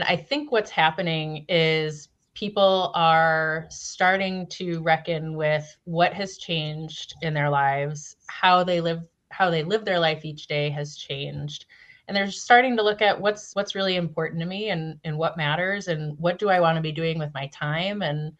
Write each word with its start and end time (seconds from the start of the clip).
I 0.00 0.16
think 0.16 0.52
what's 0.52 0.70
happening 0.70 1.44
is 1.48 2.08
people 2.34 2.92
are 2.94 3.66
starting 3.68 4.46
to 4.46 4.80
reckon 4.80 5.36
with 5.36 5.76
what 5.84 6.12
has 6.14 6.38
changed 6.38 7.14
in 7.22 7.34
their 7.34 7.50
lives, 7.50 8.16
how 8.28 8.62
they 8.62 8.80
live 8.80 9.02
how 9.30 9.50
they 9.50 9.62
live 9.62 9.84
their 9.84 9.98
life 9.98 10.24
each 10.24 10.46
day 10.46 10.70
has 10.70 10.96
changed. 10.96 11.66
And 12.06 12.16
they're 12.16 12.30
starting 12.30 12.76
to 12.76 12.82
look 12.82 13.02
at 13.02 13.20
what's 13.20 13.54
what's 13.54 13.74
really 13.74 13.96
important 13.96 14.40
to 14.40 14.46
me 14.46 14.70
and 14.70 14.98
and 15.04 15.18
what 15.18 15.36
matters 15.36 15.88
and 15.88 16.16
what 16.18 16.38
do 16.38 16.48
I 16.48 16.60
want 16.60 16.76
to 16.76 16.82
be 16.82 16.92
doing 16.92 17.18
with 17.18 17.34
my 17.34 17.48
time 17.48 18.02
and 18.02 18.32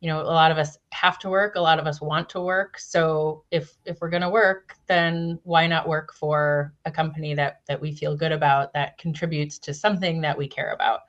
you 0.00 0.08
know 0.08 0.20
a 0.20 0.22
lot 0.22 0.50
of 0.50 0.58
us 0.58 0.78
have 0.92 1.18
to 1.18 1.28
work 1.28 1.56
a 1.56 1.60
lot 1.60 1.78
of 1.78 1.86
us 1.86 2.00
want 2.00 2.28
to 2.30 2.40
work. 2.40 2.78
So 2.78 3.44
if 3.50 3.76
if 3.84 4.00
we're 4.00 4.10
going 4.10 4.22
to 4.22 4.30
work 4.30 4.74
then 4.86 5.38
why 5.42 5.66
not 5.66 5.88
work 5.88 6.12
for 6.12 6.72
a 6.84 6.90
company 6.90 7.34
that 7.34 7.60
that 7.68 7.80
we 7.80 7.92
feel 7.92 8.16
good 8.16 8.32
about 8.32 8.72
that 8.74 8.98
contributes 8.98 9.58
to 9.60 9.74
something 9.74 10.20
that 10.20 10.36
we 10.36 10.46
care 10.46 10.72
about? 10.72 11.00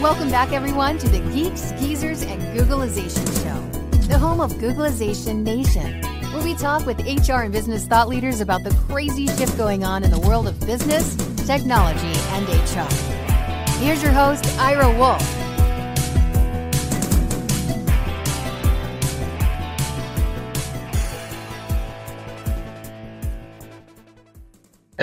Welcome 0.00 0.30
back 0.30 0.52
everyone 0.52 0.98
to 0.98 1.08
the 1.08 1.20
geeks 1.32 1.72
geezers 1.72 2.22
and 2.22 2.40
googlization 2.56 3.26
show 3.42 3.82
the 4.06 4.18
home 4.18 4.40
of 4.40 4.52
googlization 4.54 5.42
nation 5.42 6.02
where 6.32 6.42
we 6.42 6.54
talk 6.54 6.84
with 6.84 6.98
hr 7.28 7.42
and 7.42 7.52
business 7.52 7.86
thought 7.86 8.08
leaders 8.08 8.40
about 8.40 8.62
the 8.64 8.74
crazy 8.88 9.26
shift 9.26 9.56
going 9.56 9.84
on 9.84 10.02
in 10.02 10.10
the 10.10 10.20
world 10.20 10.48
of 10.48 10.58
business 10.60 11.14
technology 11.46 12.12
and 12.30 12.48
hr 12.48 12.94
here's 13.78 14.02
your 14.02 14.12
host 14.12 14.44
ira 14.58 14.90
wolfe 14.98 15.41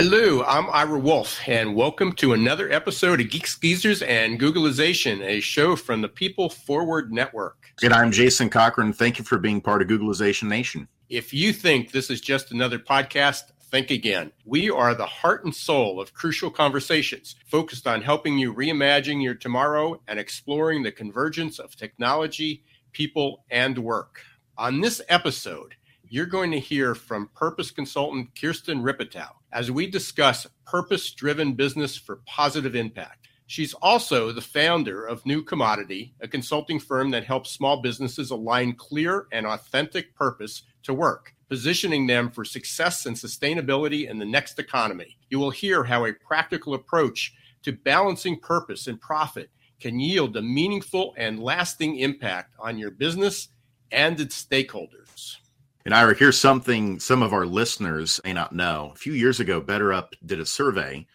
Hello, 0.01 0.45
I'm 0.45 0.69
Ira 0.69 0.97
Wolfe, 0.97 1.41
and 1.45 1.75
welcome 1.75 2.13
to 2.13 2.31
another 2.31 2.71
episode 2.71 3.19
of 3.19 3.29
Geeks 3.29 3.57
Geezers 3.57 4.01
and 4.01 4.39
Googlization, 4.39 5.19
a 5.19 5.41
show 5.41 5.75
from 5.75 6.01
the 6.01 6.07
People 6.07 6.47
Forward 6.47 7.11
Network. 7.11 7.73
And 7.83 7.91
I'm 7.91 8.09
Jason 8.09 8.49
Cochran. 8.49 8.93
Thank 8.93 9.19
you 9.19 9.25
for 9.25 9.37
being 9.37 9.59
part 9.59 9.81
of 9.81 9.89
Googlization 9.89 10.43
Nation. 10.43 10.87
If 11.09 11.33
you 11.33 11.51
think 11.51 11.91
this 11.91 12.09
is 12.09 12.21
just 12.21 12.53
another 12.53 12.79
podcast, 12.79 13.51
think 13.71 13.91
again. 13.91 14.31
We 14.45 14.69
are 14.69 14.95
the 14.95 15.05
heart 15.05 15.43
and 15.43 15.53
soul 15.53 15.99
of 15.99 16.13
crucial 16.13 16.49
conversations, 16.49 17.35
focused 17.45 17.85
on 17.85 18.01
helping 18.01 18.37
you 18.37 18.53
reimagine 18.53 19.21
your 19.21 19.35
tomorrow 19.35 19.99
and 20.07 20.17
exploring 20.17 20.81
the 20.81 20.93
convergence 20.93 21.59
of 21.59 21.75
technology, 21.75 22.63
people, 22.93 23.43
and 23.51 23.77
work. 23.77 24.21
On 24.57 24.79
this 24.79 25.01
episode, 25.09 25.75
you're 26.09 26.25
going 26.25 26.49
to 26.51 26.59
hear 26.59 26.95
from 26.95 27.29
purpose 27.35 27.69
consultant 27.69 28.29
Kirsten 28.39 28.81
Rippetoe 28.81 29.35
as 29.51 29.69
we 29.69 29.87
discuss 29.87 30.47
purpose 30.65 31.11
driven 31.11 31.53
business 31.53 31.95
for 31.95 32.21
positive 32.25 32.75
impact. 32.75 33.27
She's 33.45 33.73
also 33.75 34.31
the 34.31 34.41
founder 34.41 35.05
of 35.05 35.25
New 35.25 35.43
Commodity, 35.43 36.13
a 36.21 36.27
consulting 36.27 36.79
firm 36.79 37.09
that 37.11 37.23
helps 37.23 37.51
small 37.51 37.81
businesses 37.81 38.31
align 38.31 38.73
clear 38.73 39.27
and 39.31 39.45
authentic 39.45 40.15
purpose 40.15 40.63
to 40.83 40.93
work, 40.93 41.33
positioning 41.47 42.07
them 42.07 42.31
for 42.31 42.45
success 42.45 43.05
and 43.05 43.15
sustainability 43.15 44.09
in 44.09 44.19
the 44.19 44.25
next 44.25 44.59
economy. 44.59 45.17
You 45.29 45.39
will 45.39 45.51
hear 45.51 45.83
how 45.83 46.05
a 46.05 46.13
practical 46.13 46.73
approach 46.75 47.33
to 47.63 47.71
balancing 47.71 48.39
purpose 48.39 48.87
and 48.87 49.01
profit 49.01 49.49
can 49.79 49.99
yield 49.99 50.37
a 50.37 50.41
meaningful 50.41 51.13
and 51.17 51.41
lasting 51.41 51.97
impact 51.97 52.55
on 52.59 52.77
your 52.77 52.91
business 52.91 53.49
and 53.91 54.19
its 54.19 54.43
stakeholders. 54.43 55.37
And 55.85 55.93
Ira, 55.93 56.13
here's 56.13 56.39
something 56.39 56.99
some 56.99 57.23
of 57.23 57.33
our 57.33 57.45
listeners 57.45 58.19
may 58.23 58.33
not 58.33 58.53
know. 58.53 58.91
A 58.93 58.97
few 58.97 59.13
years 59.13 59.39
ago, 59.39 59.61
BetterUp 59.61 60.09
did 60.25 60.39
a 60.39 60.45
survey 60.45 61.07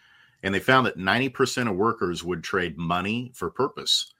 and 0.43 0.53
they 0.53 0.59
found 0.59 0.85
that 0.87 0.97
90% 0.97 1.69
of 1.69 1.75
workers 1.75 2.23
would 2.23 2.43
trade 2.43 2.77
money 2.77 3.31
for 3.33 3.49
purpose. 3.49 4.13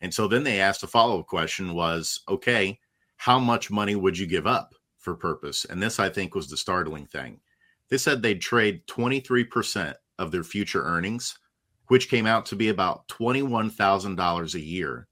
And 0.00 0.12
so 0.12 0.28
then 0.28 0.44
they 0.44 0.60
asked 0.60 0.82
a 0.82 0.86
follow-up 0.86 1.26
question 1.26 1.74
was, 1.74 2.20
okay, 2.28 2.78
how 3.16 3.38
much 3.38 3.70
money 3.70 3.96
would 3.96 4.16
you 4.16 4.26
give 4.26 4.46
up 4.46 4.74
for 4.98 5.14
purpose? 5.14 5.66
And 5.66 5.82
this 5.82 5.98
I 5.98 6.08
think 6.08 6.34
was 6.34 6.48
the 6.48 6.56
startling 6.56 7.06
thing. 7.06 7.40
They 7.88 7.98
said 7.98 8.22
they'd 8.22 8.40
trade 8.40 8.86
23% 8.86 9.94
of 10.18 10.30
their 10.30 10.44
future 10.44 10.82
earnings, 10.82 11.38
which 11.88 12.08
came 12.08 12.26
out 12.26 12.46
to 12.46 12.56
be 12.56 12.68
about 12.68 13.08
$21,000 13.08 14.54
a 14.54 14.60
year 14.60 15.08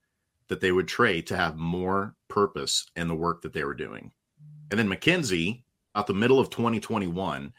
that 0.49 0.61
they 0.61 0.73
would 0.73 0.89
trade 0.89 1.27
to 1.27 1.37
have 1.37 1.57
more 1.57 2.15
purpose 2.29 2.87
in 2.97 3.09
the 3.09 3.15
work 3.15 3.43
that 3.43 3.53
they 3.53 3.65
were 3.65 3.75
doing. 3.75 4.13
And 4.71 4.79
then 4.79 4.89
McKinsey, 4.89 5.63
out 5.95 6.07
the 6.07 6.15
middle 6.15 6.39
of 6.39 6.51
2021, 6.51 7.53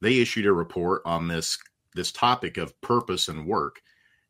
they 0.00 0.18
issued 0.18 0.46
a 0.46 0.52
report 0.52 1.02
on 1.04 1.28
this 1.28 1.58
this 1.94 2.12
topic 2.12 2.58
of 2.58 2.78
purpose 2.82 3.28
and 3.28 3.46
work, 3.46 3.80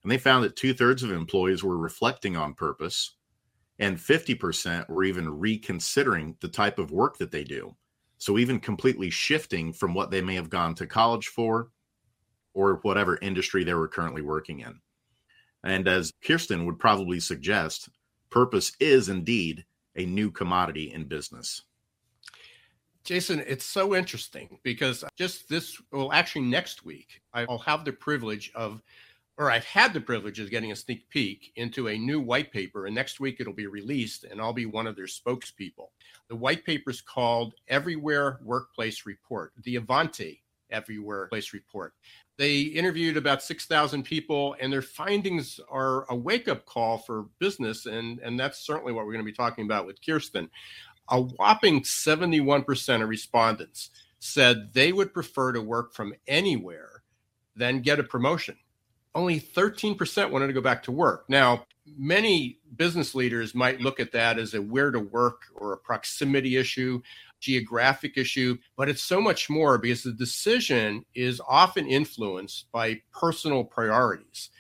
and 0.03 0.13
they 0.13 0.19
found 0.19 0.45
that 0.45 0.55
two 0.55 0.73
thirds 0.73 1.03
of 1.03 1.11
employees 1.11 1.65
were 1.65 1.77
reflecting 1.77 2.37
on 2.37 2.55
purpose, 2.55 3.17
and 3.81 3.97
50% 3.97 4.89
were 4.89 5.03
even 5.03 5.29
reconsidering 5.29 6.37
the 6.41 6.49
type 6.49 6.79
of 6.79 6.93
work 6.93 7.19
that 7.19 7.33
they 7.33 7.43
do. 7.43 7.75
So 8.19 8.39
even 8.39 8.61
completely 8.61 9.11
shifting 9.11 9.73
from 9.73 9.95
what 9.95 10.13
they 10.13 10.23
may 10.23 10.37
have 10.37 10.49
gone 10.49 10.77
to 10.77 10.87
college 10.87 11.27
for, 11.27 11.71
or 12.55 12.79
whatever 12.83 13.19
industry 13.21 13.65
they 13.65 13.75
were 13.75 13.89
currently 13.89 14.23
working 14.23 14.61
in. 14.61 14.81
And 15.65 15.89
as 15.89 16.13
Kirsten 16.25 16.65
would 16.67 16.79
probably 16.79 17.19
suggest, 17.19 17.89
purpose 18.31 18.73
is 18.79 19.09
indeed 19.09 19.65
a 19.97 20.07
new 20.07 20.31
commodity 20.31 20.93
in 20.93 21.05
business. 21.05 21.63
Jason, 23.06 23.43
it's 23.47 23.65
so 23.65 23.94
interesting 23.94 24.59
because 24.65 25.05
just 25.17 25.49
this, 25.49 25.81
well, 25.93 26.12
actually, 26.12 26.43
next 26.43 26.84
week, 26.84 27.22
I'll 27.33 27.59
have 27.59 27.84
the 27.84 27.93
privilege 27.93 28.50
of, 28.55 28.83
or 29.39 29.49
I've 29.49 29.65
had 29.65 29.93
the 29.93 30.00
privilege 30.00 30.41
of 30.41 30.50
getting 30.50 30.72
a 30.72 30.77
sneak 30.77 31.09
peek 31.09 31.53
into 31.55 31.87
a 31.87 31.97
new 31.97 32.21
white 32.21 32.50
paper. 32.50 32.87
And 32.87 32.95
next 32.97 33.21
week 33.21 33.37
it'll 33.39 33.53
be 33.53 33.69
released, 33.69 34.25
and 34.25 34.41
I'll 34.41 34.53
be 34.53 34.66
one 34.66 34.89
of 34.89 34.97
their 34.97 35.06
spokespeople. 35.06 35.87
The 36.28 36.34
white 36.34 36.65
paper 36.65 36.91
is 36.91 37.00
called 37.00 37.55
Everywhere 37.69 38.41
Workplace 38.43 39.06
Report, 39.06 39.53
the 39.62 39.77
Ivanti 39.77 40.43
Everywhere 40.71 41.28
Place 41.28 41.53
Report. 41.53 41.95
They 42.39 42.62
interviewed 42.62 43.16
about 43.16 43.43
6,000 43.43 44.03
people, 44.03 44.56
and 44.61 44.72
their 44.72 44.83
findings 44.83 45.61
are 45.71 46.11
a 46.11 46.16
wake 46.16 46.49
up 46.49 46.66
call 46.66 46.99
for 46.99 47.27
business. 47.39 47.87
And, 47.87 48.19
and 48.19 48.39
that's 48.39 48.66
certainly 48.66 48.93
what 48.93 49.06
we're 49.06 49.12
going 49.12 49.25
to 49.25 49.31
be 49.31 49.37
talking 49.37 49.65
about 49.65 49.87
with 49.87 50.05
Kirsten 50.05 50.50
a 51.09 51.21
whopping 51.21 51.83
71% 51.83 53.03
of 53.03 53.09
respondents 53.09 53.91
said 54.19 54.72
they 54.72 54.93
would 54.93 55.12
prefer 55.12 55.53
to 55.53 55.61
work 55.61 55.94
from 55.94 56.15
anywhere 56.27 57.03
than 57.55 57.81
get 57.81 58.00
a 58.00 58.05
promotion. 58.05 58.56
Only 59.15 59.41
13% 59.41 60.31
wanted 60.31 60.49
to 60.49 60.53
go 60.53 60.61
back 60.61 60.83
to 60.84 60.93
work. 60.93 61.25
Now, 61.28 61.66
many 61.97 62.59
business 62.77 63.15
leaders 63.15 63.55
might 63.55 63.81
look 63.81 64.00
at 64.00 64.12
that 64.12 64.39
as 64.39 64.55
a 64.55 64.61
where 64.61 64.91
to 64.91 64.99
work 64.99 65.43
or 65.55 65.72
a 65.72 65.78
proximity 65.78 66.56
issue, 66.56 67.00
geographic 67.41 68.19
issue, 68.19 68.56
but 68.77 68.89
it's 68.89 69.03
so 69.03 69.21
much 69.21 69.49
more 69.49 69.78
because 69.78 70.03
the 70.03 70.12
decision 70.12 71.05
is 71.15 71.41
often 71.49 71.87
influenced 71.87 72.71
by 72.72 73.00
personal 73.12 73.65
priorities. 73.65 74.50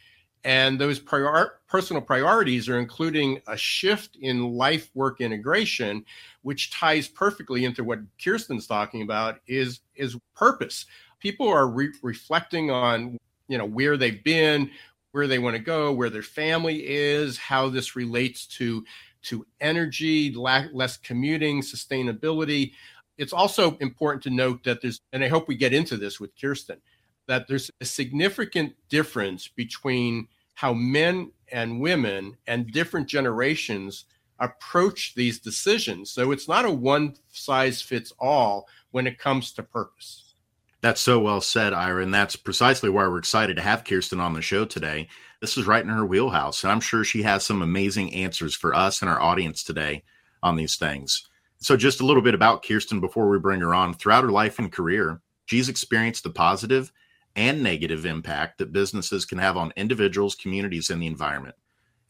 And 0.46 0.80
those 0.80 1.00
prior- 1.00 1.58
personal 1.66 2.00
priorities 2.00 2.68
are 2.68 2.78
including 2.78 3.40
a 3.48 3.56
shift 3.56 4.14
in 4.14 4.52
life 4.52 4.90
work 4.94 5.20
integration, 5.20 6.04
which 6.42 6.70
ties 6.70 7.08
perfectly 7.08 7.64
into 7.64 7.82
what 7.82 7.98
Kirsten's 8.22 8.68
talking 8.68 9.02
about 9.02 9.40
is, 9.48 9.80
is 9.96 10.16
purpose. 10.36 10.86
People 11.18 11.48
are 11.48 11.66
re- 11.66 11.92
reflecting 12.00 12.70
on, 12.70 13.18
you 13.48 13.58
know, 13.58 13.64
where 13.64 13.96
they've 13.96 14.22
been, 14.22 14.70
where 15.10 15.26
they 15.26 15.40
want 15.40 15.56
to 15.56 15.62
go, 15.62 15.92
where 15.92 16.10
their 16.10 16.22
family 16.22 16.86
is, 16.86 17.36
how 17.36 17.68
this 17.68 17.96
relates 17.96 18.46
to, 18.46 18.84
to 19.22 19.44
energy, 19.60 20.32
less 20.32 20.96
commuting, 20.98 21.60
sustainability. 21.60 22.70
It's 23.18 23.32
also 23.32 23.76
important 23.78 24.22
to 24.22 24.30
note 24.30 24.62
that 24.62 24.80
there's, 24.80 25.00
and 25.12 25.24
I 25.24 25.28
hope 25.28 25.48
we 25.48 25.56
get 25.56 25.72
into 25.72 25.96
this 25.96 26.20
with 26.20 26.30
Kirsten, 26.40 26.80
that 27.26 27.48
there's 27.48 27.68
a 27.80 27.84
significant 27.84 28.74
difference 28.88 29.48
between 29.48 30.28
how 30.56 30.72
men 30.72 31.30
and 31.52 31.80
women 31.80 32.34
and 32.46 32.72
different 32.72 33.06
generations 33.06 34.06
approach 34.40 35.14
these 35.14 35.38
decisions. 35.38 36.10
So 36.10 36.32
it's 36.32 36.48
not 36.48 36.64
a 36.64 36.70
one 36.70 37.14
size 37.30 37.80
fits 37.80 38.12
all 38.18 38.66
when 38.90 39.06
it 39.06 39.18
comes 39.18 39.52
to 39.52 39.62
purpose. 39.62 40.34
That's 40.80 41.00
so 41.00 41.20
well 41.20 41.42
said, 41.42 41.74
Ira. 41.74 42.02
And 42.02 42.12
that's 42.12 42.36
precisely 42.36 42.88
why 42.88 43.06
we're 43.06 43.18
excited 43.18 43.56
to 43.56 43.62
have 43.62 43.84
Kirsten 43.84 44.18
on 44.18 44.32
the 44.32 44.42
show 44.42 44.64
today. 44.64 45.08
This 45.40 45.58
is 45.58 45.66
right 45.66 45.82
in 45.82 45.90
her 45.90 46.06
wheelhouse. 46.06 46.62
And 46.62 46.72
I'm 46.72 46.80
sure 46.80 47.04
she 47.04 47.22
has 47.22 47.44
some 47.44 47.60
amazing 47.60 48.14
answers 48.14 48.54
for 48.54 48.74
us 48.74 49.02
and 49.02 49.10
our 49.10 49.20
audience 49.20 49.62
today 49.62 50.04
on 50.42 50.56
these 50.56 50.76
things. 50.76 51.28
So, 51.58 51.76
just 51.76 52.00
a 52.00 52.06
little 52.06 52.22
bit 52.22 52.34
about 52.34 52.64
Kirsten 52.64 53.00
before 53.00 53.28
we 53.28 53.38
bring 53.38 53.60
her 53.60 53.74
on. 53.74 53.94
Throughout 53.94 54.24
her 54.24 54.30
life 54.30 54.58
and 54.58 54.72
career, 54.72 55.20
she's 55.46 55.68
experienced 55.68 56.22
the 56.22 56.30
positive 56.30 56.92
and 57.36 57.62
negative 57.62 58.06
impact 58.06 58.58
that 58.58 58.72
businesses 58.72 59.24
can 59.24 59.38
have 59.38 59.56
on 59.56 59.72
individuals, 59.76 60.34
communities, 60.34 60.90
and 60.90 61.00
the 61.00 61.06
environment. 61.06 61.54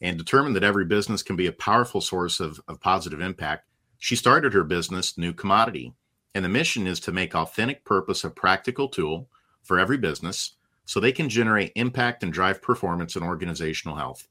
And 0.01 0.17
determined 0.17 0.55
that 0.55 0.63
every 0.63 0.85
business 0.85 1.21
can 1.21 1.35
be 1.35 1.47
a 1.47 1.51
powerful 1.51 2.01
source 2.01 2.39
of, 2.39 2.61
of 2.67 2.79
positive 2.79 3.19
impact, 3.19 3.67
she 3.99 4.15
started 4.15 4.53
her 4.53 4.63
business, 4.63 5.17
New 5.17 5.33
Commodity. 5.33 5.93
And 6.33 6.45
the 6.45 6.49
mission 6.49 6.87
is 6.87 6.99
to 7.01 7.11
make 7.11 7.35
authentic 7.35 7.83
purpose 7.83 8.23
a 8.23 8.29
practical 8.29 8.87
tool 8.87 9.29
for 9.63 9.79
every 9.79 9.97
business 9.97 10.55
so 10.85 10.99
they 10.99 11.11
can 11.11 11.29
generate 11.29 11.73
impact 11.75 12.23
and 12.23 12.31
drive 12.31 12.61
performance 12.61 13.15
and 13.15 13.25
organizational 13.25 13.97
health. 13.97 14.27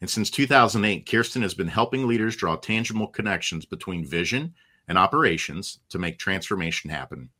And 0.00 0.08
since 0.08 0.30
2008, 0.30 1.06
Kirsten 1.10 1.42
has 1.42 1.54
been 1.54 1.68
helping 1.68 2.06
leaders 2.06 2.36
draw 2.36 2.56
tangible 2.56 3.08
connections 3.08 3.64
between 3.64 4.04
vision 4.04 4.54
and 4.86 4.96
operations 4.96 5.80
to 5.88 5.98
make 5.98 6.18
transformation 6.18 6.90
happen. 6.90 7.30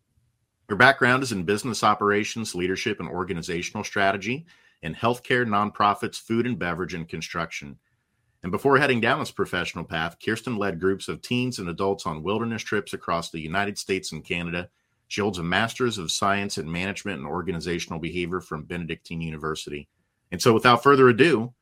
Her 0.69 0.77
background 0.77 1.23
is 1.23 1.33
in 1.33 1.45
business 1.45 1.83
operations, 1.83 2.55
leadership, 2.55 3.01
and 3.01 3.09
organizational 3.09 3.85
strategy 3.85 4.45
in 4.83 4.95
healthcare, 4.95 5.47
nonprofits, 5.47 6.21
food 6.21 6.47
and 6.47 6.59
beverage, 6.59 6.93
and 6.93 7.09
construction. 7.09 7.79
And 8.43 8.53
before 8.53 8.79
heading 8.79 9.01
down 9.01 9.19
this 9.19 9.31
professional 9.31 9.83
path, 9.83 10.17
Kirsten 10.25 10.57
led 10.57 10.79
groups 10.79 11.09
of 11.09 11.23
teens 11.23 11.59
and 11.59 11.71
adults 11.71 12.05
on 12.07 12.23
wilderness 12.23 12.63
trips 12.63 12.93
across 12.93 13.31
the 13.31 13.41
United 13.41 13.79
States 13.79 14.13
and 14.13 14.23
Canada. 14.23 14.69
She 15.09 15.23
holds 15.23 15.39
a 15.39 15.43
Master's 15.43 15.97
of 15.97 16.13
Science 16.13 16.59
in 16.59 16.71
Management 16.71 17.19
and 17.19 17.27
Organizational 17.27 17.99
Behavior 17.99 18.41
from 18.41 18.65
Benedictine 18.65 19.23
University. 19.23 19.89
And 20.33 20.41
so, 20.41 20.53
without 20.53 20.83
further 20.83 21.09
ado, 21.09 21.53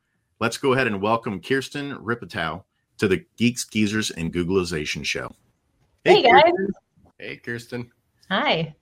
let's 0.40 0.58
go 0.58 0.72
ahead 0.72 0.88
and 0.88 1.00
welcome 1.00 1.40
Kirsten 1.40 1.96
Rippetoe 2.02 2.64
to 2.98 3.06
the 3.08 3.24
Geeks, 3.36 3.64
Geezers, 3.64 4.10
and 4.10 4.34
Googlization 4.34 5.04
Show. 5.04 5.32
Hey, 6.04 6.16
hey 6.16 6.22
guys. 6.22 6.42
Kirsten. 6.42 6.74
Hey, 7.18 7.36
Kirsten. 7.36 7.90
Hi. 8.30 8.74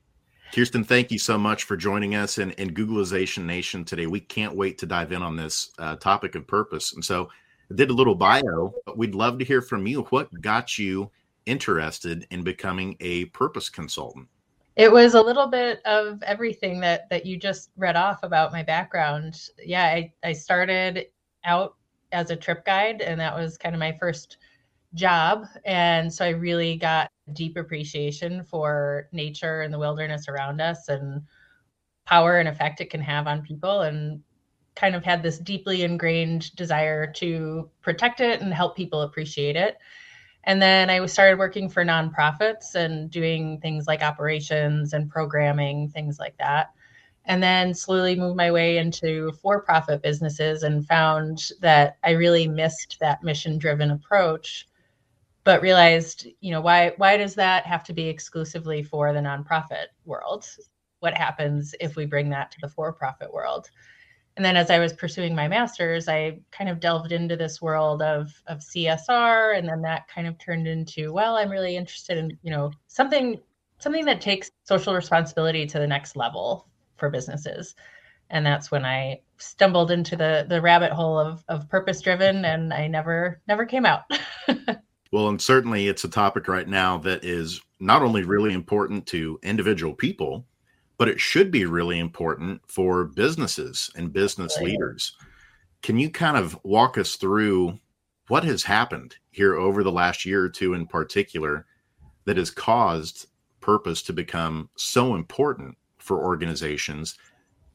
Kirsten, 0.55 0.85
thank 0.85 1.11
you 1.11 1.19
so 1.19 1.37
much 1.37 1.65
for 1.65 1.77
joining 1.77 2.15
us 2.15 2.39
in, 2.39 2.53
in 2.53 2.71
Googlization 2.71 3.45
Nation 3.45 3.85
today. 3.85 4.06
We 4.06 4.21
can't 4.21 4.55
wait 4.55 4.79
to 4.79 4.87
dive 4.87 5.11
in 5.11 5.21
on 5.21 5.35
this 5.35 5.73
uh, 5.81 5.97
topic 5.97 6.37
of 6.37 6.47
purpose. 6.47 6.93
And 6.93 7.05
so 7.05 7.29
I 7.73 7.75
did 7.75 7.91
a 7.91 7.93
little 7.93 8.15
bio, 8.15 8.73
but 8.87 8.97
we'd 8.97 9.17
love 9.17 9.41
to 9.41 9.45
hear 9.45 9.61
from 9.61 9.85
you. 9.85 10.03
What 10.11 10.29
got 10.41 10.79
you 10.79 11.11
interested 11.45 12.25
in 12.31 12.45
becoming 12.45 12.97
a 13.01 13.25
purpose 13.27 13.69
consultant? 13.69 14.29
It 14.77 14.93
was 14.93 15.15
a 15.15 15.21
little 15.21 15.49
bit 15.49 15.85
of 15.87 16.23
everything 16.23 16.79
that 16.83 17.11
that 17.11 17.27
you 17.27 17.37
just 17.37 17.71
read 17.77 17.97
off 17.97 18.23
about 18.23 18.53
my 18.53 18.62
background. 18.62 19.49
Yeah, 19.59 19.87
I, 19.87 20.12
I 20.23 20.33
started 20.33 21.06
out 21.45 21.75
as 22.12 22.31
a 22.31 22.37
trip 22.37 22.65
guide, 22.65 23.03
and 23.03 23.19
that 23.19 23.35
was 23.35 23.59
kind 23.59 23.75
of 23.75 23.81
my 23.81 23.97
first 23.99 24.37
job. 24.94 25.46
And 25.64 26.12
so 26.12 26.25
I 26.25 26.31
really 26.31 26.76
got 26.76 27.11
deep 27.32 27.56
appreciation 27.56 28.44
for 28.44 29.08
nature 29.12 29.62
and 29.62 29.73
the 29.73 29.79
wilderness 29.79 30.29
around 30.29 30.61
us 30.61 30.88
and 30.88 31.23
power 32.05 32.38
and 32.38 32.49
effect 32.49 32.81
it 32.81 32.91
can 32.91 33.00
have 33.00 33.26
on 33.26 33.43
people 33.43 33.82
and 33.82 34.23
kind 34.76 34.94
of 34.94 35.05
had 35.05 35.23
this 35.23 35.38
deeply 35.38 35.82
ingrained 35.82 36.55
desire 36.56 37.11
to 37.12 37.70
protect 37.81 38.20
it 38.20 38.41
and 38.41 38.52
help 38.52 38.76
people 38.76 39.02
appreciate 39.02 39.56
it. 39.56 39.79
And 40.44 40.61
then 40.61 40.91
I 40.91 41.05
started 41.06 41.38
working 41.38 41.70
for 41.70 41.85
nonprofits 41.85 42.75
and 42.75 43.11
doing 43.11 43.58
things 43.61 43.87
like 43.87 44.02
operations 44.02 44.93
and 44.93 45.08
programming, 45.08 45.88
things 45.88 46.19
like 46.19 46.37
that. 46.38 46.70
And 47.25 47.43
then 47.43 47.73
slowly 47.73 48.14
moved 48.14 48.37
my 48.37 48.50
way 48.50 48.76
into 48.76 49.32
for 49.41 49.62
profit 49.62 50.02
businesses 50.02 50.62
and 50.62 50.87
found 50.87 51.50
that 51.61 51.96
I 52.05 52.11
really 52.11 52.46
missed 52.46 52.99
that 53.00 53.23
mission 53.23 53.56
driven 53.56 53.93
approach 53.93 54.67
but 55.44 55.62
realized, 55.62 56.26
you 56.41 56.50
know, 56.50 56.61
why 56.61 56.93
why 56.96 57.17
does 57.17 57.35
that 57.35 57.67
have 57.67 57.85
to 57.85 57.93
be 57.93 58.08
exclusively 58.08 58.82
for 58.82 59.12
the 59.12 59.20
nonprofit 59.20 59.87
world? 60.05 60.46
What 61.00 61.14
happens 61.14 61.75
if 61.81 61.96
we 61.96 62.06
bring 62.06 62.31
that 62.31 62.50
to 62.52 62.58
the 62.62 62.69
for-profit 62.69 63.32
world? 63.32 63.70
And 64.37 64.44
then 64.44 64.56
as 64.56 64.70
I 64.70 64.81
was 64.81 64.93
pursuing 64.93 65.35
my 65.35 65.46
master's, 65.46 66.08
I 66.08 66.41
kind 66.50 66.69
of 66.69 66.81
delved 66.81 67.12
into 67.12 67.37
this 67.37 67.62
world 67.62 68.02
of 68.02 68.32
of 68.46 68.61
CSR, 68.61 69.56
and 69.56 69.69
then 69.69 69.82
that 69.82 70.08
kind 70.08 70.26
of 70.26 70.38
turned 70.38 70.67
into, 70.67 71.12
well, 71.12 71.37
I'm 71.37 71.50
really 71.50 71.76
interested 71.76 72.19
in, 72.19 72.37
you 72.43 72.50
know, 72.50 72.73
something 72.88 73.41
something 73.79 74.05
that 74.06 74.20
takes 74.20 74.50
social 74.64 74.94
responsibility 74.94 75.67
to 75.67 75.79
the 75.79 75.87
next 75.87 76.17
level 76.17 76.69
for 76.96 77.11
businesses. 77.11 77.75
And 78.31 78.46
that's 78.46 78.70
when 78.70 78.85
I 78.85 79.20
stumbled 79.38 79.91
into 79.91 80.17
the 80.17 80.46
the 80.49 80.61
rabbit 80.62 80.93
hole 80.93 81.19
of 81.19 81.44
of 81.49 81.69
purpose 81.69 82.00
driven, 82.00 82.44
and 82.46 82.73
I 82.73 82.87
never 82.88 83.41
never 83.46 83.67
came 83.67 83.87
out. 83.87 84.05
Well, 85.15 85.29
and 85.29 85.41
certainly 85.41 85.87
it's 85.87 86.03
a 86.03 86.09
topic 86.09 86.49
right 86.49 86.67
now 86.67 86.99
that 86.99 87.23
is 87.25 87.61
not 87.79 88.03
only 88.03 88.25
really 88.25 88.53
important 88.53 89.07
to 89.07 89.39
individual 89.45 89.95
people, 89.95 90.45
but 90.99 91.09
it 91.09 91.21
should 91.21 91.53
be 91.53 91.67
really 91.67 92.01
important 92.01 92.61
for 92.67 93.05
businesses 93.05 93.89
and 93.95 94.13
business 94.13 94.57
right. 94.57 94.71
leaders. 94.71 95.17
Can 95.83 96.01
you 96.01 96.11
kind 96.11 96.37
of 96.37 96.59
walk 96.65 96.99
us 96.99 97.15
through 97.15 97.79
what 98.27 98.43
has 98.43 98.65
happened 98.65 99.15
here 99.31 99.55
over 99.55 99.85
the 99.85 99.93
last 99.93 100.25
year 100.25 100.43
or 100.43 100.49
two 100.49 100.75
in 100.75 100.85
particular 100.85 101.65
that 102.25 102.37
has 102.37 102.51
caused 102.51 103.29
purpose 103.61 104.03
to 104.03 104.13
become 104.13 104.69
so 104.75 105.15
important 105.15 105.79
for 105.99 106.25
organizations 106.25 107.17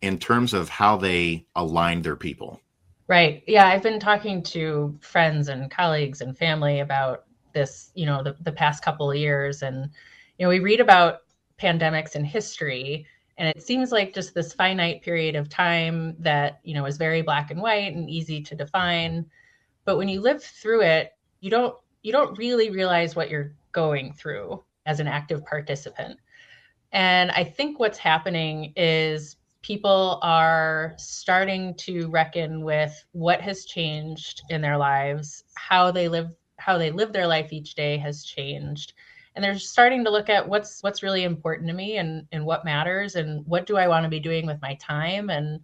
in 0.01 0.17
terms 0.17 0.53
of 0.53 0.67
how 0.67 0.97
they 0.97 1.45
align 1.55 2.01
their 2.01 2.17
people? 2.17 2.59
Right. 3.07 3.43
Yeah, 3.47 3.65
I've 3.65 3.81
been 3.81 4.01
talking 4.01 4.43
to 4.43 4.93
friends 4.99 5.47
and 5.47 5.71
colleagues 5.71 6.19
and 6.19 6.37
family 6.37 6.81
about 6.81 7.23
this, 7.53 7.91
you 7.95 8.05
know, 8.05 8.23
the, 8.23 8.35
the 8.41 8.51
past 8.51 8.83
couple 8.83 9.09
of 9.09 9.17
years. 9.17 9.61
And, 9.63 9.89
you 10.37 10.45
know, 10.45 10.49
we 10.49 10.59
read 10.59 10.79
about 10.79 11.21
pandemics 11.59 12.15
in 12.15 12.23
history 12.23 13.05
and 13.39 13.47
it 13.47 13.63
seems 13.63 13.93
like 13.93 14.13
just 14.13 14.33
this 14.33 14.53
finite 14.53 15.01
period 15.01 15.37
of 15.37 15.47
time 15.47 16.13
that, 16.19 16.59
you 16.63 16.73
know, 16.73 16.85
is 16.85 16.97
very 16.97 17.21
black 17.21 17.51
and 17.51 17.61
white 17.61 17.95
and 17.95 18.09
easy 18.09 18.41
to 18.41 18.53
define. 18.53 19.25
But 19.85 19.95
when 19.97 20.09
you 20.09 20.19
live 20.19 20.43
through 20.43 20.81
it, 20.81 21.13
you 21.39 21.49
don't 21.49 21.73
you 22.01 22.11
don't 22.11 22.37
really 22.37 22.69
realize 22.69 23.15
what 23.15 23.29
you're 23.29 23.55
going 23.71 24.11
through 24.11 24.61
as 24.85 24.99
an 24.99 25.07
active 25.07 25.45
participant. 25.45 26.19
And 26.91 27.31
I 27.31 27.45
think 27.45 27.79
what's 27.79 27.97
happening 27.97 28.73
is 28.75 29.37
people 29.61 30.19
are 30.21 30.95
starting 30.97 31.75
to 31.75 32.09
reckon 32.09 32.63
with 32.65 33.05
what 33.13 33.39
has 33.39 33.63
changed 33.63 34.41
in 34.49 34.59
their 34.59 34.77
lives, 34.77 35.45
how 35.55 35.91
they 35.91 36.09
live 36.09 36.29
how 36.69 36.77
they 36.77 36.91
live 36.91 37.11
their 37.11 37.25
life 37.25 37.51
each 37.51 37.73
day 37.73 37.97
has 37.97 38.23
changed. 38.23 38.93
And 39.33 39.43
they're 39.43 39.57
starting 39.57 40.03
to 40.03 40.11
look 40.11 40.29
at 40.29 40.47
what's 40.47 40.83
what's 40.83 41.01
really 41.01 41.23
important 41.23 41.67
to 41.67 41.73
me 41.73 41.97
and 41.97 42.27
and 42.31 42.45
what 42.45 42.63
matters 42.63 43.15
and 43.15 43.43
what 43.47 43.65
do 43.65 43.75
i 43.75 43.87
want 43.87 44.03
to 44.03 44.09
be 44.09 44.19
doing 44.19 44.45
with 44.45 44.61
my 44.61 44.75
time? 44.75 45.31
And 45.31 45.61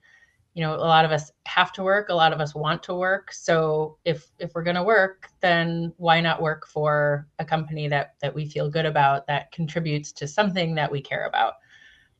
you 0.55 0.63
know 0.63 0.73
a 0.73 0.91
lot 0.95 1.05
of 1.05 1.11
us 1.11 1.31
have 1.45 1.71
to 1.73 1.83
work 1.83 2.09
a 2.09 2.13
lot 2.15 2.33
of 2.33 2.41
us 2.41 2.55
want 2.55 2.81
to 2.83 2.95
work. 2.95 3.31
So 3.33 3.99
if 4.03 4.31
if 4.39 4.55
we're 4.55 4.63
going 4.63 4.81
to 4.81 4.83
work 4.83 5.29
then 5.41 5.93
why 5.97 6.21
not 6.21 6.41
work 6.41 6.65
for 6.65 7.27
a 7.37 7.45
company 7.45 7.87
that 7.89 8.15
that 8.21 8.33
we 8.33 8.47
feel 8.47 8.67
good 8.67 8.87
about 8.87 9.27
that 9.27 9.51
contributes 9.51 10.11
to 10.13 10.27
something 10.27 10.73
that 10.73 10.91
we 10.91 11.01
care 11.01 11.27
about? 11.27 11.53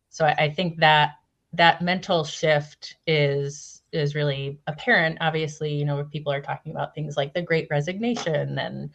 So 0.10 0.26
i, 0.26 0.36
I 0.46 0.50
think 0.52 0.78
that 0.80 1.14
that 1.54 1.82
mental 1.82 2.24
shift 2.24 2.98
is 3.08 3.82
is 3.92 4.16
really 4.16 4.60
apparent. 4.68 5.18
Obviously, 5.22 5.74
you 5.74 5.86
know, 5.86 6.04
people 6.06 6.32
are 6.32 6.42
talking 6.42 6.72
about 6.72 6.94
things 6.94 7.18
like 7.18 7.34
the 7.34 7.42
Great 7.42 7.68
Resignation, 7.70 8.58
and 8.58 8.90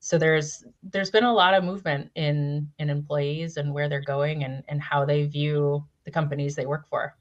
so 0.00 0.18
there's 0.18 0.64
there's 0.82 1.10
been 1.10 1.24
a 1.24 1.32
lot 1.32 1.54
of 1.54 1.64
movement 1.64 2.10
in 2.14 2.70
in 2.78 2.90
employees 2.90 3.56
and 3.56 3.72
where 3.72 3.88
they're 3.88 4.00
going 4.00 4.44
and 4.44 4.62
and 4.68 4.80
how 4.80 5.04
they 5.04 5.26
view 5.26 5.84
the 6.04 6.10
companies 6.10 6.54
they 6.54 6.66
work 6.66 6.88
for. 6.88 7.14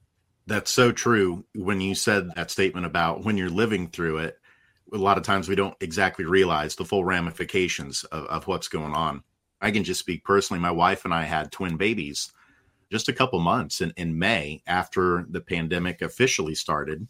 That's 0.47 0.71
so 0.71 0.91
true. 0.91 1.45
When 1.55 1.81
you 1.81 1.95
said 1.95 2.31
that 2.35 2.51
statement 2.51 2.85
about 2.85 3.23
when 3.23 3.37
you're 3.37 3.49
living 3.49 3.87
through 3.87 4.17
it, 4.17 4.37
a 4.93 4.97
lot 4.97 5.17
of 5.17 5.23
times 5.23 5.49
we 5.49 5.55
don't 5.55 5.75
exactly 5.81 6.25
realize 6.25 6.75
the 6.75 6.85
full 6.85 7.03
ramifications 7.03 8.03
of, 8.05 8.25
of 8.25 8.47
what's 8.47 8.67
going 8.67 8.93
on. 8.93 9.23
I 9.61 9.71
can 9.71 9.83
just 9.83 9.99
speak 9.99 10.23
personally. 10.23 10.59
My 10.59 10.71
wife 10.71 11.05
and 11.05 11.13
I 11.13 11.23
had 11.23 11.51
twin 11.51 11.77
babies 11.77 12.31
just 12.91 13.09
a 13.09 13.13
couple 13.13 13.39
months 13.39 13.81
in, 13.81 13.91
in 13.97 14.17
May 14.17 14.61
after 14.67 15.25
the 15.29 15.41
pandemic 15.41 16.01
officially 16.01 16.55
started 16.55 17.07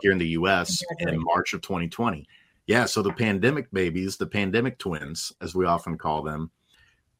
here 0.00 0.12
in 0.12 0.18
the 0.18 0.28
US 0.28 0.82
in 0.98 1.22
March 1.22 1.54
of 1.54 1.62
2020. 1.62 2.26
Yeah, 2.66 2.86
so 2.86 3.02
the 3.02 3.12
pandemic 3.12 3.70
babies, 3.72 4.16
the 4.16 4.26
pandemic 4.26 4.78
twins, 4.78 5.32
as 5.40 5.54
we 5.54 5.66
often 5.66 5.98
call 5.98 6.22
them, 6.22 6.50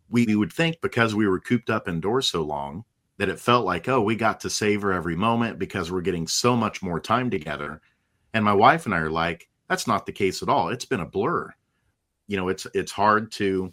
we, 0.08 0.24
we 0.26 0.36
would 0.36 0.52
think 0.52 0.80
because 0.80 1.14
we 1.14 1.28
were 1.28 1.40
cooped 1.40 1.70
up 1.70 1.88
indoors 1.88 2.28
so 2.28 2.42
long 2.42 2.84
that 3.18 3.28
it 3.28 3.38
felt 3.38 3.64
like, 3.64 3.88
oh, 3.88 4.00
we 4.00 4.16
got 4.16 4.40
to 4.40 4.50
savor 4.50 4.92
every 4.92 5.16
moment 5.16 5.58
because 5.58 5.90
we're 5.90 6.00
getting 6.00 6.26
so 6.26 6.56
much 6.56 6.82
more 6.82 6.98
time 6.98 7.30
together. 7.30 7.80
And 8.32 8.44
my 8.44 8.52
wife 8.52 8.86
and 8.86 8.94
I 8.94 8.98
are 8.98 9.10
like, 9.10 9.48
that's 9.68 9.86
not 9.86 10.06
the 10.06 10.12
case 10.12 10.42
at 10.42 10.48
all. 10.48 10.68
It's 10.68 10.84
been 10.84 11.00
a 11.00 11.06
blur. 11.06 11.52
You 12.26 12.36
know, 12.36 12.48
it's 12.48 12.66
it's 12.74 12.92
hard 12.92 13.30
to 13.32 13.72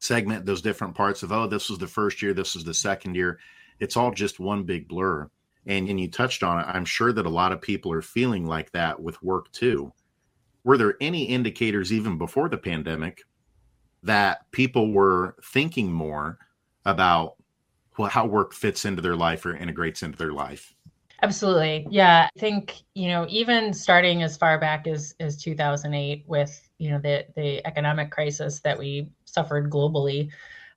segment 0.00 0.44
those 0.44 0.62
different 0.62 0.94
parts 0.94 1.22
of, 1.22 1.32
oh, 1.32 1.46
this 1.46 1.70
was 1.70 1.78
the 1.78 1.86
first 1.86 2.20
year, 2.20 2.34
this 2.34 2.54
was 2.54 2.64
the 2.64 2.74
second 2.74 3.14
year 3.14 3.38
it's 3.84 3.96
all 3.96 4.10
just 4.10 4.40
one 4.40 4.64
big 4.64 4.88
blur. 4.88 5.28
And, 5.66 5.88
and 5.88 6.00
you 6.00 6.10
touched 6.10 6.42
on 6.42 6.58
it. 6.58 6.66
I'm 6.66 6.84
sure 6.84 7.12
that 7.12 7.26
a 7.26 7.30
lot 7.30 7.52
of 7.52 7.60
people 7.60 7.92
are 7.92 8.02
feeling 8.02 8.46
like 8.46 8.72
that 8.72 9.00
with 9.00 9.22
work 9.22 9.52
too. 9.52 9.92
Were 10.64 10.78
there 10.78 10.96
any 11.00 11.24
indicators 11.24 11.92
even 11.92 12.18
before 12.18 12.48
the 12.48 12.58
pandemic 12.58 13.22
that 14.02 14.50
people 14.50 14.92
were 14.92 15.36
thinking 15.52 15.92
more 15.92 16.38
about 16.86 17.36
well, 17.96 18.08
how 18.08 18.26
work 18.26 18.52
fits 18.52 18.84
into 18.86 19.02
their 19.02 19.16
life 19.16 19.46
or 19.46 19.54
integrates 19.54 20.02
into 20.02 20.18
their 20.18 20.32
life? 20.32 20.74
Absolutely. 21.22 21.86
Yeah. 21.90 22.28
I 22.34 22.38
think, 22.38 22.82
you 22.94 23.08
know, 23.08 23.26
even 23.28 23.72
starting 23.72 24.22
as 24.22 24.36
far 24.36 24.58
back 24.58 24.86
as, 24.86 25.14
as 25.20 25.36
2008 25.40 26.24
with, 26.26 26.68
you 26.78 26.90
know, 26.90 26.98
the, 26.98 27.26
the 27.36 27.66
economic 27.66 28.10
crisis 28.10 28.60
that 28.60 28.78
we 28.78 29.08
suffered 29.24 29.70
globally, 29.70 30.30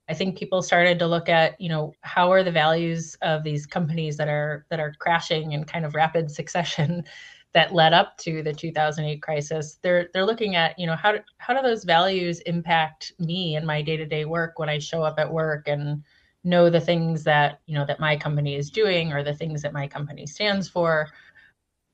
I 0.09 0.13
think 0.13 0.37
people 0.37 0.61
started 0.61 0.99
to 0.99 1.07
look 1.07 1.27
at, 1.27 1.59
you 1.59 1.69
know, 1.69 1.93
how 2.01 2.31
are 2.31 2.43
the 2.43 2.51
values 2.51 3.15
of 3.21 3.43
these 3.43 3.65
companies 3.65 4.15
that 4.17 4.29
are 4.29 4.65
that 4.69 4.79
are 4.79 4.93
crashing 4.99 5.51
in 5.51 5.65
kind 5.65 5.85
of 5.85 5.95
rapid 5.95 6.31
succession 6.31 7.03
that 7.53 7.73
led 7.73 7.93
up 7.93 8.17
to 8.17 8.43
the 8.43 8.53
2008 8.53 9.21
crisis. 9.21 9.79
They're 9.81 10.09
they're 10.13 10.25
looking 10.25 10.55
at, 10.55 10.77
you 10.79 10.87
know, 10.87 10.95
how 10.95 11.13
do, 11.13 11.19
how 11.37 11.53
do 11.53 11.61
those 11.61 11.83
values 11.83 12.39
impact 12.41 13.13
me 13.19 13.55
and 13.55 13.65
my 13.65 13.81
day-to-day 13.81 14.25
work 14.25 14.59
when 14.59 14.69
I 14.69 14.79
show 14.79 15.03
up 15.03 15.19
at 15.19 15.31
work 15.31 15.67
and 15.67 16.03
know 16.43 16.69
the 16.69 16.79
things 16.79 17.23
that, 17.25 17.59
you 17.65 17.75
know, 17.75 17.85
that 17.85 17.99
my 17.99 18.15
company 18.15 18.55
is 18.55 18.69
doing 18.69 19.11
or 19.11 19.23
the 19.23 19.33
things 19.33 19.61
that 19.61 19.73
my 19.73 19.87
company 19.87 20.25
stands 20.25 20.69
for. 20.69 21.09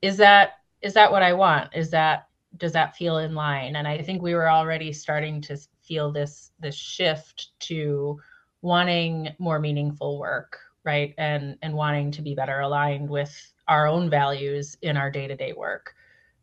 Is 0.02 0.16
that 0.18 0.58
is 0.82 0.94
that 0.94 1.10
what 1.10 1.22
I 1.22 1.32
want? 1.32 1.70
Is 1.74 1.90
that 1.90 2.28
does 2.58 2.72
that 2.72 2.96
feel 2.96 3.18
in 3.18 3.34
line? 3.34 3.74
And 3.74 3.88
I 3.88 4.02
think 4.02 4.22
we 4.22 4.34
were 4.34 4.48
already 4.48 4.92
starting 4.92 5.40
to 5.42 5.56
feel 5.84 6.12
this 6.12 6.52
this 6.60 6.74
shift 6.76 7.50
to 7.60 8.20
wanting 8.62 9.34
more 9.38 9.58
meaningful 9.58 10.18
work 10.18 10.58
right? 10.84 11.14
And 11.18 11.56
and 11.62 11.74
wanting 11.74 12.10
to 12.12 12.22
be 12.22 12.34
better 12.34 12.60
aligned 12.60 13.08
with 13.08 13.52
our 13.68 13.86
own 13.86 14.10
values 14.10 14.76
in 14.82 14.96
our 14.96 15.10
day-to-day 15.10 15.54
work. 15.54 15.94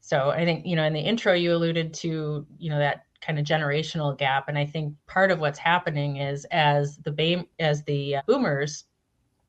So 0.02 0.32
i 0.32 0.44
think 0.46 0.66
you 0.66 0.76
know 0.76 0.84
in 0.84 0.94
the 0.94 1.00
intro 1.00 1.34
you 1.34 1.54
alluded 1.54 1.94
to 1.96 2.46
you 2.58 2.70
know 2.70 2.80
that 2.80 3.06
kind 3.22 3.38
of 3.40 3.46
generational 3.46 4.18
gap. 4.18 4.48
And 4.50 4.58
i 4.58 4.66
think 4.66 4.96
part 5.08 5.32
of 5.32 5.40
what's 5.40 5.60
happening 5.60 6.18
is 6.18 6.46
as 6.52 6.98
the 6.98 7.12
ba- 7.12 7.46
as 7.60 7.84
the 7.84 8.18
boomers 8.28 8.86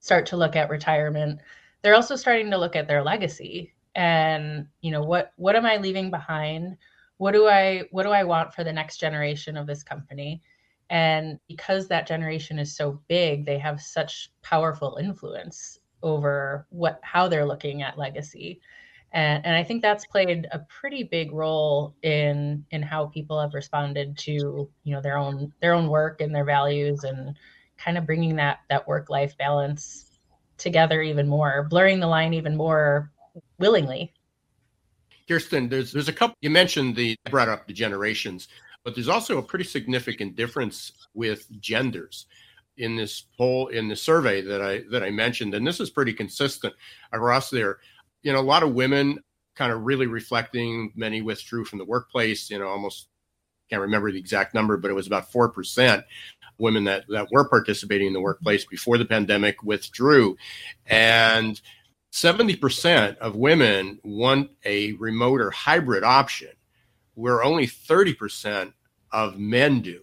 start 0.00 0.26
to 0.26 0.36
look 0.36 0.56
at 0.56 0.70
retirement 0.70 1.40
they're 1.82 1.94
also 1.94 2.16
starting 2.16 2.50
to 2.50 2.58
look 2.58 2.76
at 2.76 2.86
their 2.86 3.02
legacy. 3.02 3.72
And 3.94 4.66
you 4.82 4.90
know 4.92 5.02
what 5.02 5.32
what 5.36 5.56
am 5.56 5.66
i 5.66 5.76
leaving 5.76 6.10
behind 6.10 6.76
what 7.22 7.34
do 7.34 7.46
i 7.46 7.84
what 7.92 8.02
do 8.02 8.08
i 8.10 8.24
want 8.24 8.52
for 8.52 8.64
the 8.64 8.72
next 8.72 8.96
generation 8.96 9.56
of 9.56 9.64
this 9.64 9.84
company? 9.84 10.42
And 10.90 11.38
because 11.46 11.86
that 11.86 12.08
generation 12.08 12.58
is 12.58 12.76
so 12.76 13.00
big 13.06 13.46
they 13.46 13.58
have 13.58 13.80
such 13.80 14.32
powerful 14.42 14.98
influence 15.00 15.78
over 16.02 16.66
what 16.70 16.98
how 17.04 17.28
they're 17.28 17.46
looking 17.46 17.80
at 17.82 17.96
legacy. 17.96 18.60
And, 19.12 19.46
and 19.46 19.54
i 19.54 19.62
think 19.62 19.82
that's 19.82 20.04
played 20.04 20.48
a 20.50 20.66
pretty 20.80 21.04
big 21.04 21.30
role 21.32 21.94
in 22.02 22.64
in 22.72 22.82
how 22.82 23.06
people 23.06 23.40
have 23.40 23.54
responded 23.54 24.18
to 24.26 24.32
you 24.32 24.92
know 24.92 25.00
their 25.00 25.16
own 25.16 25.52
their 25.60 25.74
own 25.74 25.86
work 25.88 26.20
and 26.20 26.34
their 26.34 26.44
values 26.44 27.04
and 27.04 27.36
kind 27.78 27.96
of 27.96 28.04
bringing 28.04 28.34
that 28.36 28.60
that 28.68 28.88
work 28.88 29.10
life 29.10 29.38
balance 29.38 30.10
together 30.58 31.00
even 31.02 31.28
more 31.28 31.68
blurring 31.70 32.00
the 32.00 32.14
line 32.16 32.34
even 32.34 32.56
more 32.56 33.12
willingly 33.60 34.12
Kirsten, 35.28 35.68
there's 35.68 35.92
there's 35.92 36.08
a 36.08 36.12
couple 36.12 36.36
you 36.40 36.50
mentioned 36.50 36.96
the 36.96 37.16
brought 37.30 37.48
up 37.48 37.66
the 37.66 37.72
generations, 37.72 38.48
but 38.84 38.94
there's 38.94 39.08
also 39.08 39.38
a 39.38 39.42
pretty 39.42 39.64
significant 39.64 40.36
difference 40.36 40.92
with 41.14 41.48
genders 41.60 42.26
in 42.78 42.96
this 42.96 43.26
poll 43.36 43.68
in 43.68 43.88
the 43.88 43.96
survey 43.96 44.40
that 44.42 44.62
I 44.62 44.82
that 44.90 45.02
I 45.02 45.10
mentioned, 45.10 45.54
and 45.54 45.66
this 45.66 45.80
is 45.80 45.90
pretty 45.90 46.12
consistent 46.12 46.74
across 47.12 47.50
there. 47.50 47.78
You 48.22 48.32
know, 48.32 48.40
a 48.40 48.42
lot 48.42 48.62
of 48.62 48.74
women 48.74 49.18
kind 49.54 49.72
of 49.72 49.82
really 49.82 50.06
reflecting. 50.06 50.92
Many 50.94 51.22
withdrew 51.22 51.64
from 51.64 51.78
the 51.78 51.84
workplace. 51.84 52.50
You 52.50 52.58
know, 52.58 52.68
almost 52.68 53.08
can't 53.70 53.82
remember 53.82 54.12
the 54.12 54.18
exact 54.18 54.54
number, 54.54 54.76
but 54.76 54.90
it 54.90 54.94
was 54.94 55.06
about 55.06 55.30
four 55.32 55.48
percent 55.48 56.04
women 56.58 56.84
that 56.84 57.04
that 57.08 57.28
were 57.30 57.48
participating 57.48 58.08
in 58.08 58.12
the 58.12 58.20
workplace 58.20 58.64
before 58.64 58.98
the 58.98 59.04
pandemic 59.04 59.62
withdrew, 59.62 60.36
and 60.86 61.60
70% 62.12 63.16
of 63.18 63.36
women 63.36 63.98
want 64.04 64.50
a 64.64 64.92
remote 64.94 65.40
or 65.40 65.50
hybrid 65.50 66.04
option, 66.04 66.50
where 67.14 67.42
only 67.42 67.66
30% 67.66 68.72
of 69.10 69.38
men 69.38 69.80
do. 69.80 70.02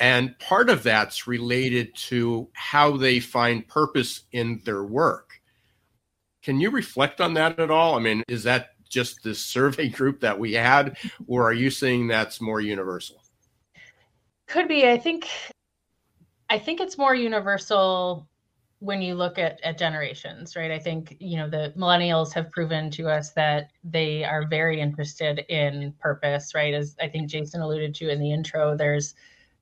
And 0.00 0.38
part 0.38 0.68
of 0.68 0.82
that's 0.82 1.26
related 1.26 1.94
to 2.08 2.48
how 2.52 2.96
they 2.96 3.20
find 3.20 3.66
purpose 3.66 4.22
in 4.32 4.60
their 4.64 4.84
work. 4.84 5.40
Can 6.42 6.60
you 6.60 6.70
reflect 6.70 7.20
on 7.20 7.34
that 7.34 7.58
at 7.58 7.70
all? 7.70 7.96
I 7.96 8.00
mean, 8.00 8.22
is 8.28 8.42
that 8.42 8.70
just 8.90 9.22
this 9.22 9.38
survey 9.44 9.88
group 9.88 10.20
that 10.20 10.38
we 10.38 10.52
had, 10.52 10.98
or 11.26 11.44
are 11.44 11.54
you 11.54 11.70
seeing 11.70 12.06
that's 12.06 12.40
more 12.40 12.60
universal? 12.60 13.22
Could 14.46 14.68
be. 14.68 14.86
I 14.86 14.98
think 14.98 15.26
I 16.50 16.58
think 16.58 16.80
it's 16.80 16.98
more 16.98 17.14
universal 17.14 18.28
when 18.84 19.00
you 19.00 19.14
look 19.14 19.38
at, 19.38 19.58
at 19.64 19.78
generations, 19.78 20.56
right? 20.56 20.70
I 20.70 20.78
think, 20.78 21.16
you 21.18 21.38
know, 21.38 21.48
the 21.48 21.72
millennials 21.74 22.34
have 22.34 22.50
proven 22.50 22.90
to 22.90 23.08
us 23.08 23.30
that 23.30 23.70
they 23.82 24.24
are 24.24 24.46
very 24.46 24.78
interested 24.78 25.38
in 25.48 25.94
purpose, 25.98 26.54
right? 26.54 26.74
As 26.74 26.94
I 27.00 27.08
think 27.08 27.30
Jason 27.30 27.62
alluded 27.62 27.94
to 27.94 28.10
in 28.10 28.20
the 28.20 28.30
intro, 28.30 28.76
there's 28.76 29.14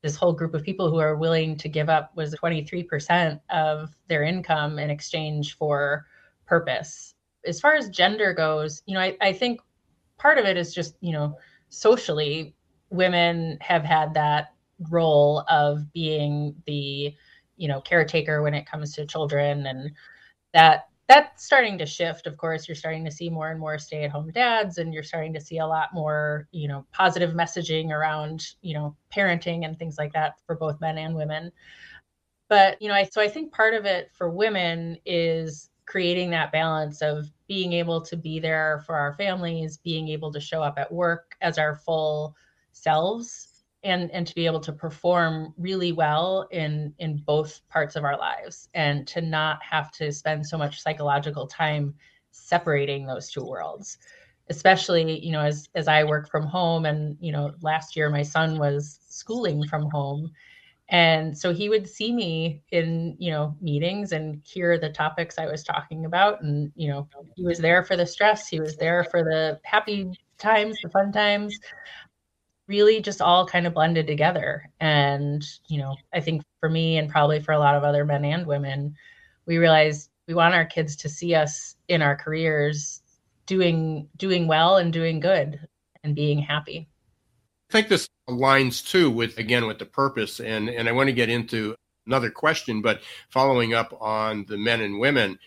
this 0.03 0.17
whole 0.17 0.33
group 0.33 0.55
of 0.55 0.65
people 0.65 0.91
who 0.91 0.99
are 0.99 1.15
willing 1.15 1.57
to 1.59 1.69
give 1.69 1.89
up 1.89 2.11
was 2.17 2.35
23% 2.35 3.41
of 3.51 3.95
their 4.09 4.25
income 4.25 4.81
in 4.81 4.91
exchange 4.91 5.57
for 5.57 6.05
purpose. 6.45 7.15
As 7.47 7.61
far 7.61 7.75
as 7.75 7.91
gender 7.91 8.35
goes, 8.35 8.83
you 8.87 8.95
know, 8.95 9.01
I, 9.01 9.17
I 9.21 9.33
think 9.33 9.61
part 10.19 10.39
of 10.39 10.47
it 10.47 10.57
is 10.57 10.75
just, 10.75 10.97
you 11.01 11.13
know, 11.13 11.39
socially, 11.69 12.57
women 12.91 13.57
have 13.61 13.85
had 13.85 14.15
that 14.15 14.53
role 14.91 15.45
of 15.49 15.93
being 15.93 16.57
the 16.67 17.15
you 17.57 17.69
know 17.69 17.81
caretaker 17.81 18.43
when 18.43 18.55
it 18.55 18.67
comes 18.67 18.95
to 18.95 19.07
children 19.07 19.67
and 19.67 19.93
that 20.53 20.89
that's 21.09 21.45
starting 21.45 21.77
to 21.79 21.85
shift. 21.85 22.27
Of 22.27 22.37
course 22.37 22.67
you're 22.67 22.75
starting 22.75 23.05
to 23.05 23.11
see 23.11 23.29
more 23.29 23.51
and 23.51 23.61
more 23.61 23.79
stay 23.79 24.05
at 24.05 24.11
home 24.11 24.31
dads 24.31 24.79
and 24.79 24.95
you're 24.95 25.03
starting 25.03 25.33
to 25.35 25.41
see 25.41 25.59
a 25.59 25.67
lot 25.67 25.93
more 25.93 26.49
you 26.53 26.69
know 26.69 26.87
positive 26.93 27.35
messaging 27.35 27.91
around 27.91 28.47
you 28.63 28.75
know 28.75 28.97
parenting 29.15 29.65
and 29.65 29.79
things 29.79 29.99
like 29.99 30.13
that 30.13 30.35
for 30.47 30.57
both 30.57 30.81
men 30.81 30.99
and 30.99 31.15
women. 31.15 31.53
But 32.49 32.81
you 32.81 32.89
know 32.89 32.95
I, 32.95 33.05
so 33.05 33.21
i 33.21 33.29
think 33.29 33.53
part 33.53 33.75
of 33.75 33.85
it 33.87 34.11
for 34.13 34.31
women 34.31 34.99
is 35.07 35.71
creating 35.87 36.31
that 36.31 36.53
balance 36.53 37.03
of 37.03 37.27
being 37.49 37.73
able 37.73 38.01
to 38.01 38.17
be 38.17 38.39
there 38.39 38.83
for 38.87 38.97
our 38.97 39.15
families 39.15 39.79
being 39.79 40.09
able 40.09 40.33
to 40.33 40.41
show 40.41 40.63
up 40.63 40.79
at 40.79 40.93
work 40.93 41.35
as 41.41 41.59
our 41.59 41.77
full 41.77 42.37
selves 42.73 43.52
and 43.85 44.11
and 44.13 44.27
to 44.27 44.35
be 44.35 44.47
able 44.47 44.61
to 44.61 44.73
perform 44.73 45.55
really 45.59 45.93
well 45.93 46.47
in 46.51 46.95
in 46.99 47.17
both 47.27 47.61
parts 47.69 47.97
of 47.97 48.05
our 48.05 48.17
lives 48.17 48.69
and 48.75 49.07
to 49.09 49.21
not 49.21 49.59
have 49.63 49.91
to 49.93 50.13
spend 50.13 50.47
so 50.47 50.57
much 50.57 50.81
psychological 50.81 51.47
time 51.47 51.95
separating 52.31 53.07
those 53.07 53.31
two 53.31 53.45
worlds. 53.45 53.99
Especially 54.49 55.19
you 55.25 55.33
know 55.33 55.41
as 55.41 55.69
as 55.75 55.89
i 55.89 56.05
work 56.05 56.29
from 56.31 56.45
home 56.45 56.85
and 56.85 57.17
you 57.21 57.33
know 57.33 57.53
last 57.63 57.97
year 57.97 58.11
my 58.11 58.23
son 58.23 58.59
was 58.59 59.01
schooling 59.09 59.67
from 59.67 59.91
home. 59.91 60.31
And 60.89 61.37
so 61.37 61.55
he 61.55 61.71
would 61.71 61.89
see 61.89 62.13
me 62.13 62.61
in 62.71 63.17
you 63.19 63.31
know 63.31 63.57
meetings 63.61 64.13
and 64.13 64.43
hear 64.45 64.79
the 64.79 64.91
topics 64.91 65.39
i 65.39 65.47
was 65.47 65.65
talking 65.65 66.05
about. 66.05 66.43
And 66.43 66.71
you 66.77 66.89
know 66.89 67.09
he 67.35 67.45
was 67.45 67.59
there 67.59 67.83
for 67.83 67.97
the 67.97 68.07
stress 68.07 68.49
he 68.49 68.61
was 68.61 68.77
there 68.77 69.05
for 69.05 69.25
the 69.25 69.59
happy 69.65 70.11
times 70.39 70.77
the 70.83 70.91
fun 70.91 71.13
times 71.13 71.59
really 72.73 73.03
just 73.03 73.21
all 73.21 73.47
kind 73.47 73.67
of 73.67 73.75
blended 73.75 74.07
together. 74.07 74.69
And, 74.81 75.47
you 75.69 75.79
know, 75.79 75.95
I 76.15 76.21
think 76.21 76.43
for 76.59 76.71
me 76.71 76.97
and 76.97 77.11
probably 77.11 77.39
for 77.39 77.53
a 77.53 77.59
lot 77.59 77.75
of 77.75 77.85
other 77.85 78.07
men 78.07 78.25
and 78.25 78.47
women, 78.47 78.97
we 79.45 79.59
realized 79.59 80.09
we 80.27 80.33
want 80.33 80.55
our 80.55 80.65
kids 80.65 80.97
to 80.97 81.09
see 81.09 81.35
us 81.35 81.77
in 81.89 82.01
our 82.01 82.17
careers 82.17 83.03
doing 83.45 84.09
doing 84.17 84.49
well 84.49 84.79
and 84.79 84.91
doing 84.91 85.21
good 85.21 85.61
and 86.03 86.17
being 86.17 86.39
happy. 86.39 86.89
I 87.69 87.73
think 87.73 87.89
this 87.89 88.09
aligns 88.31 88.87
too 88.87 89.11
with 89.11 89.37
again 89.37 89.67
with 89.67 89.79
the 89.79 89.85
purpose 89.85 90.41
and 90.41 90.71
and 90.71 90.89
I 90.89 90.93
want 90.93 91.09
to 91.09 91.13
get 91.13 91.29
into 91.29 91.75
another 92.07 92.31
question 92.31 92.81
but 92.81 93.03
following 93.31 93.75
up 93.75 93.97
on 94.01 94.47
the 94.49 94.57
men 94.57 94.81
and 94.81 95.01
women 95.01 95.39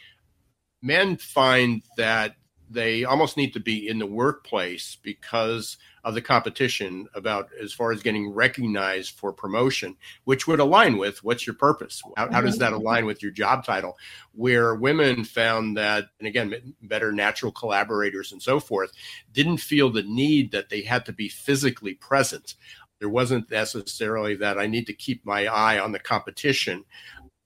men 0.82 1.16
find 1.16 1.82
that 1.96 2.36
they 2.70 3.06
almost 3.06 3.38
need 3.38 3.54
to 3.54 3.60
be 3.60 3.88
in 3.88 4.00
the 4.00 4.06
workplace 4.06 4.98
because 5.02 5.78
of 6.06 6.14
the 6.14 6.22
competition 6.22 7.08
about 7.16 7.50
as 7.60 7.74
far 7.74 7.92
as 7.92 8.04
getting 8.04 8.30
recognized 8.30 9.18
for 9.18 9.34
promotion, 9.34 9.98
which 10.26 10.48
would 10.48 10.60
align 10.60 10.98
with 10.98 11.24
what's 11.24 11.48
your 11.48 11.56
purpose? 11.56 12.04
How, 12.16 12.32
how 12.32 12.42
does 12.42 12.60
that 12.60 12.72
mm-hmm. 12.72 12.82
align 12.82 13.06
with 13.08 13.24
your 13.24 13.32
job 13.32 13.66
title? 13.66 13.98
Where 14.32 14.76
women 14.76 15.24
found 15.24 15.78
that, 15.78 16.06
and 16.20 16.28
again, 16.28 16.76
better 16.84 17.12
natural 17.12 17.52
collaborators 17.52 18.32
and 18.32 18.42
so 18.42 18.60
forth, 18.60 18.92
didn't 19.34 19.58
feel 19.58 19.90
the 19.90 20.04
need 20.04 20.52
that 20.52 20.70
they 20.70 20.84
had 20.84 21.08
to 21.08 21.12
be 21.12 21.28
physically 21.28 21.96
present. 21.96 22.54
There 23.00 23.10
wasn't 23.10 23.50
necessarily 23.50 24.36
that 24.36 24.60
I 24.60 24.68
need 24.68 24.86
to 24.86 24.94
keep 24.94 25.26
my 25.26 25.48
eye 25.48 25.80
on 25.80 25.92
the 25.92 26.00
competition. 26.00 26.86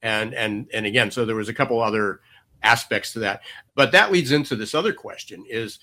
And 0.02 0.34
and 0.34 0.70
and 0.74 0.86
again, 0.86 1.12
so 1.12 1.26
there 1.26 1.36
was 1.36 1.50
a 1.50 1.54
couple 1.54 1.82
other 1.82 2.20
aspects 2.62 3.14
to 3.14 3.20
that. 3.20 3.42
But 3.74 3.94
that 3.94 4.12
leads 4.12 4.34
into 4.34 4.58
this 4.58 4.76
other 4.76 4.92
question 4.92 5.46
is 5.48 5.80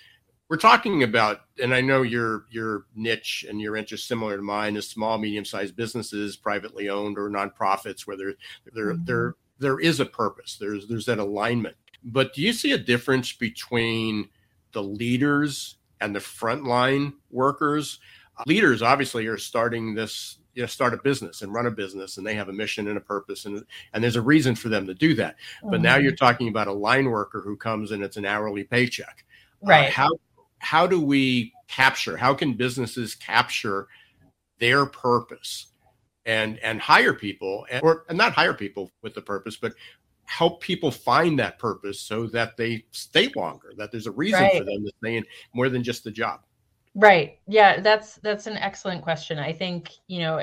we're 0.49 0.57
talking 0.57 1.03
about 1.03 1.41
and 1.63 1.75
i 1.75 1.81
know 1.81 2.03
your 2.03 2.45
your 2.51 2.87
niche 2.95 3.45
and 3.49 3.61
your 3.61 3.77
interest 3.77 4.07
similar 4.07 4.37
to 4.37 4.43
mine 4.43 4.77
is 4.77 4.89
small 4.89 5.19
medium 5.19 5.45
sized 5.45 5.75
businesses 5.75 6.37
privately 6.37 6.89
owned 6.89 7.19
or 7.19 7.29
nonprofits 7.29 8.07
where 8.07 8.17
there 8.17 8.35
there 8.73 8.93
mm-hmm. 8.95 9.05
there 9.05 9.35
there 9.59 9.81
is 9.81 10.01
a 10.01 10.07
purpose. 10.07 10.57
There's 10.59 10.87
there's 10.87 11.07
that 11.07 11.19
alignment. 11.19 11.77
But 12.05 12.35
do 12.35 12.43
you 12.43 12.53
see 12.53 12.73
a 12.73 12.79
difference 12.79 13.33
between 13.33 14.29
the 14.73 14.83
leaders 14.83 15.77
and 16.01 16.15
the 16.15 16.21
frontline 16.21 17.15
workers? 17.31 17.99
Leaders 18.47 18.83
obviously 18.83 19.27
are 19.27 19.39
starting 19.39 19.95
this 19.95 20.39
you 20.55 20.63
know 20.63 20.67
start 20.67 20.95
a 20.95 20.99
business 20.99 21.43
and 21.43 21.53
run 21.53 21.67
a 21.67 21.71
business 21.71 22.17
and 22.17 22.27
they 22.27 22.35
have 22.35 22.49
a 22.49 22.53
mission 22.53 22.89
and 22.89 22.97
a 22.97 23.01
purpose 23.01 23.45
and 23.45 23.65
and 23.93 24.03
there's 24.03 24.17
a 24.17 24.23
reason 24.23 24.55
for 24.55 24.69
them 24.69 24.87
to 24.87 24.95
do 24.95 25.15
that. 25.15 25.37
But 25.63 25.73
mm-hmm. 25.73 25.83
now 25.83 25.97
you're 25.97 26.15
talking 26.15 26.49
about 26.49 26.69
a 26.69 26.73
line 26.73 27.07
worker 27.11 27.41
who 27.41 27.57
comes 27.57 27.93
and 27.93 28.03
it's 28.03 28.17
an 28.17 28.27
hourly 28.27 28.65
paycheck. 28.65 29.25
Uh, 29.63 29.69
right. 29.69 29.89
uh, 29.89 29.91
how 29.91 30.11
how 30.59 30.87
do 30.87 31.01
we 31.01 31.53
capture 31.69 32.17
how 32.17 32.33
can 32.33 32.55
businesses 32.55 33.15
capture 33.15 33.89
their 34.59 34.87
purpose 34.87 35.69
and 36.25 36.59
and 36.61 36.81
hire 36.81 37.13
people 37.13 37.67
and, 37.71 37.83
or 37.83 38.05
and 38.09 38.17
not 38.17 38.33
hire 38.33 38.55
people 38.55 38.91
with 39.03 39.15
the 39.15 39.23
purpose 39.23 39.57
but 39.57 39.73
help 40.25 40.61
people 40.61 40.91
find 40.91 41.39
that 41.39 41.59
purpose 41.59 42.01
so 42.01 42.27
that 42.27 42.57
they 42.57 42.85
stay 42.91 43.31
longer 43.37 43.73
that 43.77 43.93
there's 43.93 44.07
a 44.07 44.13
reason 44.13 44.41
right. 44.41 44.59
for 44.59 44.65
them 44.65 44.85
to 44.85 44.93
stay 44.99 45.17
in 45.17 45.25
more 45.55 45.69
than 45.69 45.83
just 45.83 46.03
the 46.05 46.11
job 46.11 46.41
Right. 46.97 47.39
Yeah, 47.47 47.81
that's 47.81 48.15
that's 48.17 48.47
an 48.47 48.57
excellent 48.57 49.03
question. 49.03 49.39
I 49.39 49.53
think, 49.53 49.93
you 50.07 50.21
know, 50.21 50.43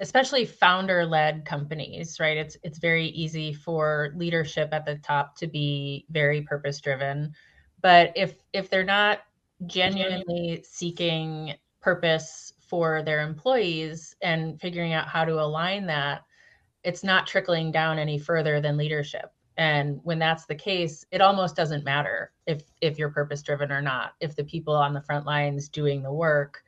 especially 0.00 0.46
founder-led 0.46 1.44
companies, 1.44 2.18
right? 2.18 2.38
It's 2.38 2.56
it's 2.62 2.78
very 2.78 3.08
easy 3.08 3.52
for 3.52 4.14
leadership 4.16 4.70
at 4.72 4.86
the 4.86 4.96
top 4.96 5.36
to 5.36 5.46
be 5.46 6.06
very 6.08 6.40
purpose-driven. 6.40 7.34
But 7.86 8.14
if 8.16 8.34
if 8.52 8.68
they're 8.68 8.82
not 8.82 9.20
genuinely 9.64 10.64
seeking 10.68 11.54
purpose 11.80 12.52
for 12.58 13.04
their 13.04 13.20
employees 13.20 14.16
and 14.20 14.60
figuring 14.60 14.92
out 14.92 15.06
how 15.06 15.24
to 15.24 15.40
align 15.40 15.86
that, 15.86 16.24
it's 16.82 17.04
not 17.04 17.28
trickling 17.28 17.70
down 17.70 18.00
any 18.00 18.18
further 18.18 18.60
than 18.60 18.76
leadership. 18.76 19.32
And 19.56 20.00
when 20.02 20.18
that's 20.18 20.46
the 20.46 20.56
case 20.56 21.04
it 21.12 21.20
almost 21.20 21.54
doesn't 21.54 21.84
matter 21.84 22.32
if 22.44 22.64
if 22.80 22.98
you're 22.98 23.10
purpose 23.10 23.40
driven 23.40 23.70
or 23.70 23.80
not 23.80 24.14
if 24.18 24.34
the 24.34 24.42
people 24.42 24.74
on 24.74 24.92
the 24.92 25.02
front 25.02 25.24
lines 25.24 25.68
doing 25.68 26.02
the 26.02 26.12
work 26.12 26.64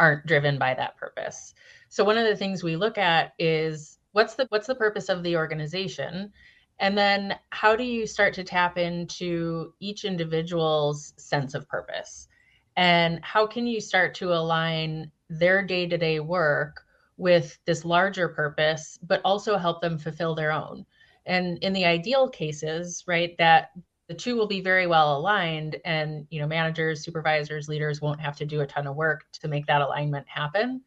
aren't 0.00 0.26
driven 0.26 0.58
by 0.58 0.74
that 0.74 0.96
purpose. 0.96 1.54
So 1.90 2.02
one 2.02 2.18
of 2.18 2.26
the 2.26 2.34
things 2.34 2.64
we 2.64 2.74
look 2.74 2.98
at 2.98 3.34
is 3.38 4.00
what's 4.10 4.34
the 4.34 4.46
what's 4.48 4.66
the 4.66 4.74
purpose 4.74 5.10
of 5.10 5.22
the 5.22 5.36
organization 5.36 6.32
and 6.78 6.96
then 6.96 7.38
how 7.50 7.76
do 7.76 7.84
you 7.84 8.06
start 8.06 8.34
to 8.34 8.44
tap 8.44 8.76
into 8.78 9.72
each 9.80 10.04
individual's 10.04 11.14
sense 11.16 11.54
of 11.54 11.68
purpose? 11.68 12.28
And 12.76 13.24
how 13.24 13.46
can 13.46 13.66
you 13.66 13.80
start 13.80 14.14
to 14.16 14.34
align 14.34 15.10
their 15.30 15.64
day-to-day 15.64 16.20
work 16.20 16.82
with 17.16 17.58
this 17.64 17.84
larger 17.84 18.28
purpose 18.28 18.98
but 19.02 19.22
also 19.24 19.56
help 19.56 19.80
them 19.80 19.98
fulfill 19.98 20.34
their 20.34 20.52
own? 20.52 20.84
And 21.24 21.58
in 21.58 21.72
the 21.72 21.86
ideal 21.86 22.28
cases 22.28 23.04
right 23.06 23.34
that 23.38 23.70
the 24.08 24.14
two 24.14 24.36
will 24.36 24.46
be 24.46 24.60
very 24.60 24.86
well 24.86 25.16
aligned 25.16 25.76
and 25.84 26.26
you 26.30 26.40
know 26.40 26.46
managers 26.46 27.02
supervisors 27.02 27.68
leaders 27.68 28.00
won't 28.00 28.20
have 28.20 28.36
to 28.36 28.46
do 28.46 28.60
a 28.60 28.66
ton 28.66 28.86
of 28.86 28.94
work 28.94 29.24
to 29.32 29.48
make 29.48 29.66
that 29.66 29.80
alignment 29.80 30.28
happen 30.28 30.82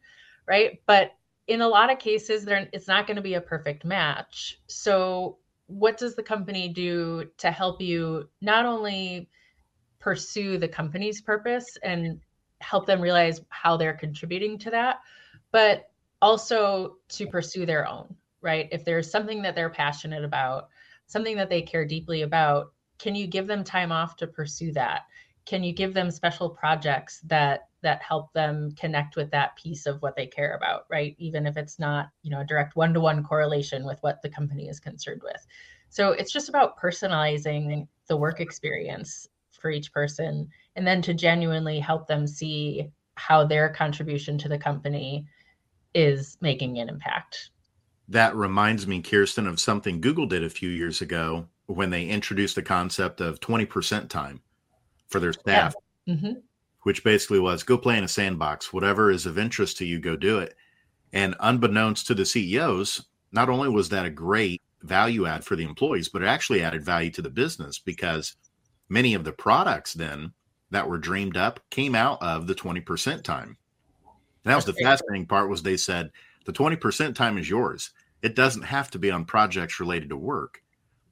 right? 0.46 0.80
But 0.86 1.12
in 1.46 1.62
a 1.62 1.68
lot 1.68 1.90
of 1.90 1.98
cases 1.98 2.44
there 2.44 2.68
it's 2.72 2.88
not 2.88 3.06
going 3.06 3.16
to 3.16 3.22
be 3.22 3.34
a 3.34 3.40
perfect 3.40 3.84
match. 3.84 4.60
So 4.66 5.38
what 5.70 5.96
does 5.96 6.14
the 6.14 6.22
company 6.22 6.68
do 6.68 7.30
to 7.38 7.50
help 7.50 7.80
you 7.80 8.28
not 8.40 8.66
only 8.66 9.28
pursue 9.98 10.58
the 10.58 10.68
company's 10.68 11.20
purpose 11.20 11.76
and 11.82 12.20
help 12.60 12.86
them 12.86 13.00
realize 13.00 13.40
how 13.48 13.76
they're 13.76 13.94
contributing 13.94 14.58
to 14.58 14.70
that 14.70 15.00
but 15.52 15.90
also 16.20 16.96
to 17.08 17.26
pursue 17.26 17.64
their 17.64 17.88
own 17.88 18.14
right? 18.42 18.68
If 18.72 18.84
there's 18.84 19.10
something 19.10 19.42
that 19.42 19.54
they're 19.54 19.70
passionate 19.70 20.24
about, 20.24 20.68
something 21.06 21.36
that 21.36 21.48
they 21.48 21.62
care 21.62 21.84
deeply 21.84 22.22
about, 22.22 22.72
can 22.98 23.14
you 23.14 23.26
give 23.26 23.46
them 23.46 23.64
time 23.64 23.92
off 23.92 24.16
to 24.16 24.26
pursue 24.26 24.72
that? 24.72 25.02
Can 25.50 25.64
you 25.64 25.72
give 25.72 25.94
them 25.94 26.12
special 26.12 26.48
projects 26.48 27.18
that 27.24 27.66
that 27.82 28.00
help 28.02 28.32
them 28.34 28.70
connect 28.78 29.16
with 29.16 29.32
that 29.32 29.56
piece 29.56 29.84
of 29.86 30.00
what 30.00 30.14
they 30.14 30.28
care 30.28 30.54
about, 30.54 30.84
right? 30.88 31.16
Even 31.18 31.44
if 31.44 31.56
it's 31.56 31.76
not, 31.76 32.08
you 32.22 32.30
know, 32.30 32.42
a 32.42 32.44
direct 32.44 32.76
one-to-one 32.76 33.24
correlation 33.24 33.84
with 33.84 34.00
what 34.00 34.22
the 34.22 34.28
company 34.28 34.68
is 34.68 34.78
concerned 34.78 35.22
with. 35.24 35.44
So 35.88 36.12
it's 36.12 36.30
just 36.30 36.48
about 36.48 36.78
personalizing 36.78 37.88
the 38.06 38.16
work 38.16 38.38
experience 38.38 39.26
for 39.50 39.72
each 39.72 39.92
person 39.92 40.48
and 40.76 40.86
then 40.86 41.02
to 41.02 41.14
genuinely 41.14 41.80
help 41.80 42.06
them 42.06 42.28
see 42.28 42.88
how 43.16 43.44
their 43.44 43.70
contribution 43.70 44.38
to 44.38 44.48
the 44.48 44.58
company 44.58 45.26
is 45.96 46.38
making 46.40 46.78
an 46.78 46.88
impact 46.88 47.50
that 48.06 48.34
reminds 48.36 48.88
me, 48.88 49.02
Kirsten, 49.02 49.46
of 49.48 49.60
something 49.60 50.00
Google 50.00 50.26
did 50.26 50.42
a 50.44 50.50
few 50.50 50.68
years 50.68 51.00
ago 51.00 51.46
when 51.66 51.90
they 51.90 52.06
introduced 52.06 52.56
the 52.56 52.62
concept 52.62 53.20
of 53.20 53.40
20% 53.40 54.08
time 54.08 54.42
for 55.10 55.20
their 55.20 55.32
staff, 55.32 55.74
yeah. 56.06 56.14
mm-hmm. 56.14 56.32
which 56.84 57.04
basically 57.04 57.40
was 57.40 57.62
go 57.62 57.76
play 57.76 57.98
in 57.98 58.04
a 58.04 58.08
sandbox. 58.08 58.72
Whatever 58.72 59.10
is 59.10 59.26
of 59.26 59.38
interest 59.38 59.76
to 59.78 59.84
you, 59.84 59.98
go 59.98 60.16
do 60.16 60.38
it. 60.38 60.54
And 61.12 61.36
unbeknownst 61.40 62.06
to 62.06 62.14
the 62.14 62.24
CEOs, 62.24 63.04
not 63.32 63.48
only 63.48 63.68
was 63.68 63.88
that 63.90 64.06
a 64.06 64.10
great 64.10 64.62
value 64.82 65.26
add 65.26 65.44
for 65.44 65.56
the 65.56 65.64
employees, 65.64 66.08
but 66.08 66.22
it 66.22 66.26
actually 66.26 66.62
added 66.62 66.84
value 66.84 67.10
to 67.10 67.22
the 67.22 67.30
business 67.30 67.78
because 67.78 68.36
many 68.88 69.14
of 69.14 69.24
the 69.24 69.32
products 69.32 69.92
then 69.92 70.32
that 70.70 70.88
were 70.88 70.98
dreamed 70.98 71.36
up 71.36 71.60
came 71.70 71.94
out 71.94 72.22
of 72.22 72.46
the 72.46 72.54
20% 72.54 73.22
time. 73.22 73.56
And 74.44 74.52
that 74.52 74.56
was 74.56 74.64
the 74.64 74.72
fascinating 74.74 75.26
part 75.26 75.50
was 75.50 75.62
they 75.62 75.76
said 75.76 76.10
the 76.46 76.52
20% 76.52 77.14
time 77.14 77.36
is 77.36 77.50
yours. 77.50 77.90
It 78.22 78.34
doesn't 78.34 78.62
have 78.62 78.90
to 78.92 78.98
be 78.98 79.10
on 79.10 79.24
projects 79.24 79.80
related 79.80 80.08
to 80.10 80.16
work, 80.16 80.62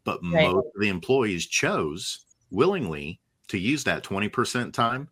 but 0.04 0.20
right. 0.22 0.50
most 0.50 0.66
of 0.74 0.80
the 0.80 0.88
employees 0.88 1.46
chose 1.46 2.24
willingly 2.50 3.20
to 3.48 3.58
use 3.58 3.84
that 3.84 4.04
20% 4.04 4.72
time 4.72 5.08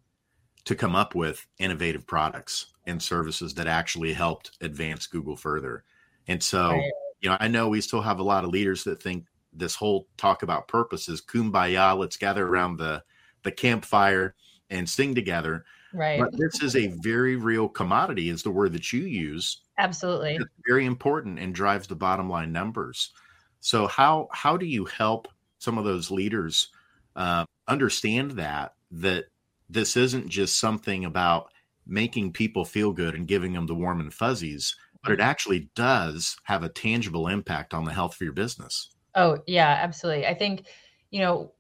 to 0.65 0.75
come 0.75 0.95
up 0.95 1.15
with 1.15 1.47
innovative 1.59 2.07
products 2.07 2.67
and 2.87 3.03
services 3.03 3.55
that 3.55 3.67
actually 3.67 4.13
helped 4.13 4.57
advance 4.61 5.07
Google 5.07 5.37
further. 5.37 5.85
And 6.29 6.43
so, 6.43 6.71
right. 6.71 6.91
you 7.21 7.31
know, 7.31 7.37
I 7.41 7.49
know 7.49 7.69
we 7.69 7.81
still 7.81 8.01
have 8.01 8.19
a 8.19 8.25
lot 8.25 8.45
of 8.45 8.51
leaders 8.51 8.85
that 8.85 9.03
think 9.03 9.27
this 9.53 9.75
whole 9.75 10.07
talk 10.17 10.43
about 10.43 10.69
purpose 10.69 11.09
is 11.09 11.21
kumbaya, 11.21 11.97
let's 11.97 12.17
gather 12.17 12.47
around 12.47 12.77
the 12.77 13.03
the 13.43 13.53
campfire 13.53 14.35
and 14.71 14.89
sing 14.89 15.15
together. 15.15 15.65
Right. 15.95 16.21
But 16.21 16.37
this 16.37 16.63
is 16.63 16.75
a 16.75 16.89
very 17.01 17.37
real 17.37 17.69
commodity, 17.69 18.29
is 18.29 18.43
the 18.43 18.51
word 18.51 18.73
that 18.73 18.93
you 18.93 19.03
use. 19.03 19.63
Absolutely. 19.79 20.35
It's 20.35 20.45
very 20.67 20.85
important 20.85 21.39
and 21.39 21.55
drives 21.55 21.87
the 21.87 21.95
bottom 21.95 22.29
line 22.29 22.53
numbers. 22.53 23.13
So 23.61 23.87
how 23.87 24.29
how 24.33 24.57
do 24.57 24.67
you 24.67 24.85
help 24.85 25.29
some 25.59 25.79
of 25.79 25.85
those 25.85 26.11
leaders 26.11 26.69
uh, 27.17 27.45
understand 27.67 28.33
that 28.33 28.75
that 28.91 29.25
this 29.69 29.97
isn't 29.97 30.29
just 30.29 30.61
something 30.61 31.05
about 31.05 31.51
making 31.87 32.33
people 32.33 32.65
feel 32.65 32.93
good 32.93 33.15
and 33.15 33.27
giving 33.27 33.53
them 33.53 33.67
the 33.67 33.75
warm 33.75 34.01
and 34.01 34.15
fuzzies, 34.15 34.77
but 35.03 35.13
it 35.13 35.21
actually 35.21 35.69
does 35.75 36.37
have 36.45 36.63
a 36.63 36.69
tangible 36.69 37.29
impact 37.29 37.75
on 37.75 37.85
the 37.85 37.93
health 37.93 38.15
of 38.15 38.21
your 38.21 38.33
business. 38.33 38.91
Oh 39.15 39.39
yeah, 39.47 39.79
absolutely. 39.83 40.27
I 40.27 40.35
think 40.35 40.67
you 41.11 41.21
know 41.21 41.53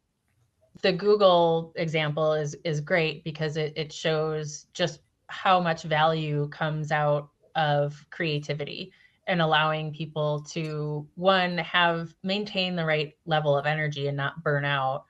the 0.83 0.93
Google 0.93 1.73
example 1.77 2.33
is 2.35 2.55
is 2.65 2.81
great 2.81 3.25
because 3.25 3.57
it, 3.57 3.73
it 3.77 3.93
shows 3.93 4.67
just 4.75 5.01
how 5.29 5.59
much 5.61 5.83
value 5.83 6.49
comes 6.49 6.93
out 6.93 7.31
of 7.55 8.05
creativity 8.11 8.93
and 9.27 9.41
allowing 9.41 9.93
people 9.93 10.41
to 10.51 11.07
one 11.15 11.59
have 11.59 12.15
maintain 12.23 12.77
the 12.77 12.85
right 12.85 13.15
level 13.25 13.57
of 13.57 13.67
energy 13.67 14.07
and 14.07 14.17
not 14.17 14.43
burn 14.43 14.65
out 14.65 15.05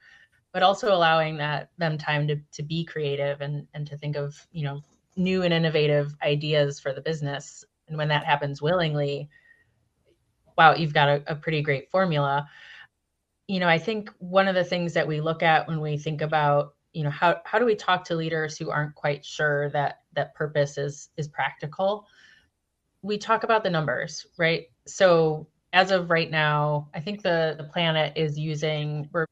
but 0.56 0.62
also 0.62 0.90
allowing 0.90 1.36
that 1.36 1.68
them 1.76 1.98
time 1.98 2.26
to, 2.26 2.36
to 2.50 2.62
be 2.62 2.82
creative 2.82 3.42
and 3.42 3.66
and 3.74 3.86
to 3.86 3.98
think 3.98 4.16
of 4.16 4.34
you 4.52 4.64
know 4.64 4.80
new 5.14 5.42
and 5.42 5.52
innovative 5.52 6.14
ideas 6.22 6.80
for 6.80 6.94
the 6.94 7.00
business 7.02 7.62
and 7.88 7.98
when 7.98 8.08
that 8.08 8.24
happens 8.24 8.62
willingly 8.62 9.28
wow 10.56 10.74
you've 10.74 10.94
got 10.94 11.10
a, 11.10 11.22
a 11.26 11.34
pretty 11.34 11.60
great 11.60 11.90
formula 11.90 12.48
you 13.48 13.60
know, 13.60 13.68
I 13.68 13.78
think 13.78 14.10
one 14.18 14.48
of 14.48 14.54
the 14.54 14.64
things 14.64 14.92
that 14.94 15.06
we 15.06 15.20
look 15.20 15.42
at 15.42 15.68
when 15.68 15.80
we 15.80 15.96
think 15.96 16.20
about, 16.20 16.74
you 16.92 17.04
know, 17.04 17.10
how 17.10 17.40
how 17.44 17.58
do 17.58 17.64
we 17.64 17.76
talk 17.76 18.04
to 18.04 18.16
leaders 18.16 18.58
who 18.58 18.70
aren't 18.70 18.94
quite 18.94 19.24
sure 19.24 19.70
that 19.70 20.00
that 20.14 20.34
purpose 20.34 20.78
is 20.78 21.10
is 21.16 21.28
practical? 21.28 22.06
We 23.02 23.18
talk 23.18 23.44
about 23.44 23.62
the 23.62 23.70
numbers, 23.70 24.26
right? 24.36 24.66
So 24.86 25.46
as 25.72 25.90
of 25.90 26.10
right 26.10 26.30
now, 26.30 26.88
I 26.94 27.00
think 27.00 27.22
the 27.22 27.54
the 27.56 27.64
planet 27.64 28.14
is 28.16 28.38
using 28.38 29.08
we're 29.12 29.26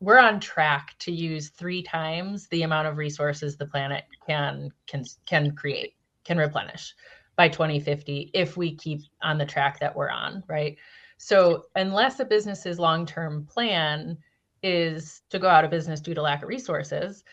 we're 0.00 0.18
on 0.18 0.40
track 0.40 0.94
to 1.00 1.12
use 1.12 1.48
three 1.48 1.82
times 1.82 2.46
the 2.48 2.62
amount 2.62 2.86
of 2.86 2.96
resources 2.96 3.56
the 3.56 3.66
planet 3.66 4.04
can 4.26 4.70
can 4.86 5.04
can 5.26 5.54
create, 5.54 5.94
can 6.24 6.38
replenish 6.38 6.94
by 7.36 7.48
2050 7.48 8.30
if 8.34 8.56
we 8.56 8.74
keep 8.74 9.00
on 9.22 9.38
the 9.38 9.46
track 9.46 9.78
that 9.80 9.94
we're 9.94 10.10
on, 10.10 10.42
right? 10.48 10.76
So 11.18 11.66
unless 11.74 12.20
a 12.20 12.24
business's 12.24 12.78
long-term 12.78 13.46
plan 13.46 14.18
is 14.62 15.22
to 15.30 15.38
go 15.38 15.48
out 15.48 15.64
of 15.64 15.70
business 15.70 16.00
due 16.00 16.14
to 16.14 16.22
lack 16.22 16.42
of 16.42 16.48
resources, 16.48 17.24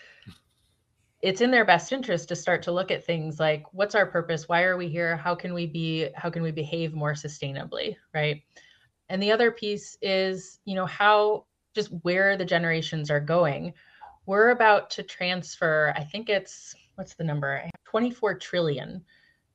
it's 1.22 1.42
in 1.42 1.50
their 1.50 1.66
best 1.66 1.92
interest 1.92 2.30
to 2.30 2.36
start 2.36 2.62
to 2.64 2.72
look 2.72 2.92
at 2.92 3.06
things 3.06 3.40
like 3.40 3.64
what's 3.74 3.96
our 3.96 4.06
purpose? 4.06 4.48
Why 4.48 4.64
are 4.64 4.78
we 4.78 4.88
here? 4.88 5.16
How 5.18 5.36
can 5.36 5.54
we 5.54 5.68
be 5.68 6.10
how 6.16 6.30
can 6.30 6.42
we 6.42 6.52
behave 6.52 6.94
more 6.94 7.14
sustainably, 7.14 7.96
right? 8.14 8.42
And 9.10 9.22
the 9.22 9.32
other 9.32 9.52
piece 9.52 9.98
is, 10.02 10.60
you 10.66 10.74
know, 10.76 10.86
how 10.88 11.46
just 11.76 11.90
where 12.02 12.38
the 12.38 12.46
generations 12.46 13.12
are 13.12 13.20
going. 13.20 13.74
We're 14.26 14.50
about 14.50 14.90
to 14.92 15.04
transfer, 15.04 15.94
I 15.96 16.04
think 16.04 16.30
it's 16.30 16.74
what's 16.96 17.14
the 17.14 17.24
number? 17.24 17.70
24 17.84 18.40
trillion 18.40 19.04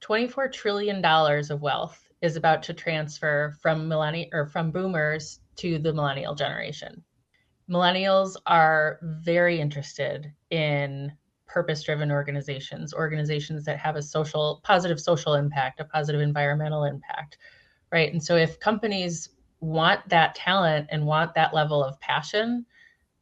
24 0.01 0.49
trillion 0.49 1.03
dollars 1.03 1.51
of 1.51 1.61
wealth 1.61 2.09
is 2.23 2.37
about 2.37 2.63
to 2.63 2.75
transfer 2.75 3.55
from 3.61 3.89
millennial 3.89 4.29
or 4.33 4.47
from 4.47 4.71
boomers 4.71 5.41
to 5.57 5.79
the 5.79 5.93
millennial 5.93 6.35
generation. 6.35 7.03
Millennials 7.69 8.37
are 8.47 8.99
very 9.03 9.61
interested 9.61 10.33
in 10.51 11.13
purpose 11.47 11.83
driven 11.83 12.11
organizations, 12.11 12.95
organizations 12.95 13.65
that 13.65 13.79
have 13.79 13.97
a 13.97 14.03
social, 14.03 14.61
positive 14.65 15.01
social 15.01 15.35
impact, 15.35 15.81
a 15.81 15.85
positive 15.85 16.21
environmental 16.21 16.85
impact, 16.85 17.39
right? 17.93 18.13
And 18.13 18.23
so 18.23 18.37
if 18.37 18.61
companies 18.61 19.31
want 19.61 20.09
that 20.09 20.35
talent 20.35 20.87
and 20.91 21.07
want 21.07 21.35
that 21.35 21.55
level 21.55 21.85
of 21.85 22.01
passion 22.01 22.65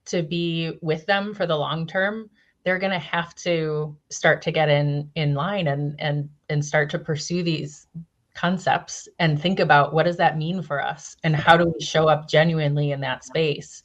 to 0.07 0.23
be 0.23 0.79
with 0.81 1.05
them 1.07 1.35
for 1.35 1.47
the 1.47 1.57
long 1.57 1.87
term, 1.87 2.31
they're 2.65 2.79
going 2.79 2.93
to 2.93 2.99
have 2.99 3.35
to 3.35 3.97
start 4.11 4.43
to 4.43 4.51
get 4.51 4.69
in 4.69 5.11
in 5.15 5.35
line 5.35 5.69
and 5.69 5.99
and 6.01 6.29
and 6.49 6.65
start 6.65 6.91
to 6.91 6.99
pursue 6.99 7.43
these 7.43 7.87
concepts 8.35 9.09
and 9.19 9.41
think 9.41 9.59
about 9.59 9.93
what 9.93 10.05
does 10.05 10.17
that 10.17 10.39
mean 10.39 10.63
for 10.63 10.81
us 10.81 11.17
and 11.25 11.35
how 11.35 11.57
do 11.57 11.67
we 11.67 11.85
show 11.85 12.09
up 12.09 12.29
genuinely 12.29 12.93
in 12.93 13.01
that 13.01 13.25
space 13.25 13.83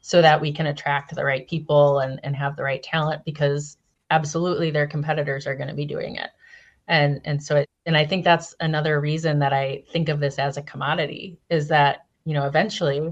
so 0.00 0.22
that 0.22 0.40
we 0.40 0.52
can 0.52 0.66
attract 0.66 1.12
the 1.14 1.24
right 1.24 1.48
people 1.48 1.98
and, 1.98 2.20
and 2.22 2.36
have 2.36 2.54
the 2.54 2.62
right 2.62 2.84
talent 2.84 3.24
because 3.24 3.78
absolutely 4.10 4.70
their 4.70 4.86
competitors 4.86 5.44
are 5.44 5.56
going 5.56 5.66
to 5.66 5.74
be 5.74 5.84
doing 5.84 6.14
it 6.14 6.30
and 6.88 7.20
and 7.24 7.42
so 7.42 7.56
it, 7.56 7.68
and 7.86 7.96
i 7.96 8.04
think 8.04 8.24
that's 8.24 8.54
another 8.60 9.00
reason 9.00 9.38
that 9.38 9.52
i 9.52 9.82
think 9.90 10.08
of 10.08 10.20
this 10.20 10.38
as 10.38 10.56
a 10.56 10.62
commodity 10.62 11.38
is 11.50 11.68
that 11.68 12.06
you 12.24 12.34
know 12.34 12.46
eventually 12.46 13.10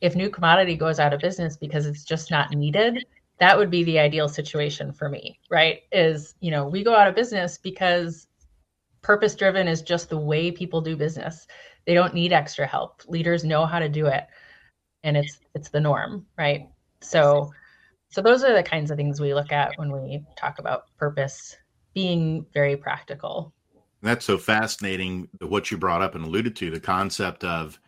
if 0.00 0.16
new 0.16 0.30
commodity 0.30 0.76
goes 0.76 0.98
out 0.98 1.12
of 1.12 1.20
business 1.20 1.56
because 1.56 1.86
it's 1.86 2.04
just 2.04 2.30
not 2.30 2.52
needed 2.52 3.04
that 3.38 3.56
would 3.56 3.70
be 3.70 3.84
the 3.84 3.98
ideal 3.98 4.28
situation 4.28 4.92
for 4.92 5.08
me 5.08 5.40
right? 5.50 5.80
Is 5.92 6.34
you 6.40 6.50
know 6.50 6.66
we 6.66 6.82
go 6.82 6.94
out 6.94 7.08
of 7.08 7.14
business 7.14 7.58
because 7.58 8.28
purpose 9.02 9.34
driven 9.34 9.66
is 9.66 9.82
just 9.82 10.08
the 10.08 10.18
way 10.18 10.50
people 10.50 10.80
do 10.80 10.96
business. 10.96 11.46
They 11.86 11.94
don't 11.94 12.14
need 12.14 12.32
extra 12.32 12.66
help. 12.66 13.02
Leaders 13.08 13.44
know 13.44 13.66
how 13.66 13.78
to 13.78 13.88
do 13.88 14.06
it. 14.06 14.26
And 15.02 15.16
it's 15.16 15.40
it's 15.54 15.70
the 15.70 15.80
norm 15.80 16.26
right? 16.38 16.68
So 17.00 17.50
so 18.10 18.22
those 18.22 18.44
are 18.44 18.54
the 18.54 18.62
kinds 18.62 18.90
of 18.90 18.96
things 18.96 19.20
we 19.20 19.34
look 19.34 19.52
at 19.52 19.72
when 19.76 19.92
we 19.92 20.22
talk 20.36 20.58
about 20.58 20.84
purpose 20.96 21.56
being 21.94 22.46
very 22.52 22.76
practical. 22.76 23.52
That's 24.02 24.24
so 24.24 24.38
fascinating 24.38 25.28
what 25.40 25.70
you 25.70 25.76
brought 25.76 26.02
up 26.02 26.14
and 26.14 26.24
alluded 26.24 26.56
to 26.56 26.70
the 26.70 26.80
concept 26.80 27.44
of 27.44 27.78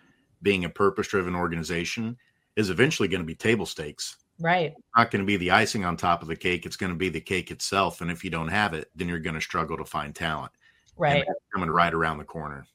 being 0.42 0.64
a 0.64 0.68
purpose 0.68 1.08
driven 1.08 1.34
organization 1.34 2.16
is 2.56 2.68
eventually 2.68 3.08
going 3.08 3.22
to 3.22 3.26
be 3.26 3.34
table 3.34 3.66
stakes. 3.66 4.16
Right. 4.38 4.72
It's 4.76 4.86
not 4.96 5.10
going 5.10 5.22
to 5.22 5.26
be 5.26 5.36
the 5.36 5.52
icing 5.52 5.84
on 5.84 5.96
top 5.96 6.20
of 6.22 6.28
the 6.28 6.36
cake 6.36 6.66
it's 6.66 6.76
going 6.76 6.90
to 6.90 6.98
be 6.98 7.08
the 7.08 7.20
cake 7.20 7.50
itself 7.50 8.00
and 8.00 8.10
if 8.10 8.24
you 8.24 8.30
don't 8.30 8.48
have 8.48 8.74
it 8.74 8.90
then 8.96 9.08
you're 9.08 9.18
going 9.18 9.34
to 9.34 9.40
struggle 9.40 9.76
to 9.76 9.84
find 9.84 10.14
talent. 10.14 10.52
Right. 10.96 11.24
coming 11.54 11.70
right 11.70 11.94
around 11.94 12.18
the 12.18 12.24
corner. 12.24 12.66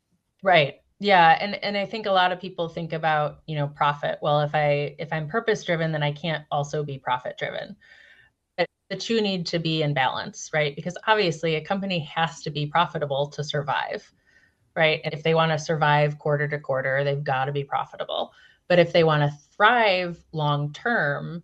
Right. 0.42 0.76
Yeah 1.00 1.38
and 1.40 1.56
and 1.64 1.78
i 1.78 1.86
think 1.86 2.06
a 2.06 2.12
lot 2.12 2.32
of 2.32 2.40
people 2.40 2.70
think 2.70 2.94
about 2.94 3.42
you 3.46 3.56
know 3.56 3.68
profit. 3.68 4.18
Well 4.22 4.42
if 4.42 4.56
i 4.56 4.96
if 4.98 5.12
i'm 5.12 5.28
purpose 5.28 5.64
driven 5.64 5.92
then 5.92 6.04
i 6.04 6.12
can't 6.12 6.46
also 6.52 6.84
be 6.84 6.98
profit 6.98 7.38
driven 7.38 7.76
the 8.90 8.96
two 8.96 9.22
need 9.22 9.46
to 9.46 9.60
be 9.60 9.82
in 9.82 9.94
balance 9.94 10.50
right? 10.54 10.76
Because 10.76 10.98
obviously 11.08 11.56
a 11.56 11.64
company 11.64 12.00
has 12.00 12.42
to 12.44 12.50
be 12.50 12.66
profitable 12.66 13.28
to 13.28 13.44
survive 13.44 14.12
right? 14.76 15.02
And 15.04 15.14
if 15.14 15.24
they 15.24 15.34
want 15.34 15.52
to 15.52 15.58
survive 15.58 16.20
quarter 16.20 16.48
to 16.48 16.60
quarter 16.60 17.04
they've 17.04 17.24
got 17.24 17.46
to 17.46 17.52
be 17.52 17.64
profitable. 17.64 18.32
But 18.68 18.80
if 18.80 18.94
they 18.94 19.04
want 19.04 19.24
to 19.24 19.38
thrive 19.56 20.24
long 20.34 20.72
term 20.74 21.44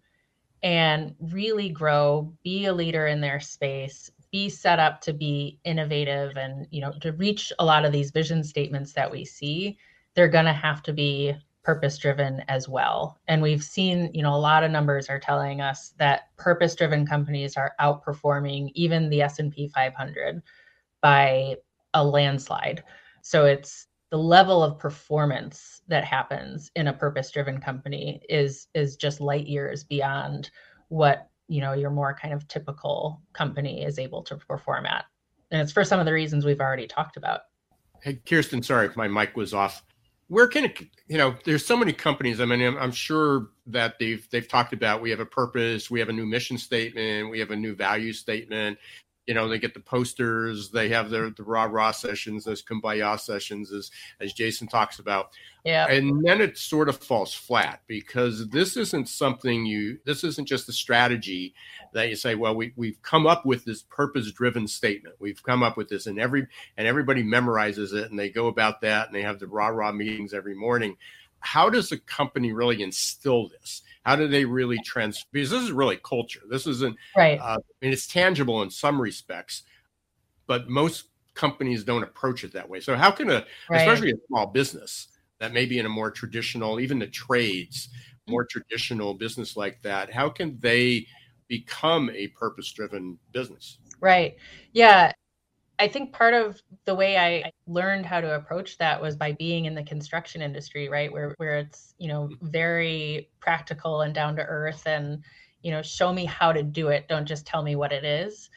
and 0.62 1.15
really 1.19 1.69
grow 1.69 2.34
be 2.43 2.65
a 2.65 2.73
leader 2.73 3.08
in 3.08 3.21
their 3.21 3.39
space 3.39 4.10
be 4.32 4.49
set 4.49 4.79
up 4.79 4.99
to 5.01 5.13
be 5.13 5.60
innovative 5.63 6.36
and 6.38 6.65
you 6.71 6.82
know 6.82 6.91
to 7.01 7.12
reach 7.12 7.53
a 7.60 7.65
lot 7.65 7.86
of 7.86 7.91
these 7.91 8.10
vision 8.10 8.43
statements 8.43 8.93
that 8.93 9.12
we 9.12 9.23
see 9.23 9.77
they're 10.15 10.27
going 10.27 10.45
to 10.45 10.53
have 10.53 10.82
to 10.82 10.91
be 10.91 11.36
purpose 11.63 11.97
driven 11.97 12.43
as 12.47 12.67
well. 12.67 13.19
And 13.28 13.41
we've 13.41 13.63
seen 13.63 14.12
you 14.13 14.21
know 14.21 14.36
a 14.36 14.38
lot 14.38 14.63
of 14.63 14.71
numbers 14.71 15.10
are 15.10 15.19
telling 15.19 15.62
us 15.62 15.93
that 15.97 16.36
purpose 16.38 16.76
driven 16.76 17.06
companies 17.06 17.58
are 17.58 17.73
outperforming 17.80 18.71
even 18.76 19.10
the 19.10 19.21
S&P 19.21 19.69
500 19.69 20.41
by 21.02 21.58
a 21.93 22.04
landslide. 22.04 22.84
So 23.21 23.45
it's 23.45 23.88
the 24.10 24.17
level 24.17 24.63
of 24.63 24.78
performance 24.78 25.82
that 25.88 26.06
happens 26.06 26.69
in 26.76 26.88
a 26.88 26.93
purpose 26.93 27.32
driven 27.32 27.60
company 27.60 28.21
is 28.30 28.67
is 28.76 28.95
just 28.95 29.21
light 29.21 29.47
years 29.47 29.84
beyond 29.84 30.52
what 30.89 31.30
you 31.47 31.62
know 31.62 31.73
your 31.73 31.89
more 31.89 32.13
kind 32.13 32.34
of 32.34 32.47
typical 32.47 33.21
company 33.34 33.84
is 33.84 33.97
able 33.97 34.21
to 34.23 34.36
perform 34.36 34.86
at. 34.86 35.06
And 35.52 35.62
it's 35.62 35.71
for 35.71 35.84
some 35.84 35.99
of 35.99 36.06
the 36.06 36.13
reasons 36.13 36.45
we've 36.45 36.62
already 36.62 36.88
talked 36.88 37.17
about. 37.17 37.41
Hey 38.02 38.19
kirsten 38.26 38.62
sorry 38.62 38.88
if 38.88 38.95
my 38.95 39.08
mic 39.08 39.36
was 39.36 39.54
off 39.54 39.84
where 40.34 40.48
can 40.48 40.65
it 40.65 40.80
you 41.08 41.17
know 41.17 41.36
there's 41.46 41.63
so 41.63 41.78
many 41.78 41.93
companies. 41.93 42.41
I 42.41 42.46
mean 42.46 42.62
I'm, 42.62 42.78
I'm, 42.78 42.91
sure 42.91 43.50
that 43.67 44.00
they've 44.00 44.28
they've 44.32 44.48
talked 44.48 44.74
about 44.74 45.00
we 45.00 45.12
have 45.12 45.19
a 45.19 45.26
purpose 45.26 45.91
we 45.91 46.00
have 46.00 46.10
a 46.10 46.13
new 46.13 46.26
mission 46.26 46.58
statement 46.58 47.30
we 47.30 47.39
have 47.39 47.52
a 47.52 47.56
new 47.56 47.76
value 47.76 48.13
statement 48.13 48.80
you 49.28 49.34
know, 49.34 49.48
they 49.48 49.58
get 49.58 49.74
the 49.74 49.80
posters, 49.80 50.70
they 50.70 50.90
have 50.90 51.10
their 51.10 51.30
the 51.30 51.44
rah 51.44 51.64
rah 51.64 51.92
sessions, 51.92 52.44
those 52.44 52.64
kumbaya 52.64 53.20
sessions, 53.20 53.72
as 53.72 53.90
as 54.20 54.34
Jason 54.34 54.68
talks 54.68 55.00
about. 55.00 55.30
Yeah. 55.64 55.88
And 55.88 56.26
then 56.26 56.42
it 56.42 56.58
sort 56.58 56.90
of 56.90 56.98
falls 56.98 57.34
flat 57.34 57.82
because 57.88 58.50
this 58.50 58.76
isn't 58.76 59.08
something 59.08 59.66
you 59.66 60.00
this 60.06 60.26
isn't 60.26 60.48
just 60.48 60.68
a 60.68 60.74
strategy 60.74 61.54
that 61.94 62.10
you 62.10 62.16
say, 62.16 62.36
well, 62.36 62.56
we 62.56 62.74
we've 62.76 63.02
come 63.02 63.26
up 63.26 63.46
with 63.46 63.64
this 63.64 63.84
purpose 63.84 64.32
driven 64.32 64.68
statement. 64.68 65.16
We've 65.20 65.42
come 65.42 65.64
up 65.64 65.78
with 65.78 65.88
this 65.88 66.06
and 66.06 66.20
every 66.20 66.48
and 66.78 66.86
everybody 66.86 67.24
memorizes 67.24 67.94
it 67.94 68.10
and 68.10 68.20
they 68.20 68.30
go 68.30 68.48
about 68.48 68.82
that 68.82 69.08
and 69.08 69.16
they 69.16 69.22
have 69.22 69.40
the 69.40 69.48
rah 69.48 69.68
rah 69.68 69.94
meetings 69.94 70.34
every 70.34 70.56
morning. 70.56 70.98
How 71.40 71.70
does 71.70 71.92
a 71.92 71.98
company 71.98 72.52
really 72.52 72.82
instill 72.82 73.50
this? 73.50 73.84
How 74.04 74.16
do 74.16 74.28
they 74.28 74.46
really 74.46 74.78
trans? 74.86 75.26
Because 75.32 75.50
this 75.50 75.63
is 75.63 75.72
really 75.72 75.98
culture. 75.98 76.42
This 76.50 76.68
isn't 76.68 76.98
right. 77.16 77.39
Uh, 77.39 77.58
I 77.60 77.86
mean, 77.86 77.94
it's 77.94 78.08
tangible 78.08 78.62
in 78.62 78.70
some 78.70 79.02
respects, 79.02 79.63
but 80.46 80.70
most 80.70 81.06
companies 81.34 81.84
don't 81.84 82.04
approach 82.04 82.44
it 82.44 82.54
that 82.54 82.70
way. 82.70 82.80
So 82.80 82.96
how 82.96 83.12
can 83.12 83.30
a, 83.30 83.46
right. 83.70 83.82
especially 83.82 84.12
a 84.12 84.28
small 84.28 84.48
business 84.48 85.08
that 85.39 85.54
may 85.54 85.66
be 85.66 85.80
in 85.80 85.86
a 85.86 85.89
more 85.89 86.12
traditional, 86.12 86.80
even 86.80 87.00
the 87.00 87.08
trades, 87.08 87.89
more 88.28 88.46
traditional 88.46 89.13
business 89.13 89.58
like 89.58 89.82
that, 89.82 90.12
how 90.13 90.30
can 90.30 90.58
they 90.60 91.08
become 91.48 92.10
a 92.13 92.28
purpose-driven 92.28 93.18
business? 93.32 93.78
Right. 94.00 94.36
Yeah. 94.74 95.12
I 95.84 95.89
think 95.89 96.13
part 96.13 96.34
of 96.34 96.62
the 96.86 96.96
way 96.96 97.17
I 97.17 97.52
learned 97.67 98.06
how 98.06 98.22
to 98.22 98.36
approach 98.36 98.78
that 98.78 99.02
was 99.02 99.17
by 99.17 99.34
being 99.34 99.65
in 99.65 99.76
the 99.76 99.84
construction 99.84 100.41
industry, 100.41 100.88
right? 100.88 101.12
Where 101.12 101.34
where 101.36 101.58
it's, 101.58 101.93
you 101.98 102.08
know, 102.08 102.30
very 102.41 103.30
practical 103.41 104.00
and 104.00 104.15
down 104.15 104.38
to 104.38 104.43
earth 104.43 104.84
and, 104.86 105.22
you 105.62 105.72
know, 105.72 105.82
show 105.82 106.13
me 106.13 106.24
how 106.24 106.54
to 106.54 106.63
do 106.63 106.88
it, 106.88 107.10
don't 107.10 107.28
just 107.28 107.46
tell 107.46 107.62
me 107.62 107.76
what 107.76 107.91
it 107.91 108.06
is. 108.06 108.50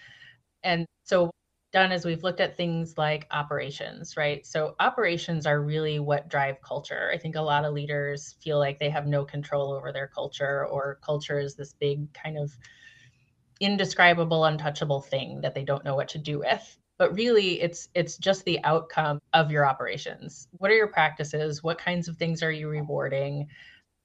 And 0.62 0.86
so 1.02 1.32
done 1.72 1.90
is 1.90 2.04
we've 2.04 2.22
looked 2.22 2.40
at 2.40 2.56
things 2.56 2.96
like 2.96 3.26
operations, 3.32 4.16
right? 4.16 4.46
So 4.46 4.76
operations 4.78 5.46
are 5.46 5.60
really 5.60 5.98
what 5.98 6.28
drive 6.28 6.62
culture. 6.62 7.10
I 7.12 7.18
think 7.18 7.34
a 7.34 7.42
lot 7.42 7.64
of 7.64 7.74
leaders 7.74 8.36
feel 8.40 8.60
like 8.60 8.78
they 8.78 8.90
have 8.90 9.08
no 9.08 9.24
control 9.24 9.72
over 9.72 9.90
their 9.90 10.06
culture 10.06 10.64
or 10.66 11.00
culture 11.04 11.40
is 11.40 11.56
this 11.56 11.72
big 11.72 12.12
kind 12.14 12.38
of 12.38 12.56
indescribable 13.58 14.44
untouchable 14.44 15.00
thing 15.00 15.40
that 15.40 15.56
they 15.56 15.64
don't 15.64 15.84
know 15.84 15.96
what 15.96 16.08
to 16.10 16.18
do 16.18 16.38
with 16.38 16.78
but 16.98 17.14
really 17.14 17.60
it's 17.60 17.88
it's 17.94 18.16
just 18.16 18.44
the 18.44 18.62
outcome 18.64 19.20
of 19.32 19.50
your 19.50 19.66
operations. 19.66 20.48
What 20.52 20.70
are 20.70 20.76
your 20.76 20.88
practices? 20.88 21.62
What 21.62 21.78
kinds 21.78 22.08
of 22.08 22.16
things 22.16 22.42
are 22.42 22.50
you 22.52 22.68
rewarding? 22.68 23.48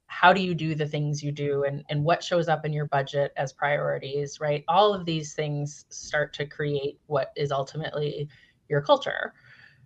How 0.07 0.33
do 0.33 0.41
you 0.41 0.53
do 0.53 0.75
the 0.75 0.87
things 0.87 1.23
you 1.23 1.31
do? 1.31 1.63
And, 1.63 1.85
and 1.89 2.03
what 2.03 2.23
shows 2.23 2.49
up 2.49 2.65
in 2.65 2.73
your 2.73 2.87
budget 2.87 3.31
as 3.37 3.53
priorities 3.53 4.39
right? 4.39 4.63
All 4.67 4.93
of 4.93 5.05
these 5.05 5.33
things 5.33 5.85
start 5.89 6.33
to 6.33 6.45
create 6.45 6.99
what 7.07 7.31
is 7.37 7.51
ultimately 7.51 8.27
your 8.69 8.81
culture. 8.81 9.33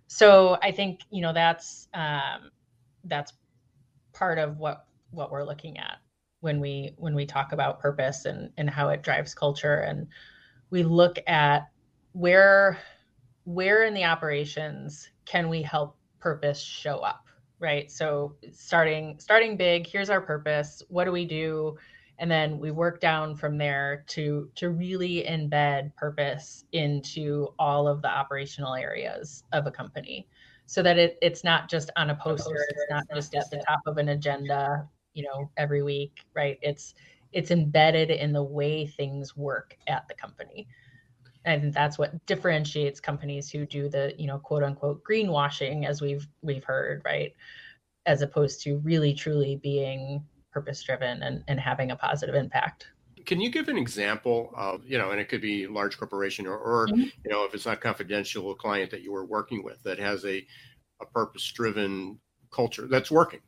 So 0.08 0.56
i 0.62 0.70
think 0.70 1.00
you 1.10 1.20
know 1.22 1.32
that's 1.32 1.88
um, 1.94 2.50
that's 3.04 3.32
part 4.12 4.38
of 4.38 4.58
what 4.58 4.86
what 5.10 5.30
we're 5.30 5.44
looking 5.44 5.78
at 5.78 5.98
when 6.40 6.60
we 6.60 6.92
when 6.96 7.14
we 7.14 7.26
talk 7.26 7.52
about 7.52 7.80
purpose 7.80 8.24
and 8.24 8.50
and 8.56 8.68
how 8.70 8.88
it 8.88 9.02
drives 9.02 9.34
culture. 9.34 9.78
And 9.80 10.06
we 10.70 10.82
look 10.82 11.18
at 11.26 11.70
where 12.12 12.78
where 13.46 13.84
in 13.84 13.94
the 13.94 14.04
operations 14.04 15.08
can 15.24 15.48
we 15.48 15.62
help 15.62 15.96
purpose 16.20 16.60
show 16.60 16.98
up 16.98 17.26
right? 17.58 17.90
So 17.90 18.36
starting 18.52 19.18
starting 19.18 19.56
big 19.56 19.86
here's 19.86 20.10
our 20.10 20.20
purpose 20.20 20.82
what 20.88 21.04
do 21.04 21.12
we 21.12 21.24
do? 21.24 21.76
And 22.18 22.30
then 22.30 22.58
we 22.58 22.70
work 22.70 23.00
down 23.00 23.36
from 23.36 23.58
there 23.58 24.04
to 24.08 24.50
to 24.56 24.70
really 24.70 25.24
embed 25.28 25.94
purpose 25.96 26.64
into 26.72 27.48
all 27.58 27.88
of 27.88 28.02
the 28.02 28.08
operational 28.08 28.74
areas 28.74 29.44
of 29.52 29.66
a 29.66 29.70
company 29.70 30.28
so 30.66 30.82
that 30.82 30.98
it, 30.98 31.16
it's 31.22 31.44
not 31.44 31.68
just 31.68 31.90
on 31.96 32.10
a 32.10 32.16
poster 32.16 32.56
it's 32.68 32.86
not 32.90 33.04
just 33.14 33.34
at 33.34 33.50
the 33.50 33.62
top 33.66 33.80
of 33.86 33.98
an 33.98 34.08
agenda 34.08 34.88
you 35.14 35.22
know 35.22 35.50
every 35.56 35.82
week 35.82 36.24
right? 36.34 36.58
It's 36.62 36.94
it's 37.32 37.50
embedded 37.50 38.10
in 38.10 38.32
the 38.32 38.42
way 38.42 38.86
things 38.86 39.36
work 39.36 39.76
at 39.88 40.06
the 40.08 40.14
company 40.14 40.66
and 41.46 41.72
that's 41.72 41.96
what 41.96 42.26
differentiates 42.26 43.00
companies 43.00 43.48
who 43.48 43.64
do 43.64 43.88
the 43.88 44.12
you 44.18 44.26
know 44.26 44.38
quote 44.38 44.62
unquote 44.62 45.02
greenwashing 45.02 45.86
as 45.86 46.02
we've 46.02 46.26
we've 46.42 46.64
heard 46.64 47.00
right? 47.04 47.34
As 48.04 48.20
opposed 48.20 48.62
to 48.62 48.78
really 48.78 49.14
truly 49.14 49.56
being 49.56 50.22
purpose 50.52 50.82
driven 50.82 51.22
and, 51.22 51.42
and 51.48 51.58
having 51.58 51.90
a 51.90 51.96
positive 51.96 52.34
impact. 52.34 52.88
Can 53.24 53.40
you 53.40 53.50
give 53.50 53.68
an 53.68 53.78
example 53.78 54.52
of 54.54 54.84
you 54.86 54.98
know 54.98 55.10
and 55.12 55.20
it 55.20 55.28
could 55.28 55.40
be 55.40 55.64
a 55.64 55.70
large 55.70 55.96
corporation 55.96 56.46
or, 56.46 56.58
or 56.58 56.88
mm-hmm. 56.88 57.02
you 57.02 57.30
know 57.30 57.44
if 57.44 57.54
it's 57.54 57.66
not 57.66 57.80
confidential 57.80 58.50
a 58.50 58.56
client 58.56 58.90
that 58.90 59.02
you 59.02 59.12
were 59.12 59.24
working 59.24 59.62
with 59.64 59.82
that 59.84 59.98
has 59.98 60.24
a, 60.24 60.44
a 61.00 61.06
purpose 61.06 61.50
driven 61.52 62.18
culture 62.50 62.86
that's 62.88 63.10
working? 63.10 63.40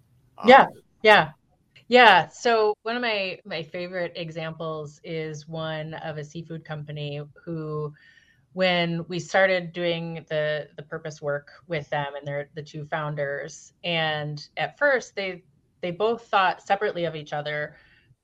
Yeah. 0.46 0.62
Um, 0.62 0.68
yeah 1.02 1.30
yeah. 1.88 2.28
So 2.28 2.74
one 2.82 2.96
of 2.96 3.02
my 3.02 3.38
my 3.44 3.62
favorite 3.62 4.12
examples 4.16 5.00
is 5.04 5.48
one 5.48 5.94
of 5.94 6.18
a 6.18 6.24
seafood 6.24 6.64
company 6.64 7.22
who 7.44 7.92
when 8.54 9.04
we 9.08 9.18
started 9.20 9.72
doing 9.72 10.26
the 10.28 10.68
the 10.76 10.82
purpose 10.82 11.22
work 11.22 11.50
with 11.68 11.88
them 11.90 12.14
and 12.16 12.26
they're 12.26 12.50
the 12.54 12.62
two 12.62 12.84
founders 12.86 13.72
and 13.84 14.48
at 14.56 14.78
first 14.78 15.16
they 15.16 15.44
they 15.82 15.92
both 15.92 16.26
thought 16.28 16.62
separately 16.62 17.04
of 17.04 17.16
each 17.16 17.32
other 17.32 17.76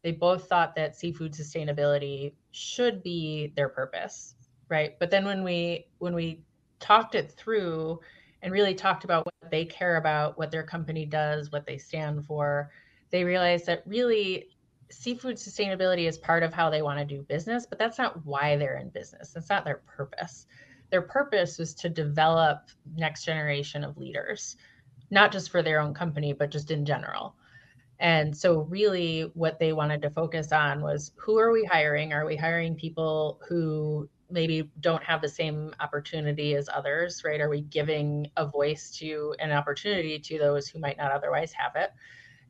they 0.02 0.12
both 0.12 0.48
thought 0.48 0.74
that 0.74 0.96
seafood 0.96 1.32
sustainability 1.32 2.34
should 2.52 3.02
be 3.02 3.52
their 3.56 3.68
purpose 3.68 4.34
right 4.70 4.98
but 4.98 5.10
then 5.10 5.24
when 5.24 5.44
we 5.44 5.86
when 5.98 6.14
we 6.14 6.42
talked 6.80 7.14
it 7.14 7.30
through 7.32 8.00
and 8.42 8.52
really 8.52 8.74
talked 8.74 9.04
about 9.04 9.26
what 9.26 9.50
they 9.50 9.64
care 9.64 9.96
about 9.96 10.38
what 10.38 10.50
their 10.50 10.64
company 10.64 11.06
does 11.06 11.52
what 11.52 11.66
they 11.66 11.78
stand 11.78 12.24
for 12.26 12.70
they 13.14 13.22
realized 13.22 13.66
that 13.66 13.84
really 13.86 14.48
seafood 14.90 15.36
sustainability 15.36 16.08
is 16.08 16.18
part 16.18 16.42
of 16.42 16.52
how 16.52 16.68
they 16.68 16.82
want 16.82 16.98
to 16.98 17.04
do 17.04 17.22
business, 17.22 17.64
but 17.64 17.78
that's 17.78 17.96
not 17.96 18.26
why 18.26 18.56
they're 18.56 18.78
in 18.78 18.88
business. 18.88 19.30
That's 19.30 19.48
not 19.48 19.64
their 19.64 19.82
purpose. 19.86 20.48
Their 20.90 21.02
purpose 21.02 21.60
is 21.60 21.74
to 21.74 21.88
develop 21.88 22.70
next 22.96 23.24
generation 23.24 23.84
of 23.84 23.96
leaders, 23.96 24.56
not 25.12 25.30
just 25.30 25.50
for 25.50 25.62
their 25.62 25.78
own 25.78 25.94
company, 25.94 26.32
but 26.32 26.50
just 26.50 26.72
in 26.72 26.84
general. 26.84 27.36
And 28.00 28.36
so, 28.36 28.62
really, 28.62 29.30
what 29.34 29.60
they 29.60 29.72
wanted 29.72 30.02
to 30.02 30.10
focus 30.10 30.50
on 30.50 30.82
was 30.82 31.12
who 31.14 31.38
are 31.38 31.52
we 31.52 31.64
hiring? 31.64 32.12
Are 32.12 32.26
we 32.26 32.34
hiring 32.34 32.74
people 32.74 33.40
who 33.48 34.08
maybe 34.28 34.68
don't 34.80 35.04
have 35.04 35.20
the 35.20 35.28
same 35.28 35.72
opportunity 35.78 36.56
as 36.56 36.68
others, 36.68 37.22
right? 37.24 37.40
Are 37.40 37.48
we 37.48 37.60
giving 37.60 38.28
a 38.36 38.44
voice 38.44 38.90
to 38.98 39.36
an 39.38 39.52
opportunity 39.52 40.18
to 40.18 40.36
those 40.40 40.66
who 40.66 40.80
might 40.80 40.96
not 40.96 41.12
otherwise 41.12 41.52
have 41.52 41.76
it? 41.76 41.92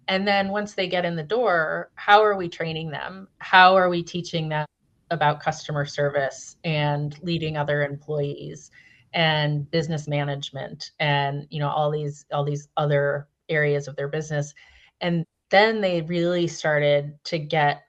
And 0.08 0.26
then 0.26 0.48
once 0.48 0.74
they 0.74 0.88
get 0.88 1.04
in 1.04 1.16
the 1.16 1.22
door, 1.22 1.90
how 1.94 2.22
are 2.22 2.36
we 2.36 2.48
training 2.48 2.90
them? 2.90 3.28
How 3.38 3.74
are 3.76 3.88
we 3.88 4.02
teaching 4.02 4.48
them 4.48 4.66
about 5.10 5.40
customer 5.40 5.84
service 5.84 6.56
and 6.64 7.18
leading 7.22 7.56
other 7.56 7.82
employees 7.82 8.70
and 9.12 9.70
business 9.70 10.08
management 10.08 10.90
and 10.98 11.46
you 11.50 11.60
know 11.60 11.68
all 11.68 11.90
these 11.90 12.26
all 12.32 12.44
these 12.44 12.68
other 12.76 13.28
areas 13.48 13.86
of 13.86 13.94
their 13.96 14.08
business 14.08 14.54
and 15.00 15.24
then 15.50 15.80
they 15.80 16.02
really 16.02 16.48
started 16.48 17.16
to 17.22 17.38
get 17.38 17.82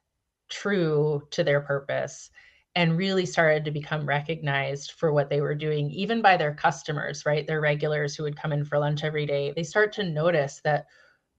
true 0.50 1.22
to 1.32 1.44
their 1.44 1.62
purpose 1.62 2.30
and 2.76 2.98
really 2.98 3.26
started 3.26 3.66
to 3.66 3.72
become 3.72 4.06
recognized 4.06 4.92
for 4.92 5.12
what 5.12 5.30
they 5.30 5.42
were 5.42 5.56
doing 5.56 5.90
even 5.90 6.22
by 6.22 6.38
their 6.38 6.54
customers 6.54 7.26
right 7.26 7.48
their 7.48 7.62
regulars 7.62 8.16
who 8.16 8.24
would 8.24 8.38
come 8.38 8.52
in 8.52 8.64
for 8.64 8.78
lunch 8.78 9.04
every 9.04 9.26
day 9.26 9.52
they 9.56 9.64
start 9.64 9.92
to 9.92 10.04
notice 10.04 10.62
that 10.64 10.86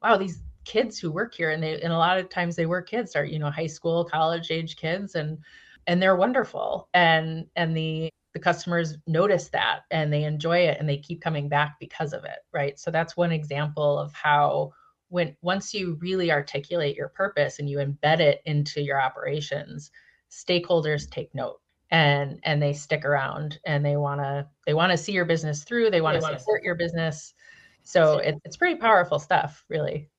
wow 0.03 0.17
these 0.17 0.43
kids 0.67 0.99
who 0.99 1.13
work 1.13 1.33
here 1.33 1.51
and 1.51 1.63
they 1.63 1.81
and 1.81 1.93
a 1.93 1.97
lot 1.97 2.19
of 2.19 2.29
times 2.29 2.57
they 2.57 2.67
work 2.67 2.89
kids 2.89 3.15
are 3.15 3.25
you 3.25 3.39
know 3.39 3.51
high 3.51 3.69
school 3.69 4.05
college 4.05 4.51
age 4.51 4.77
kids 4.77 5.15
and 5.15 5.39
and 5.87 6.03
they're 6.03 6.17
wonderful 6.17 6.89
and 6.93 7.47
and 7.55 7.75
the 7.75 8.11
the 8.35 8.41
customers 8.41 8.99
notice 9.07 9.49
that 9.49 9.83
and 9.91 10.13
they 10.13 10.25
enjoy 10.25 10.59
it 10.59 10.77
and 10.79 10.87
they 10.87 10.99
keep 10.99 11.23
coming 11.23 11.49
back 11.49 11.77
because 11.81 12.13
of 12.13 12.25
it 12.25 12.41
right? 12.53 12.79
So 12.79 12.91
that's 12.91 13.17
one 13.17 13.33
example 13.33 13.99
of 13.99 14.13
how 14.13 14.73
when 15.09 15.37
once 15.41 15.73
you 15.73 15.97
really 16.01 16.33
articulate 16.33 16.97
your 16.97 17.09
purpose 17.09 17.61
and 17.61 17.71
you 17.71 17.79
embed 17.79 18.19
it 18.19 18.43
into 18.45 18.83
your 18.83 19.01
operations 19.01 19.91
stakeholders 20.31 21.09
take 21.09 21.33
note 21.33 21.61
and 21.93 22.41
and 22.43 22.61
they 22.61 22.73
stick 22.73 23.05
around 23.05 23.61
and 23.65 23.87
they 23.87 23.97
want 23.97 24.21
to 24.21 24.45
they 24.67 24.75
want 24.75 24.91
to 24.91 24.99
see 24.99 25.13
your 25.13 25.25
business 25.25 25.63
through 25.63 25.91
they 25.91 26.01
want 26.01 26.21
to 26.21 26.39
support 26.39 26.65
your 26.65 26.75
business. 26.75 27.35
So 27.85 28.19
it, 28.19 28.35
it's 28.45 28.57
pretty 28.57 28.81
powerful 28.81 29.21
stuff 29.21 29.65
really 29.69 30.11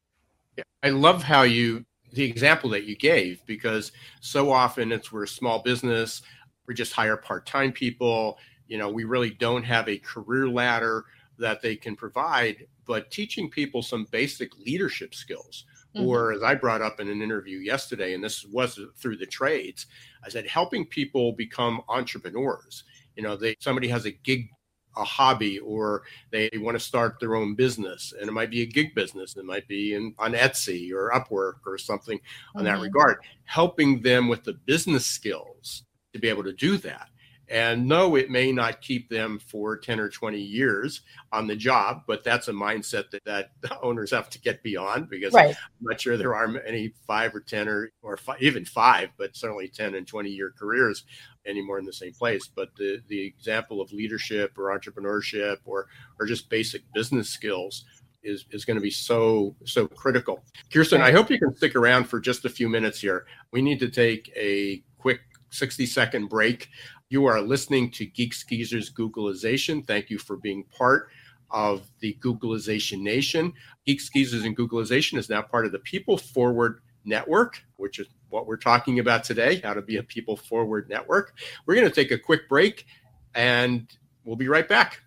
I 0.83 0.89
love 0.89 1.23
how 1.23 1.43
you 1.43 1.85
the 2.13 2.23
example 2.23 2.69
that 2.71 2.85
you 2.85 2.95
gave 2.95 3.45
because 3.45 3.91
so 4.21 4.51
often 4.51 4.91
it's 4.91 5.11
we're 5.11 5.23
a 5.23 5.27
small 5.27 5.61
business, 5.61 6.21
we 6.67 6.73
just 6.73 6.93
hire 6.93 7.17
part-time 7.17 7.71
people, 7.71 8.37
you 8.67 8.77
know, 8.77 8.89
we 8.89 9.03
really 9.03 9.31
don't 9.31 9.63
have 9.63 9.87
a 9.89 9.97
career 9.97 10.47
ladder 10.47 11.05
that 11.37 11.61
they 11.61 11.75
can 11.75 11.95
provide, 11.95 12.65
but 12.85 13.11
teaching 13.11 13.49
people 13.49 13.81
some 13.81 14.07
basic 14.11 14.57
leadership 14.57 15.13
skills. 15.13 15.65
Mm-hmm. 15.95 16.07
Or 16.07 16.33
as 16.33 16.43
I 16.43 16.55
brought 16.55 16.81
up 16.81 16.99
in 16.99 17.09
an 17.09 17.21
interview 17.21 17.59
yesterday, 17.59 18.13
and 18.13 18.23
this 18.23 18.45
was 18.45 18.79
through 18.97 19.17
the 19.17 19.25
trades, 19.25 19.87
I 20.23 20.29
said 20.29 20.47
helping 20.47 20.85
people 20.85 21.33
become 21.33 21.81
entrepreneurs. 21.87 22.83
You 23.15 23.23
know, 23.23 23.35
they 23.35 23.55
somebody 23.59 23.87
has 23.87 24.05
a 24.05 24.11
gig 24.11 24.49
a 24.97 25.03
hobby 25.03 25.59
or 25.59 26.03
they 26.31 26.49
want 26.55 26.75
to 26.75 26.83
start 26.83 27.19
their 27.19 27.35
own 27.35 27.55
business 27.55 28.13
and 28.19 28.27
it 28.27 28.31
might 28.31 28.49
be 28.49 28.61
a 28.61 28.65
gig 28.65 28.93
business 28.95 29.35
it 29.35 29.45
might 29.45 29.67
be 29.67 29.93
in, 29.93 30.13
on 30.17 30.33
etsy 30.33 30.91
or 30.91 31.11
upwork 31.11 31.55
or 31.65 31.77
something 31.77 32.17
mm-hmm. 32.17 32.59
on 32.59 32.63
that 32.63 32.75
mm-hmm. 32.75 32.83
regard 32.83 33.17
helping 33.45 34.01
them 34.01 34.27
with 34.27 34.43
the 34.43 34.53
business 34.53 35.05
skills 35.05 35.83
to 36.13 36.19
be 36.19 36.27
able 36.27 36.43
to 36.43 36.53
do 36.53 36.77
that 36.77 37.09
and 37.49 37.87
no, 37.87 38.15
it 38.15 38.29
may 38.29 38.51
not 38.51 38.81
keep 38.81 39.09
them 39.09 39.39
for 39.39 39.77
10 39.77 39.99
or 39.99 40.09
20 40.09 40.37
years 40.37 41.01
on 41.31 41.47
the 41.47 41.55
job, 41.55 42.03
but 42.05 42.23
that's 42.23 42.49
a 42.49 42.53
mindset 42.53 43.09
that, 43.11 43.23
that 43.25 43.51
owners 43.81 44.11
have 44.11 44.29
to 44.31 44.41
get 44.41 44.61
beyond 44.63 45.09
because 45.09 45.33
right. 45.33 45.55
I'm 45.55 45.55
not 45.81 46.01
sure 46.01 46.17
there 46.17 46.35
are 46.35 46.59
any 46.65 46.93
five 47.05 47.33
or 47.33 47.39
10 47.39 47.69
or, 47.69 47.91
or 48.01 48.17
five, 48.17 48.41
even 48.41 48.65
five, 48.65 49.09
but 49.17 49.35
certainly 49.35 49.69
10 49.69 49.95
and 49.95 50.05
20 50.05 50.29
year 50.29 50.53
careers 50.57 51.05
anymore 51.45 51.79
in 51.79 51.85
the 51.85 51.93
same 51.93 52.13
place. 52.13 52.49
But 52.53 52.75
the, 52.75 53.01
the 53.07 53.25
example 53.25 53.79
of 53.81 53.93
leadership 53.93 54.57
or 54.57 54.77
entrepreneurship 54.77 55.57
or, 55.65 55.87
or 56.19 56.25
just 56.25 56.49
basic 56.49 56.83
business 56.93 57.29
skills 57.29 57.85
is, 58.23 58.45
is 58.51 58.65
going 58.65 58.75
to 58.75 58.81
be 58.81 58.91
so 58.91 59.55
so 59.63 59.87
critical. 59.87 60.43
Kirsten, 60.73 61.01
I 61.01 61.11
hope 61.11 61.29
you 61.29 61.39
can 61.39 61.55
stick 61.55 61.75
around 61.75 62.05
for 62.05 62.19
just 62.19 62.43
a 62.43 62.49
few 62.49 62.67
minutes 62.67 62.99
here. 62.99 63.25
We 63.51 63.61
need 63.61 63.79
to 63.79 63.89
take 63.89 64.31
a 64.35 64.83
quick 64.97 65.21
60 65.49 65.85
second 65.85 66.27
break. 66.27 66.69
You 67.09 67.25
are 67.27 67.39
listening 67.39 67.89
to 67.91 68.05
Geeks 68.05 68.43
Geezers 68.43 68.91
Googlization. 68.91 69.87
Thank 69.87 70.09
you 70.09 70.17
for 70.17 70.35
being 70.35 70.65
part 70.65 71.07
of 71.49 71.89
the 72.01 72.17
Googlization 72.19 72.99
Nation. 72.99 73.53
Geeks 73.85 74.09
Geezers 74.09 74.43
and 74.43 74.57
Googlization 74.57 75.17
is 75.17 75.29
now 75.29 75.41
part 75.41 75.65
of 75.65 75.71
the 75.71 75.79
People 75.79 76.17
Forward 76.17 76.81
Network, 77.05 77.63
which 77.77 77.99
is 77.99 78.07
what 78.29 78.45
we're 78.45 78.57
talking 78.57 78.99
about 78.99 79.23
today 79.23 79.61
how 79.63 79.73
to 79.73 79.81
be 79.81 79.95
a 79.95 80.03
People 80.03 80.35
Forward 80.35 80.89
Network. 80.89 81.33
We're 81.65 81.75
going 81.75 81.87
to 81.87 81.95
take 81.95 82.11
a 82.11 82.19
quick 82.19 82.49
break 82.49 82.85
and 83.33 83.87
we'll 84.25 84.35
be 84.35 84.49
right 84.49 84.67
back. 84.67 84.99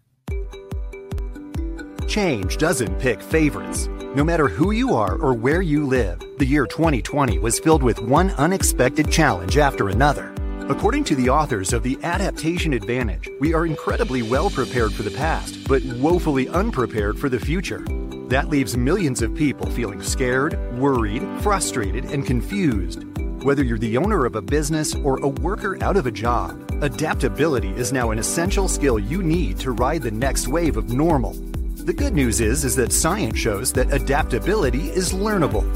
Change 2.09 2.57
doesn't 2.57 2.99
pick 2.99 3.21
favorites. 3.21 3.89
No 4.15 4.25
matter 4.25 4.49
who 4.49 4.71
you 4.71 4.95
are 4.95 5.17
or 5.19 5.35
where 5.35 5.61
you 5.61 5.87
live, 5.87 6.19
the 6.39 6.47
year 6.47 6.65
2020 6.65 7.39
was 7.41 7.61
filled 7.61 7.83
with 7.83 8.01
one 8.01 8.31
unexpected 8.31 9.11
challenge 9.11 9.59
after 9.59 9.91
another. 9.91 10.35
According 10.70 11.02
to 11.06 11.16
the 11.16 11.28
authors 11.28 11.72
of 11.72 11.83
The 11.83 11.98
Adaptation 12.04 12.74
Advantage, 12.74 13.28
we 13.40 13.52
are 13.54 13.66
incredibly 13.66 14.22
well 14.22 14.48
prepared 14.48 14.92
for 14.92 15.02
the 15.02 15.11
past, 15.11 15.66
but 15.66 15.83
woefully 15.83 16.48
unprepared 16.48 17.18
for 17.18 17.28
the 17.28 17.40
future. 17.40 17.85
That 18.28 18.50
leaves 18.50 18.76
millions 18.76 19.20
of 19.20 19.35
people 19.35 19.68
feeling 19.68 20.00
scared, 20.00 20.56
worried, 20.78 21.24
frustrated, 21.40 22.04
and 22.04 22.24
confused. 22.24 23.02
Whether 23.42 23.64
you're 23.64 23.80
the 23.80 23.96
owner 23.96 24.24
of 24.24 24.37
a 24.37 24.42
business 24.42 24.94
or 24.94 25.18
a 25.18 25.28
worker 25.28 25.76
out 25.83 25.96
of 25.96 26.06
a 26.06 26.12
job, 26.12 26.70
adaptability 26.80 27.70
is 27.70 27.92
now 27.92 28.12
an 28.12 28.20
essential 28.20 28.68
skill 28.68 28.96
you 28.96 29.24
need 29.24 29.59
to 29.59 29.72
ride 29.72 30.02
the 30.02 30.12
next 30.12 30.46
wave 30.46 30.76
of 30.76 30.90
normal. 30.90 31.33
The 31.33 31.92
good 31.92 32.14
news 32.14 32.40
is, 32.40 32.64
is 32.64 32.76
that 32.76 32.92
science 32.92 33.37
shows 33.37 33.72
that 33.72 33.92
adaptability 33.92 34.90
is 34.90 35.12
learnable. 35.12 35.66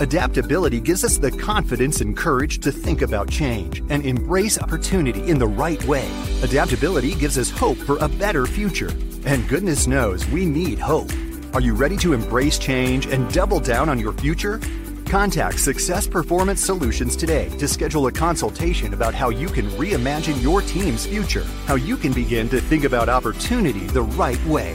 Adaptability 0.00 0.80
gives 0.80 1.04
us 1.04 1.18
the 1.18 1.30
confidence 1.30 2.00
and 2.00 2.16
courage 2.16 2.58
to 2.60 2.72
think 2.72 3.02
about 3.02 3.28
change 3.28 3.82
and 3.90 4.06
embrace 4.06 4.58
opportunity 4.58 5.28
in 5.28 5.38
the 5.38 5.46
right 5.46 5.84
way. 5.84 6.10
Adaptability 6.42 7.14
gives 7.14 7.36
us 7.36 7.50
hope 7.50 7.76
for 7.76 7.98
a 7.98 8.08
better 8.08 8.46
future. 8.46 8.88
And 9.26 9.46
goodness 9.46 9.86
knows 9.86 10.26
we 10.28 10.46
need 10.46 10.78
hope. 10.78 11.10
Are 11.52 11.60
you 11.60 11.74
ready 11.74 11.98
to 11.98 12.14
embrace 12.14 12.58
change 12.58 13.08
and 13.08 13.30
double 13.30 13.60
down 13.60 13.90
on 13.90 13.98
your 13.98 14.14
future? 14.14 14.58
Contact 15.04 15.60
Success 15.60 16.06
Performance 16.06 16.64
Solutions 16.64 17.14
today 17.14 17.50
to 17.58 17.68
schedule 17.68 18.06
a 18.06 18.12
consultation 18.12 18.94
about 18.94 19.12
how 19.12 19.28
you 19.28 19.48
can 19.48 19.68
reimagine 19.72 20.42
your 20.42 20.62
team's 20.62 21.04
future, 21.04 21.44
how 21.66 21.74
you 21.74 21.98
can 21.98 22.14
begin 22.14 22.48
to 22.48 22.58
think 22.58 22.84
about 22.84 23.10
opportunity 23.10 23.86
the 23.88 24.02
right 24.02 24.42
way. 24.46 24.74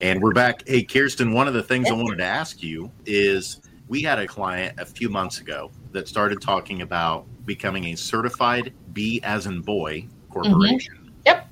And 0.00 0.20
we're 0.20 0.32
back. 0.32 0.68
Hey, 0.68 0.82
Kirsten, 0.82 1.32
one 1.32 1.48
of 1.48 1.54
the 1.54 1.62
things 1.62 1.88
I 1.88 1.94
wanted 1.94 2.18
to 2.18 2.24
ask 2.24 2.62
you 2.62 2.92
is 3.06 3.62
we 3.88 4.02
had 4.02 4.18
a 4.18 4.26
client 4.26 4.78
a 4.78 4.84
few 4.84 5.08
months 5.08 5.40
ago 5.40 5.70
that 5.92 6.06
started 6.06 6.42
talking 6.42 6.82
about 6.82 7.26
becoming 7.46 7.86
a 7.86 7.94
certified 7.96 8.74
B 8.92 9.20
as 9.22 9.46
in 9.46 9.62
boy 9.62 10.06
corporation. 10.28 10.94
Mm-hmm. 10.96 11.08
Yep. 11.24 11.48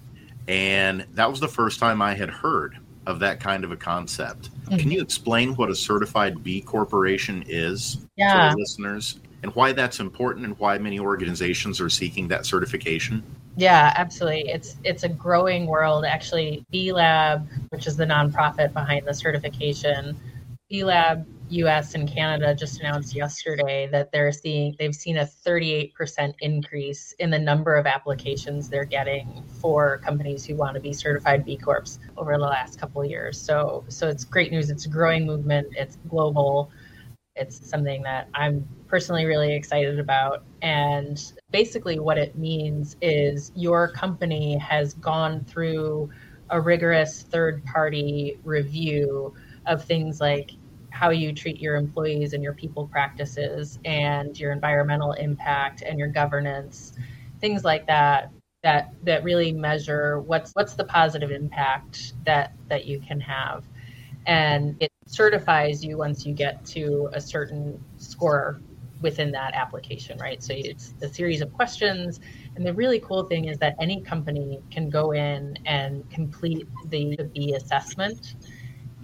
And 0.48 1.06
that 1.14 1.30
was 1.30 1.40
the 1.40 1.48
first 1.48 1.80
time 1.80 2.02
I 2.02 2.14
had 2.14 2.28
heard 2.28 2.76
of 3.06 3.18
that 3.20 3.40
kind 3.40 3.64
of 3.64 3.72
a 3.72 3.78
concept. 3.78 4.50
Mm-hmm. 4.66 4.76
Can 4.76 4.90
you 4.90 5.00
explain 5.00 5.54
what 5.54 5.70
a 5.70 5.74
certified 5.74 6.44
B 6.44 6.60
corporation 6.60 7.44
is 7.46 8.04
yeah. 8.16 8.34
to 8.34 8.40
our 8.40 8.56
listeners 8.56 9.20
and 9.42 9.54
why 9.54 9.72
that's 9.72 10.00
important 10.00 10.44
and 10.44 10.58
why 10.58 10.76
many 10.76 11.00
organizations 11.00 11.80
are 11.80 11.88
seeking 11.88 12.28
that 12.28 12.44
certification? 12.44 13.22
Yeah, 13.56 13.92
absolutely. 13.96 14.50
It's 14.50 14.76
it's 14.82 15.04
a 15.04 15.08
growing 15.08 15.66
world. 15.66 16.04
Actually, 16.04 16.64
B 16.70 16.92
Lab, 16.92 17.48
which 17.68 17.86
is 17.86 17.96
the 17.96 18.04
nonprofit 18.04 18.72
behind 18.72 19.06
the 19.06 19.14
certification, 19.14 20.16
B 20.68 20.82
Lab 20.84 21.26
US 21.50 21.94
and 21.94 22.08
Canada 22.08 22.54
just 22.54 22.80
announced 22.80 23.14
yesterday 23.14 23.86
that 23.92 24.10
they're 24.10 24.32
seeing 24.32 24.74
they've 24.78 24.94
seen 24.94 25.18
a 25.18 25.24
38% 25.24 26.34
increase 26.40 27.12
in 27.18 27.30
the 27.30 27.38
number 27.38 27.76
of 27.76 27.86
applications 27.86 28.68
they're 28.68 28.84
getting 28.84 29.44
for 29.60 29.98
companies 29.98 30.44
who 30.44 30.56
want 30.56 30.74
to 30.74 30.80
be 30.80 30.92
certified 30.92 31.44
B 31.44 31.56
Corps 31.56 31.98
over 32.16 32.32
the 32.32 32.38
last 32.38 32.80
couple 32.80 33.02
of 33.02 33.10
years. 33.10 33.40
So 33.40 33.84
so 33.88 34.08
it's 34.08 34.24
great 34.24 34.50
news. 34.50 34.70
It's 34.70 34.86
a 34.86 34.88
growing 34.88 35.26
movement. 35.26 35.68
It's 35.76 35.96
global. 36.08 36.70
It's 37.36 37.68
something 37.68 38.02
that 38.02 38.28
I'm 38.34 38.66
personally 38.88 39.26
really 39.26 39.54
excited 39.54 39.98
about. 39.98 40.44
And 40.62 41.20
basically 41.54 42.00
what 42.00 42.18
it 42.18 42.36
means 42.36 42.96
is 43.00 43.52
your 43.54 43.92
company 43.92 44.58
has 44.58 44.94
gone 44.94 45.44
through 45.44 46.10
a 46.50 46.60
rigorous 46.60 47.22
third 47.22 47.64
party 47.64 48.36
review 48.42 49.32
of 49.66 49.84
things 49.84 50.20
like 50.20 50.50
how 50.90 51.10
you 51.10 51.32
treat 51.32 51.60
your 51.60 51.76
employees 51.76 52.32
and 52.32 52.42
your 52.42 52.54
people 52.54 52.88
practices 52.88 53.78
and 53.84 54.36
your 54.36 54.50
environmental 54.50 55.12
impact 55.12 55.82
and 55.82 55.96
your 55.96 56.08
governance 56.08 56.94
things 57.40 57.62
like 57.62 57.86
that 57.86 58.32
that 58.64 58.92
that 59.04 59.22
really 59.22 59.52
measure 59.52 60.18
what's 60.18 60.50
what's 60.54 60.74
the 60.74 60.84
positive 60.84 61.30
impact 61.30 62.14
that 62.24 62.52
that 62.68 62.84
you 62.84 62.98
can 62.98 63.20
have. 63.20 63.62
And 64.26 64.74
it 64.80 64.90
certifies 65.06 65.84
you 65.84 65.98
once 65.98 66.26
you 66.26 66.34
get 66.34 66.64
to 66.66 67.10
a 67.12 67.20
certain 67.20 67.80
score 67.98 68.60
within 69.04 69.30
that 69.30 69.54
application 69.54 70.18
right 70.18 70.42
so 70.42 70.52
it's 70.56 70.94
a 71.02 71.08
series 71.08 71.40
of 71.40 71.52
questions 71.52 72.18
and 72.56 72.66
the 72.66 72.72
really 72.72 72.98
cool 73.00 73.24
thing 73.24 73.44
is 73.44 73.58
that 73.58 73.76
any 73.80 74.00
company 74.00 74.58
can 74.70 74.90
go 74.90 75.12
in 75.12 75.56
and 75.66 76.08
complete 76.10 76.66
the, 76.88 77.16
b 77.32 77.54
assessment 77.54 78.34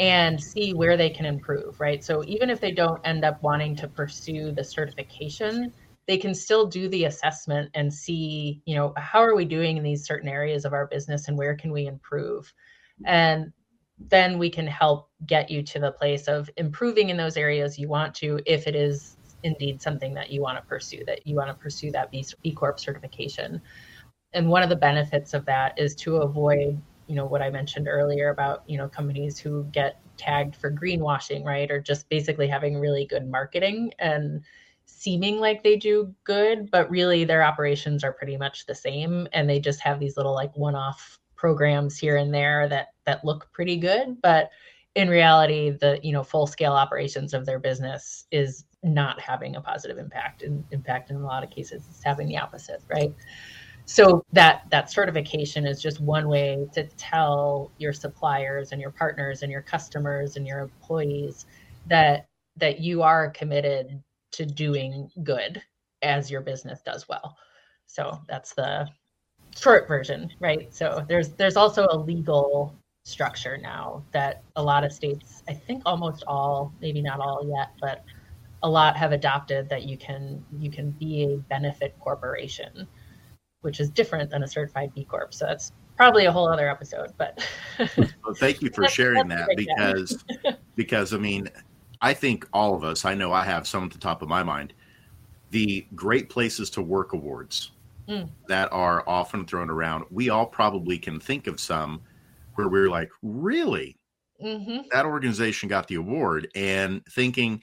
and 0.00 0.42
see 0.42 0.72
where 0.72 0.96
they 0.96 1.10
can 1.10 1.26
improve, 1.26 1.78
right? 1.78 2.02
So 2.02 2.24
even 2.24 2.48
if 2.48 2.58
they 2.58 2.72
don't 2.72 3.00
end 3.04 3.22
up 3.22 3.42
wanting 3.42 3.76
to 3.76 3.86
pursue 3.86 4.50
the 4.50 4.64
certification, 4.64 5.72
they 6.08 6.16
can 6.16 6.34
still 6.34 6.66
do 6.66 6.88
the 6.88 7.04
assessment 7.04 7.70
and 7.74 7.92
see, 7.92 8.62
you 8.64 8.74
know, 8.74 8.94
how 8.96 9.20
are 9.20 9.36
we 9.36 9.44
doing 9.44 9.76
in 9.76 9.82
these 9.82 10.06
certain 10.06 10.28
areas 10.28 10.64
of 10.64 10.72
our 10.72 10.86
business 10.86 11.28
and 11.28 11.36
where 11.36 11.54
can 11.54 11.70
we 11.70 11.86
improve? 11.86 12.52
And 13.04 13.52
then 14.08 14.38
we 14.38 14.48
can 14.48 14.66
help 14.66 15.10
get 15.26 15.50
you 15.50 15.62
to 15.62 15.78
the 15.78 15.92
place 15.92 16.28
of 16.28 16.48
improving 16.56 17.10
in 17.10 17.18
those 17.18 17.36
areas 17.36 17.78
you 17.78 17.86
want 17.86 18.14
to 18.14 18.40
if 18.46 18.66
it 18.66 18.74
is 18.74 19.18
indeed 19.42 19.80
something 19.80 20.14
that 20.14 20.30
you 20.30 20.40
want 20.40 20.58
to 20.58 20.62
pursue 20.62 21.04
that 21.06 21.26
you 21.26 21.36
want 21.36 21.48
to 21.48 21.54
pursue 21.54 21.90
that 21.92 22.10
B, 22.10 22.52
Corp 22.52 22.78
certification. 22.78 23.60
And 24.32 24.48
one 24.48 24.62
of 24.62 24.68
the 24.68 24.76
benefits 24.76 25.34
of 25.34 25.44
that 25.46 25.78
is 25.78 25.94
to 25.96 26.18
avoid 26.18 26.80
you 27.06 27.16
know 27.16 27.26
what 27.26 27.42
I 27.42 27.50
mentioned 27.50 27.88
earlier 27.88 28.30
about 28.30 28.62
you 28.68 28.78
know 28.78 28.88
companies 28.88 29.38
who 29.38 29.64
get 29.72 30.00
tagged 30.16 30.54
for 30.54 30.70
greenwashing, 30.70 31.44
right, 31.44 31.70
or 31.70 31.80
just 31.80 32.08
basically 32.08 32.46
having 32.46 32.78
really 32.78 33.06
good 33.06 33.28
marketing 33.28 33.92
and 33.98 34.42
seeming 34.84 35.38
like 35.38 35.62
they 35.62 35.76
do 35.76 36.14
good, 36.24 36.70
but 36.70 36.90
really 36.90 37.24
their 37.24 37.42
operations 37.42 38.04
are 38.04 38.12
pretty 38.12 38.36
much 38.36 38.66
the 38.66 38.74
same, 38.74 39.26
and 39.32 39.48
they 39.48 39.58
just 39.58 39.80
have 39.80 39.98
these 39.98 40.16
little 40.16 40.34
like 40.34 40.56
one-off 40.56 41.18
programs 41.34 41.96
here 41.96 42.16
and 42.16 42.32
there 42.32 42.68
that 42.68 42.88
that 43.06 43.24
look 43.24 43.50
pretty 43.52 43.76
good, 43.76 44.20
but 44.22 44.50
in 44.94 45.08
reality, 45.08 45.70
the 45.70 46.00
you 46.02 46.12
know 46.12 46.22
full 46.22 46.46
scale 46.46 46.72
operations 46.72 47.34
of 47.34 47.46
their 47.46 47.58
business 47.58 48.26
is 48.30 48.64
not 48.82 49.20
having 49.20 49.56
a 49.56 49.60
positive 49.60 49.98
impact. 49.98 50.42
In, 50.42 50.64
in 50.70 50.82
fact, 50.82 51.10
in 51.10 51.16
a 51.16 51.24
lot 51.24 51.44
of 51.44 51.50
cases, 51.50 51.86
it's 51.88 52.02
having 52.02 52.28
the 52.28 52.38
opposite, 52.38 52.82
right? 52.88 53.14
so 53.90 54.24
that 54.32 54.62
that 54.70 54.88
certification 54.88 55.66
is 55.66 55.82
just 55.82 56.00
one 56.00 56.28
way 56.28 56.64
to 56.72 56.84
tell 56.96 57.72
your 57.78 57.92
suppliers 57.92 58.70
and 58.70 58.80
your 58.80 58.92
partners 58.92 59.42
and 59.42 59.50
your 59.50 59.62
customers 59.62 60.36
and 60.36 60.46
your 60.46 60.60
employees 60.60 61.46
that 61.86 62.28
that 62.56 62.78
you 62.78 63.02
are 63.02 63.30
committed 63.30 64.00
to 64.30 64.46
doing 64.46 65.10
good 65.24 65.60
as 66.02 66.30
your 66.30 66.40
business 66.40 66.82
does 66.82 67.08
well 67.08 67.36
so 67.86 68.20
that's 68.28 68.54
the 68.54 68.88
short 69.58 69.88
version 69.88 70.30
right 70.38 70.72
so 70.72 71.04
there's 71.08 71.30
there's 71.30 71.56
also 71.56 71.88
a 71.90 71.96
legal 71.96 72.78
structure 73.10 73.58
now 73.58 74.02
that 74.12 74.42
a 74.56 74.62
lot 74.62 74.84
of 74.84 74.92
states 74.92 75.42
i 75.48 75.52
think 75.52 75.82
almost 75.84 76.22
all 76.26 76.72
maybe 76.80 77.02
not 77.02 77.20
all 77.20 77.46
yet 77.56 77.72
but 77.80 78.04
a 78.62 78.68
lot 78.68 78.96
have 78.96 79.12
adopted 79.12 79.68
that 79.68 79.84
you 79.84 79.96
can 79.96 80.44
you 80.58 80.70
can 80.70 80.90
be 80.92 81.24
a 81.24 81.36
benefit 81.48 81.94
corporation 81.98 82.86
which 83.62 83.80
is 83.80 83.90
different 83.90 84.30
than 84.30 84.42
a 84.42 84.48
certified 84.48 84.92
B 84.94 85.04
Corp. 85.04 85.34
So 85.34 85.46
that's 85.46 85.72
probably 85.96 86.26
a 86.26 86.32
whole 86.32 86.48
other 86.48 86.68
episode. 86.68 87.12
But 87.16 87.46
well, 87.96 88.34
thank 88.34 88.62
you 88.62 88.70
for 88.70 88.86
sharing 88.88 89.28
that 89.28 89.48
because 89.56 90.24
because 90.76 91.12
I 91.12 91.18
mean, 91.18 91.48
I 92.00 92.14
think 92.14 92.46
all 92.52 92.74
of 92.74 92.84
us, 92.84 93.04
I 93.04 93.14
know 93.14 93.32
I 93.32 93.44
have 93.44 93.66
some 93.66 93.84
at 93.84 93.90
the 93.90 93.98
top 93.98 94.22
of 94.22 94.28
my 94.28 94.42
mind, 94.42 94.72
the 95.50 95.86
Great 95.94 96.30
Places 96.30 96.70
to 96.70 96.82
Work 96.82 97.12
awards 97.12 97.72
mm. 98.08 98.28
that 98.48 98.72
are 98.72 99.06
often 99.06 99.44
thrown 99.44 99.68
around. 99.68 100.04
We 100.10 100.30
all 100.30 100.46
probably 100.46 100.98
can 100.98 101.20
think 101.20 101.46
of 101.46 101.60
some 101.60 102.00
where 102.60 102.82
we're 102.84 102.90
like, 102.90 103.10
really, 103.22 103.98
mm-hmm. 104.42 104.80
that 104.92 105.06
organization 105.06 105.68
got 105.68 105.88
the 105.88 105.96
award, 105.96 106.48
and 106.54 107.04
thinking. 107.06 107.62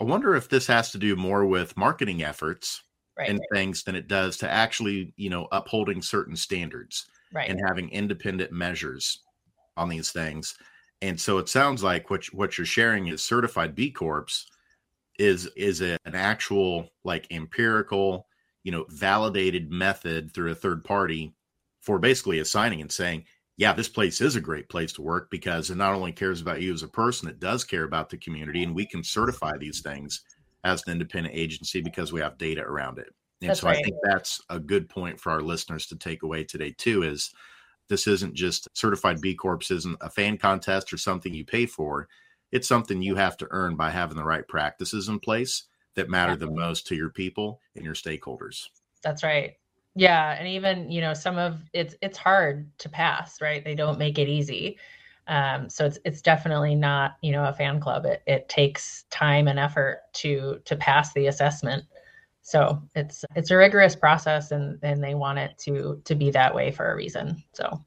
I 0.00 0.04
wonder 0.04 0.34
if 0.34 0.48
this 0.48 0.66
has 0.66 0.90
to 0.92 0.98
do 0.98 1.14
more 1.14 1.44
with 1.44 1.76
marketing 1.76 2.22
efforts 2.22 2.82
right, 3.18 3.28
and 3.28 3.38
things 3.52 3.82
than 3.82 3.94
it 3.94 4.08
does 4.08 4.38
to 4.38 4.50
actually, 4.50 5.12
you 5.16 5.28
know, 5.28 5.46
upholding 5.52 6.00
certain 6.00 6.36
standards 6.36 7.04
right. 7.34 7.50
and 7.50 7.60
having 7.68 7.90
independent 7.90 8.50
measures 8.50 9.20
on 9.76 9.90
these 9.90 10.10
things. 10.10 10.56
And 11.02 11.20
so 11.20 11.36
it 11.36 11.48
sounds 11.50 11.82
like 11.82 12.08
what 12.10 12.24
what 12.32 12.56
you're 12.56 12.66
sharing 12.66 13.08
is 13.08 13.22
certified 13.22 13.74
B 13.74 13.90
Corps 13.90 14.46
is 15.18 15.50
is 15.56 15.82
a, 15.82 15.98
an 16.06 16.14
actual 16.14 16.88
like 17.04 17.26
empirical, 17.30 18.26
you 18.64 18.72
know, 18.72 18.86
validated 18.88 19.70
method 19.70 20.32
through 20.32 20.52
a 20.52 20.54
third 20.54 20.82
party 20.82 21.34
for 21.80 21.98
basically 21.98 22.38
assigning 22.38 22.80
and 22.80 22.90
saying, 22.92 23.24
yeah, 23.60 23.74
this 23.74 23.90
place 23.90 24.22
is 24.22 24.36
a 24.36 24.40
great 24.40 24.70
place 24.70 24.90
to 24.94 25.02
work 25.02 25.30
because 25.30 25.68
it 25.68 25.76
not 25.76 25.92
only 25.92 26.12
cares 26.12 26.40
about 26.40 26.62
you 26.62 26.72
as 26.72 26.82
a 26.82 26.88
person, 26.88 27.28
it 27.28 27.40
does 27.40 27.62
care 27.62 27.84
about 27.84 28.08
the 28.08 28.16
community, 28.16 28.62
and 28.62 28.74
we 28.74 28.86
can 28.86 29.04
certify 29.04 29.58
these 29.58 29.82
things 29.82 30.22
as 30.64 30.82
an 30.86 30.92
independent 30.92 31.36
agency 31.36 31.82
because 31.82 32.10
we 32.10 32.20
have 32.20 32.38
data 32.38 32.62
around 32.62 32.98
it. 32.98 33.12
And 33.42 33.50
that's 33.50 33.60
so 33.60 33.66
right. 33.66 33.76
I 33.76 33.82
think 33.82 33.96
that's 34.02 34.40
a 34.48 34.58
good 34.58 34.88
point 34.88 35.20
for 35.20 35.30
our 35.30 35.42
listeners 35.42 35.86
to 35.88 35.96
take 35.96 36.22
away 36.22 36.42
today 36.42 36.74
too 36.78 37.02
is 37.02 37.34
this 37.90 38.06
isn't 38.06 38.32
just 38.32 38.66
certified 38.72 39.20
B 39.20 39.34
Corps 39.34 39.70
isn't 39.70 39.98
a 40.00 40.08
fan 40.08 40.38
contest 40.38 40.90
or 40.90 40.96
something 40.96 41.34
you 41.34 41.44
pay 41.44 41.66
for. 41.66 42.08
It's 42.52 42.66
something 42.66 43.02
you 43.02 43.14
have 43.16 43.36
to 43.36 43.48
earn 43.50 43.76
by 43.76 43.90
having 43.90 44.16
the 44.16 44.24
right 44.24 44.48
practices 44.48 45.10
in 45.10 45.20
place 45.20 45.64
that 45.96 46.08
matter 46.08 46.34
the 46.34 46.50
most 46.50 46.86
to 46.86 46.94
your 46.94 47.10
people 47.10 47.60
and 47.76 47.84
your 47.84 47.94
stakeholders. 47.94 48.68
That's 49.02 49.22
right. 49.22 49.56
Yeah, 49.94 50.36
and 50.38 50.46
even, 50.46 50.90
you 50.90 51.00
know, 51.00 51.14
some 51.14 51.38
of 51.38 51.60
it's 51.72 51.94
it's 52.00 52.16
hard 52.16 52.70
to 52.78 52.88
pass, 52.88 53.40
right? 53.40 53.64
They 53.64 53.74
don't 53.74 53.98
make 53.98 54.18
it 54.18 54.28
easy. 54.28 54.78
Um, 55.26 55.70
so 55.70 55.86
it's 55.86 55.98
it's 56.04 56.20
definitely 56.20 56.74
not 56.74 57.16
you 57.22 57.32
know 57.32 57.44
a 57.44 57.52
fan 57.52 57.80
club. 57.80 58.04
It 58.04 58.22
it 58.26 58.48
takes 58.48 59.04
time 59.10 59.48
and 59.48 59.58
effort 59.58 60.02
to 60.14 60.60
to 60.64 60.76
pass 60.76 61.12
the 61.12 61.28
assessment. 61.28 61.84
So 62.42 62.82
it's 62.94 63.24
it's 63.36 63.50
a 63.50 63.56
rigorous 63.56 63.94
process, 63.94 64.50
and 64.50 64.78
and 64.82 65.02
they 65.02 65.14
want 65.14 65.38
it 65.38 65.56
to 65.58 66.00
to 66.04 66.14
be 66.14 66.30
that 66.32 66.54
way 66.54 66.72
for 66.72 66.90
a 66.90 66.96
reason. 66.96 67.42
So 67.52 67.84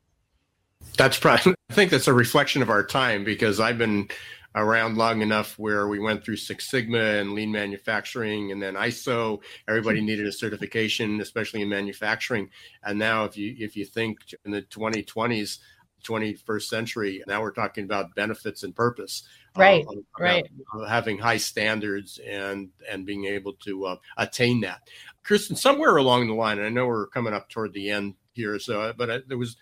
that's 0.97 1.19
probably 1.19 1.53
I 1.69 1.73
think 1.73 1.91
that's 1.91 2.07
a 2.07 2.13
reflection 2.13 2.61
of 2.61 2.69
our 2.69 2.84
time 2.84 3.23
because 3.23 3.59
I've 3.59 3.77
been 3.77 4.07
around 4.55 4.97
long 4.97 5.21
enough 5.21 5.57
where 5.57 5.87
we 5.87 5.99
went 5.99 6.23
through 6.23 6.37
Six 6.37 6.69
Sigma 6.69 6.99
and 6.99 7.33
lean 7.33 7.51
manufacturing 7.51 8.51
and 8.51 8.61
then 8.61 8.75
ISO. 8.75 9.41
Everybody 9.67 9.99
hmm. 9.99 10.07
needed 10.07 10.27
a 10.27 10.31
certification, 10.31 11.21
especially 11.21 11.61
in 11.61 11.69
manufacturing. 11.69 12.49
And 12.83 12.99
now 12.99 13.25
if 13.25 13.37
you 13.37 13.55
if 13.57 13.75
you 13.75 13.85
think 13.85 14.19
in 14.45 14.51
the 14.51 14.61
2020s, 14.63 15.59
21st 16.03 16.63
century. 16.63 17.23
Now 17.27 17.41
we're 17.41 17.51
talking 17.51 17.85
about 17.85 18.13
benefits 18.15 18.63
and 18.63 18.75
purpose. 18.75 19.23
Right. 19.55 19.85
Uh, 19.87 20.01
right. 20.19 20.45
Having 20.87 21.19
high 21.19 21.37
standards 21.37 22.19
and 22.27 22.69
and 22.89 23.05
being 23.05 23.25
able 23.25 23.53
to 23.65 23.85
uh, 23.85 23.95
attain 24.17 24.61
that. 24.61 24.89
Kristen, 25.23 25.55
somewhere 25.55 25.97
along 25.97 26.27
the 26.27 26.33
line, 26.33 26.57
and 26.57 26.67
I 26.67 26.69
know 26.69 26.85
we're 26.85 27.07
coming 27.07 27.33
up 27.33 27.49
toward 27.49 27.73
the 27.73 27.89
end 27.89 28.15
here, 28.33 28.59
so 28.59 28.93
but 28.97 29.09
I, 29.09 29.19
there 29.27 29.37
was 29.37 29.55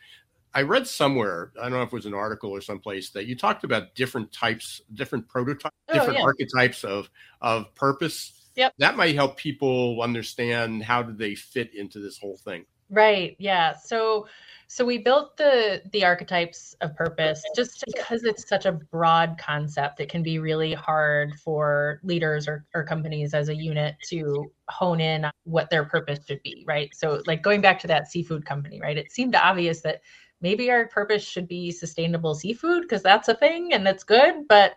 I 0.53 0.63
read 0.63 0.85
somewhere, 0.87 1.51
I 1.59 1.63
don't 1.63 1.73
know 1.73 1.83
if 1.83 1.89
it 1.89 1.93
was 1.93 2.05
an 2.05 2.13
article 2.13 2.51
or 2.51 2.61
someplace 2.61 3.09
that 3.11 3.25
you 3.25 3.35
talked 3.35 3.63
about 3.63 3.95
different 3.95 4.31
types, 4.31 4.81
different 4.93 5.27
prototypes, 5.27 5.75
oh, 5.89 5.93
different 5.93 6.19
yeah. 6.19 6.25
archetypes 6.25 6.83
of 6.83 7.09
of 7.41 7.73
purpose. 7.75 8.51
Yep. 8.55 8.73
That 8.79 8.97
might 8.97 9.15
help 9.15 9.37
people 9.37 10.01
understand 10.01 10.83
how 10.83 11.03
do 11.03 11.13
they 11.13 11.35
fit 11.35 11.73
into 11.73 11.99
this 11.99 12.17
whole 12.17 12.37
thing. 12.37 12.65
Right. 12.89 13.37
Yeah. 13.39 13.75
So 13.77 14.27
so 14.67 14.85
we 14.85 14.97
built 14.97 15.37
the 15.37 15.81
the 15.93 16.03
archetypes 16.03 16.75
of 16.81 16.95
purpose 16.95 17.41
just 17.55 17.83
because 17.93 18.23
it's 18.25 18.47
such 18.47 18.65
a 18.65 18.73
broad 18.73 19.37
concept. 19.37 20.01
It 20.01 20.09
can 20.09 20.23
be 20.23 20.39
really 20.39 20.73
hard 20.73 21.35
for 21.39 22.01
leaders 22.03 22.47
or, 22.47 22.65
or 22.75 22.83
companies 22.83 23.33
as 23.33 23.47
a 23.47 23.55
unit 23.55 23.95
to 24.09 24.51
hone 24.67 24.99
in 24.99 25.25
on 25.25 25.31
what 25.43 25.69
their 25.69 25.85
purpose 25.85 26.19
should 26.27 26.41
be, 26.43 26.65
right? 26.67 26.89
So 26.93 27.21
like 27.25 27.41
going 27.41 27.61
back 27.61 27.79
to 27.79 27.87
that 27.87 28.07
seafood 28.07 28.45
company, 28.45 28.81
right? 28.81 28.97
It 28.97 29.11
seemed 29.11 29.35
obvious 29.35 29.81
that 29.81 30.01
maybe 30.41 30.71
our 30.71 30.87
purpose 30.87 31.23
should 31.23 31.47
be 31.47 31.71
sustainable 31.71 32.35
seafood 32.35 32.83
because 32.83 33.03
that's 33.03 33.27
a 33.27 33.35
thing 33.35 33.73
and 33.73 33.85
that's 33.85 34.03
good, 34.03 34.47
but 34.47 34.75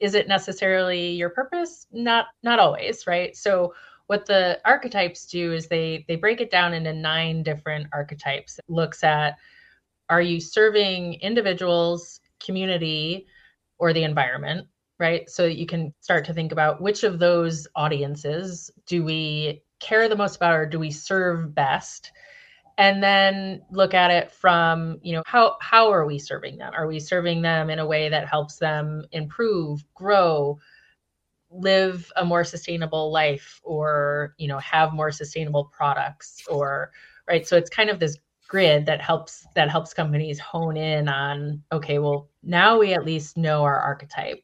is 0.00 0.14
it 0.14 0.28
necessarily 0.28 1.10
your 1.10 1.30
purpose? 1.30 1.86
Not 1.92 2.26
not 2.42 2.58
always, 2.58 3.06
right? 3.06 3.36
So 3.36 3.74
what 4.06 4.26
the 4.26 4.60
archetypes 4.64 5.26
do 5.26 5.52
is 5.52 5.66
they 5.66 6.04
they 6.08 6.16
break 6.16 6.40
it 6.40 6.50
down 6.50 6.74
into 6.74 6.92
nine 6.92 7.42
different 7.42 7.86
archetypes 7.92 8.58
it 8.58 8.64
looks 8.68 9.02
at 9.02 9.36
are 10.10 10.22
you 10.22 10.40
serving 10.40 11.14
individuals 11.14 12.20
community 12.44 13.26
or 13.78 13.92
the 13.92 14.04
environment 14.04 14.66
right 14.98 15.28
so 15.30 15.44
you 15.44 15.66
can 15.66 15.92
start 16.00 16.24
to 16.24 16.34
think 16.34 16.52
about 16.52 16.80
which 16.80 17.04
of 17.04 17.18
those 17.18 17.66
audiences 17.74 18.70
do 18.86 19.02
we 19.02 19.62
care 19.80 20.08
the 20.08 20.16
most 20.16 20.36
about 20.36 20.54
or 20.54 20.66
do 20.66 20.78
we 20.78 20.90
serve 20.90 21.54
best 21.54 22.12
and 22.78 23.02
then 23.02 23.62
look 23.70 23.94
at 23.94 24.10
it 24.10 24.32
from 24.32 24.98
you 25.02 25.14
know 25.14 25.22
how 25.26 25.56
how 25.60 25.90
are 25.90 26.06
we 26.06 26.18
serving 26.18 26.58
them? 26.58 26.72
Are 26.76 26.86
we 26.86 27.00
serving 27.00 27.42
them 27.42 27.70
in 27.70 27.78
a 27.78 27.86
way 27.86 28.08
that 28.08 28.28
helps 28.28 28.56
them 28.56 29.04
improve 29.12 29.84
grow 29.94 30.58
live 31.50 32.10
a 32.16 32.24
more 32.24 32.42
sustainable 32.42 33.12
life 33.12 33.60
or 33.62 34.34
you 34.38 34.48
know 34.48 34.58
have 34.58 34.92
more 34.92 35.12
sustainable 35.12 35.66
products 35.66 36.42
or 36.48 36.90
right? 37.28 37.46
So 37.46 37.56
it's 37.56 37.70
kind 37.70 37.90
of 37.90 38.00
this 38.00 38.18
grid 38.48 38.86
that 38.86 39.00
helps 39.00 39.46
that 39.54 39.70
helps 39.70 39.94
companies 39.94 40.38
hone 40.38 40.76
in 40.76 41.08
on 41.08 41.62
okay 41.72 41.98
well 41.98 42.28
now 42.42 42.78
we 42.78 42.92
at 42.92 43.04
least 43.04 43.36
know 43.38 43.62
our 43.62 43.78
archetype 43.78 44.38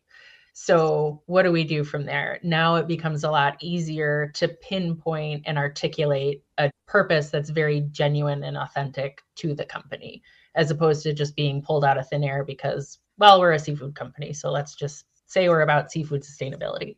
so 0.52 1.22
what 1.26 1.42
do 1.42 1.52
we 1.52 1.64
do 1.64 1.84
from 1.84 2.04
there 2.04 2.38
now 2.42 2.76
it 2.76 2.86
becomes 2.86 3.24
a 3.24 3.30
lot 3.30 3.56
easier 3.60 4.30
to 4.34 4.48
pinpoint 4.48 5.42
and 5.46 5.56
articulate 5.56 6.42
a 6.58 6.70
purpose 6.86 7.30
that's 7.30 7.50
very 7.50 7.82
genuine 7.92 8.44
and 8.44 8.56
authentic 8.56 9.22
to 9.36 9.54
the 9.54 9.64
company 9.64 10.22
as 10.54 10.70
opposed 10.70 11.02
to 11.02 11.12
just 11.12 11.36
being 11.36 11.62
pulled 11.62 11.84
out 11.84 11.98
of 11.98 12.08
thin 12.08 12.24
air 12.24 12.44
because 12.44 12.98
well 13.18 13.40
we're 13.40 13.52
a 13.52 13.58
seafood 13.58 13.94
company 13.94 14.32
so 14.32 14.50
let's 14.50 14.74
just 14.74 15.04
say 15.26 15.48
we're 15.48 15.60
about 15.60 15.92
seafood 15.92 16.22
sustainability 16.22 16.96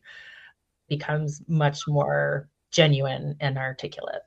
becomes 0.88 1.42
much 1.48 1.86
more 1.88 2.48
genuine 2.70 3.36
and 3.40 3.56
articulate. 3.56 4.22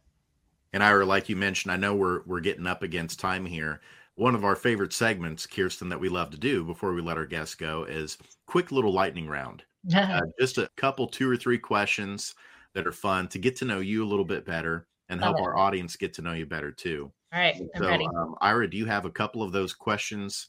And 0.74 0.84
Ira, 0.84 1.06
like 1.06 1.30
you 1.30 1.36
mentioned, 1.36 1.72
I 1.72 1.78
know 1.78 1.96
we're 1.96 2.22
we're 2.26 2.40
getting 2.40 2.68
up 2.68 2.84
against 2.84 3.20
time 3.20 3.46
here. 3.46 3.82
One 4.16 4.36
of 4.36 4.46
our 4.46 4.56
favorite 4.56 4.94
segments, 4.94 5.46
Kiersten, 5.46 5.90
that 5.90 6.00
we 6.00 6.10
love 6.10 6.32
to 6.32 6.38
do 6.38 6.64
before 6.64 6.94
we 6.94 7.02
let 7.02 7.18
our 7.18 7.26
guests 7.26 7.56
go 7.56 7.84
is 7.84 8.18
quick 8.48 8.72
little 8.72 8.94
lightning 8.94 9.28
round. 9.28 9.64
uh, 9.94 10.22
just 10.40 10.58
a 10.58 10.70
couple, 10.78 11.08
two 11.08 11.30
or 11.30 11.36
three 11.36 11.58
questions 11.58 12.34
that 12.74 12.88
are 12.88 12.92
fun 12.92 13.28
to 13.30 13.40
get 13.40 13.56
to 13.58 13.66
know 13.66 13.80
you 13.80 14.04
a 14.04 14.08
little 14.08 14.26
bit 14.26 14.46
better 14.46 14.88
and 15.10 15.22
help 15.22 15.40
our 15.40 15.58
audience 15.58 15.96
get 15.96 16.14
to 16.14 16.22
know 16.22 16.34
you 16.34 16.46
better 16.46 16.72
too. 16.72 17.12
All 17.34 17.40
right, 17.40 17.56
I'm 17.76 17.82
so, 17.82 17.88
ready. 17.88 18.08
Um, 18.18 18.36
Ira, 18.42 18.70
do 18.70 18.78
you 18.78 18.86
have 18.86 19.06
a 19.06 19.12
couple 19.12 19.44
of 19.44 19.52
those 19.52 19.74
questions 19.74 20.48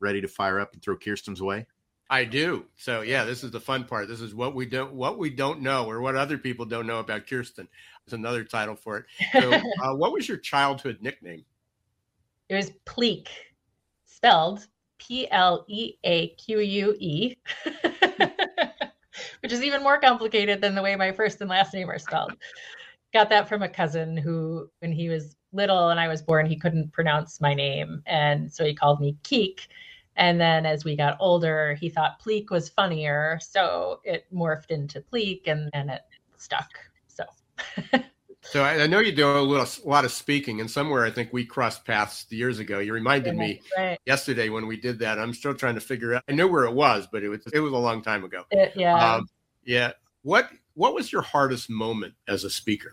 ready 0.00 0.20
to 0.20 0.28
fire 0.28 0.60
up 0.60 0.74
and 0.74 0.82
throw 0.82 0.96
Kiersten's 0.96 1.42
way? 1.42 1.66
I 2.08 2.24
do. 2.24 2.66
So 2.76 3.00
yeah, 3.00 3.24
this 3.24 3.42
is 3.42 3.50
the 3.50 3.60
fun 3.60 3.84
part. 3.84 4.08
This 4.08 4.20
is 4.20 4.34
what 4.34 4.54
we 4.54 4.66
don't 4.66 4.92
what 4.92 5.18
we 5.18 5.30
don't 5.30 5.60
know 5.60 5.90
or 5.90 6.00
what 6.00 6.14
other 6.14 6.38
people 6.38 6.64
don't 6.64 6.86
know 6.86 7.00
about 7.00 7.26
Kiersten. 7.26 7.66
It's 8.04 8.12
another 8.12 8.44
title 8.44 8.76
for 8.76 8.98
it. 8.98 9.06
So, 9.32 9.52
uh, 9.82 9.94
what 9.94 10.12
was 10.12 10.28
your 10.28 10.36
childhood 10.36 10.98
nickname? 11.00 11.44
It 12.48 12.54
was 12.54 12.72
Pleak, 12.84 13.28
spelled 14.04 14.66
P 14.98 15.30
L 15.30 15.64
E 15.68 15.94
A 16.04 16.28
Q 16.28 16.60
U 16.60 16.96
E, 16.98 17.36
which 19.42 19.52
is 19.52 19.62
even 19.62 19.82
more 19.82 20.00
complicated 20.00 20.60
than 20.60 20.74
the 20.74 20.82
way 20.82 20.96
my 20.96 21.12
first 21.12 21.40
and 21.40 21.50
last 21.50 21.74
name 21.74 21.90
are 21.90 21.98
spelled. 21.98 22.32
Got 23.12 23.30
that 23.30 23.48
from 23.48 23.62
a 23.62 23.68
cousin 23.68 24.16
who, 24.16 24.68
when 24.80 24.92
he 24.92 25.08
was 25.08 25.36
little 25.52 25.88
and 25.88 25.98
I 25.98 26.08
was 26.08 26.22
born, 26.22 26.46
he 26.46 26.56
couldn't 26.56 26.92
pronounce 26.92 27.40
my 27.40 27.54
name, 27.54 28.02
and 28.06 28.52
so 28.52 28.64
he 28.64 28.74
called 28.74 29.00
me 29.00 29.16
Keek 29.22 29.68
and 30.16 30.40
then 30.40 30.64
as 30.64 30.84
we 30.84 30.96
got 30.96 31.16
older, 31.20 31.74
he 31.74 31.90
thought 31.90 32.18
Pleek 32.18 32.50
was 32.50 32.70
funnier. 32.70 33.38
So 33.42 34.00
it 34.02 34.26
morphed 34.34 34.70
into 34.70 35.00
Pleek 35.00 35.46
and, 35.46 35.70
and 35.74 35.90
it 35.90 36.02
stuck. 36.36 36.70
So. 37.06 37.24
so 38.50 38.62
I, 38.62 38.86
know 38.86 39.00
you 39.00 39.12
do 39.12 39.28
a 39.28 39.40
little, 39.40 39.66
a 39.66 39.88
lot 39.88 40.04
of 40.04 40.12
speaking, 40.12 40.60
and 40.60 40.70
somewhere 40.70 41.04
I 41.04 41.10
think 41.10 41.32
we 41.32 41.44
crossed 41.44 41.84
paths 41.84 42.26
years 42.30 42.58
ago. 42.58 42.78
You 42.78 42.92
reminded 42.92 43.36
me 43.36 43.60
right. 43.76 43.98
yesterday 44.06 44.48
when 44.48 44.66
we 44.66 44.76
did 44.76 44.98
that. 45.00 45.18
I'm 45.18 45.34
still 45.34 45.54
trying 45.54 45.74
to 45.74 45.80
figure 45.80 46.14
out. 46.14 46.22
I 46.28 46.32
know 46.32 46.46
where 46.46 46.64
it 46.64 46.72
was, 46.72 47.06
but 47.10 47.22
it 47.22 47.28
was 47.28 47.40
it 47.52 47.60
was 47.60 47.72
a 47.72 47.76
long 47.76 48.02
time 48.02 48.24
ago. 48.24 48.44
It, 48.50 48.72
yeah, 48.76 49.14
um, 49.14 49.28
yeah. 49.64 49.92
What 50.22 50.50
what 50.74 50.94
was 50.94 51.12
your 51.12 51.22
hardest 51.22 51.70
moment 51.70 52.14
as 52.28 52.44
a 52.44 52.50
speaker? 52.50 52.92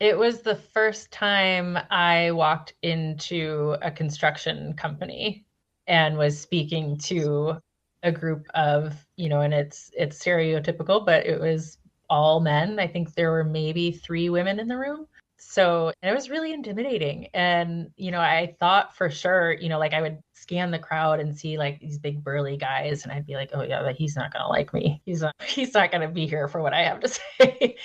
It 0.00 0.16
was 0.16 0.42
the 0.42 0.56
first 0.56 1.10
time 1.10 1.78
I 1.90 2.30
walked 2.30 2.74
into 2.82 3.76
a 3.82 3.90
construction 3.90 4.74
company 4.74 5.44
and 5.88 6.16
was 6.16 6.38
speaking 6.38 6.98
to 6.98 7.58
a 8.04 8.12
group 8.12 8.46
of 8.54 8.94
you 9.16 9.28
know 9.28 9.40
and 9.40 9.52
it's 9.52 9.90
it's 9.96 10.24
stereotypical 10.24 11.04
but 11.04 11.26
it 11.26 11.40
was 11.40 11.78
all 12.10 12.40
men. 12.40 12.78
I 12.78 12.86
think 12.86 13.14
there 13.14 13.30
were 13.30 13.44
maybe 13.44 13.92
three 13.92 14.30
women 14.30 14.58
in 14.60 14.68
the 14.68 14.76
room. 14.76 15.06
So 15.38 15.92
it 16.02 16.12
was 16.12 16.30
really 16.30 16.52
intimidating. 16.52 17.28
And 17.34 17.90
you 17.96 18.10
know 18.10 18.20
i 18.20 18.54
thought 18.60 18.96
for 18.96 19.10
sure 19.10 19.52
you 19.52 19.68
know 19.68 19.78
like 19.78 19.92
i 19.92 20.02
would 20.02 20.18
scan 20.34 20.70
the 20.70 20.78
crowd 20.78 21.20
and 21.20 21.36
see 21.36 21.58
like 21.58 21.80
these 21.80 21.98
big 21.98 22.22
burly 22.22 22.56
guys 22.56 23.02
and 23.02 23.12
i'd 23.12 23.26
be 23.26 23.34
like 23.34 23.50
oh 23.52 23.62
yeah 23.62 23.82
but 23.82 23.96
he's 23.96 24.16
not 24.16 24.32
gonna 24.32 24.48
like 24.48 24.72
me. 24.74 25.00
He's 25.04 25.22
not 25.22 25.34
he's 25.46 25.74
not 25.74 25.92
gonna 25.92 26.08
be 26.08 26.26
here 26.26 26.48
for 26.48 26.60
what 26.60 26.74
i 26.74 26.82
have 26.82 27.00
to 27.00 27.08
say. 27.40 27.76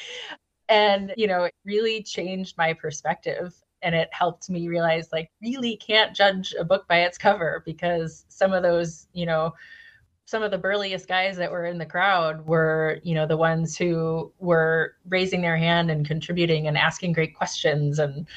And 0.70 1.14
you 1.18 1.28
know 1.28 1.44
it 1.44 1.54
really 1.66 2.04
changed 2.04 2.58
my 2.58 2.74
perspective 2.74 3.54
and 3.84 3.94
it 3.94 4.10
helped 4.12 4.50
me 4.50 4.68
realize 4.68 5.10
like 5.12 5.30
really 5.42 5.76
can't 5.78 6.16
judge 6.16 6.56
a 6.58 6.64
book 6.64 6.88
by 6.88 7.02
its 7.02 7.18
cover 7.18 7.62
because 7.66 8.26
some 8.30 8.54
of 8.54 8.64
those 8.64 9.08
you 9.14 9.26
know 9.26 9.54
some 10.26 10.44
of 10.44 10.52
the 10.52 10.58
burliest 10.58 11.08
guys 11.08 11.38
that 11.38 11.52
were 11.52 11.66
in 11.66 11.78
the 11.78 11.86
crowd 11.86 12.46
were 12.46 13.00
you 13.04 13.14
know 13.16 13.28
the 13.28 13.38
ones 13.38 13.78
who 13.78 14.32
were 14.40 14.96
raising 15.08 15.42
their 15.42 15.58
hand 15.58 15.92
and 15.92 16.08
contributing 16.08 16.68
and 16.68 16.78
asking 16.78 17.14
great 17.14 17.36
questions. 17.36 18.00
And 18.00 18.28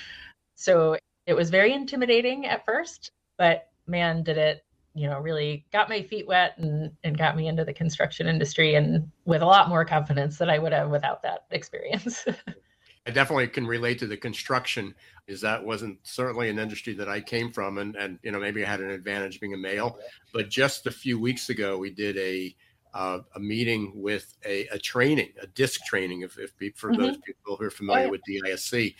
so 0.56 0.96
it 1.26 1.34
was 1.34 1.50
very 1.50 1.72
intimidating 1.72 2.46
at 2.46 2.64
first 2.64 3.12
but 3.36 3.68
man 3.86 4.22
did 4.22 4.38
it 4.38 4.64
you 4.94 5.08
know 5.08 5.18
really 5.20 5.66
got 5.72 5.88
my 5.88 6.02
feet 6.02 6.26
wet 6.26 6.56
and 6.58 6.90
and 7.04 7.18
got 7.18 7.36
me 7.36 7.48
into 7.48 7.64
the 7.64 7.72
construction 7.72 8.26
industry 8.26 8.74
and 8.74 9.10
with 9.24 9.42
a 9.42 9.46
lot 9.46 9.68
more 9.68 9.84
confidence 9.84 10.38
than 10.38 10.48
i 10.48 10.58
would 10.58 10.72
have 10.72 10.88
without 10.88 11.22
that 11.22 11.44
experience 11.50 12.24
I 13.06 13.10
definitely 13.10 13.46
can 13.48 13.66
relate 13.66 13.98
to 14.00 14.06
the 14.06 14.16
construction 14.16 14.94
is 15.28 15.40
that 15.40 15.64
wasn't 15.64 15.98
certainly 16.02 16.50
an 16.50 16.58
industry 16.58 16.92
that 16.94 17.08
I 17.08 17.20
came 17.20 17.52
from 17.52 17.78
and 17.78 17.94
and 17.96 18.18
you 18.22 18.32
know 18.32 18.40
maybe 18.40 18.64
I 18.64 18.68
had 18.68 18.80
an 18.80 18.90
advantage 18.90 19.40
being 19.40 19.54
a 19.54 19.58
male 19.58 19.98
but 20.32 20.50
just 20.50 20.86
a 20.86 20.90
few 20.90 21.18
weeks 21.18 21.48
ago 21.48 21.78
we 21.78 21.90
did 21.90 22.16
a 22.18 22.54
uh, 22.94 23.20
a 23.34 23.40
meeting 23.40 23.92
with 23.94 24.34
a, 24.46 24.66
a, 24.68 24.78
training 24.78 25.28
a 25.42 25.46
disc 25.48 25.84
training 25.84 26.22
if, 26.22 26.38
if 26.38 26.52
for 26.76 26.90
mm-hmm. 26.90 27.02
those 27.02 27.18
people 27.18 27.56
who 27.56 27.64
are 27.64 27.70
familiar 27.70 28.08
oh, 28.08 28.16
yeah. 28.26 28.42
with 28.42 28.54
DISC 28.54 28.94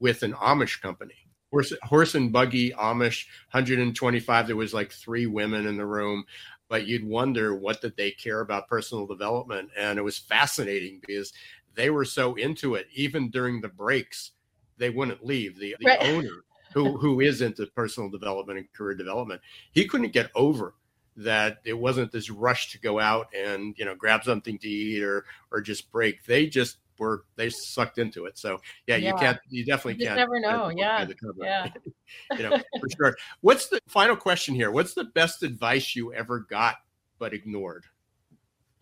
with 0.00 0.22
an 0.22 0.34
Amish 0.34 0.82
company 0.82 1.14
horse, 1.50 1.72
horse 1.82 2.14
and 2.14 2.32
buggy 2.32 2.72
Amish 2.72 3.26
125 3.52 4.46
there 4.46 4.56
was 4.56 4.74
like 4.74 4.92
three 4.92 5.26
women 5.26 5.66
in 5.66 5.76
the 5.76 5.86
room 5.86 6.24
but 6.68 6.86
you'd 6.86 7.04
wonder 7.04 7.54
what 7.54 7.80
did 7.80 7.96
they 7.96 8.10
care 8.10 8.40
about 8.40 8.68
personal 8.68 9.06
development 9.06 9.70
and 9.76 9.98
it 9.98 10.02
was 10.02 10.18
fascinating 10.18 11.00
because 11.06 11.32
they 11.78 11.90
were 11.90 12.04
so 12.04 12.34
into 12.34 12.74
it, 12.74 12.88
even 12.92 13.30
during 13.30 13.60
the 13.60 13.68
breaks, 13.68 14.32
they 14.78 14.90
wouldn't 14.90 15.24
leave. 15.24 15.56
The, 15.58 15.76
the 15.78 15.86
right. 15.86 16.02
owner, 16.02 16.44
who 16.74 16.98
who 16.98 17.20
is 17.20 17.40
into 17.40 17.66
personal 17.66 18.10
development 18.10 18.58
and 18.58 18.72
career 18.72 18.96
development, 18.96 19.40
he 19.70 19.86
couldn't 19.86 20.12
get 20.12 20.30
over 20.34 20.74
that 21.16 21.58
it 21.64 21.74
wasn't 21.74 22.10
this 22.10 22.30
rush 22.30 22.72
to 22.72 22.80
go 22.80 22.98
out 22.98 23.28
and 23.32 23.76
you 23.78 23.84
know 23.84 23.94
grab 23.94 24.24
something 24.24 24.58
to 24.58 24.68
eat 24.68 25.02
or 25.04 25.24
or 25.52 25.60
just 25.60 25.90
break. 25.92 26.24
They 26.24 26.48
just 26.48 26.78
were 26.98 27.24
they 27.36 27.48
sucked 27.48 27.98
into 27.98 28.26
it. 28.26 28.36
So 28.38 28.58
yeah, 28.88 28.96
yeah. 28.96 29.12
you 29.12 29.16
can't 29.16 29.38
you 29.48 29.64
definitely 29.64 30.02
you 30.02 30.08
can't 30.08 30.18
never 30.18 30.40
know. 30.40 30.70
Yeah. 30.74 31.06
yeah. 31.40 31.68
you 32.36 32.42
know, 32.42 32.58
for 32.80 32.88
sure. 32.96 33.16
What's 33.40 33.68
the 33.68 33.78
final 33.86 34.16
question 34.16 34.52
here? 34.52 34.72
What's 34.72 34.94
the 34.94 35.04
best 35.04 35.44
advice 35.44 35.94
you 35.94 36.12
ever 36.12 36.40
got 36.40 36.74
but 37.20 37.32
ignored? 37.32 37.84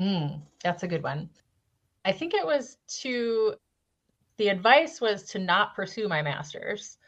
Mm, 0.01 0.41
that's 0.63 0.83
a 0.83 0.89
good 0.89 1.03
one. 1.03 1.29
I 2.07 2.13
think 2.13 2.35
it 2.35 2.47
was 2.47 2.79
to 3.01 3.57
the 4.39 4.49
advice 4.49 5.01
was 5.01 5.25
to 5.25 5.41
not 5.41 5.75
pursue 5.75 6.07
my 6.09 6.23
master's. 6.23 6.99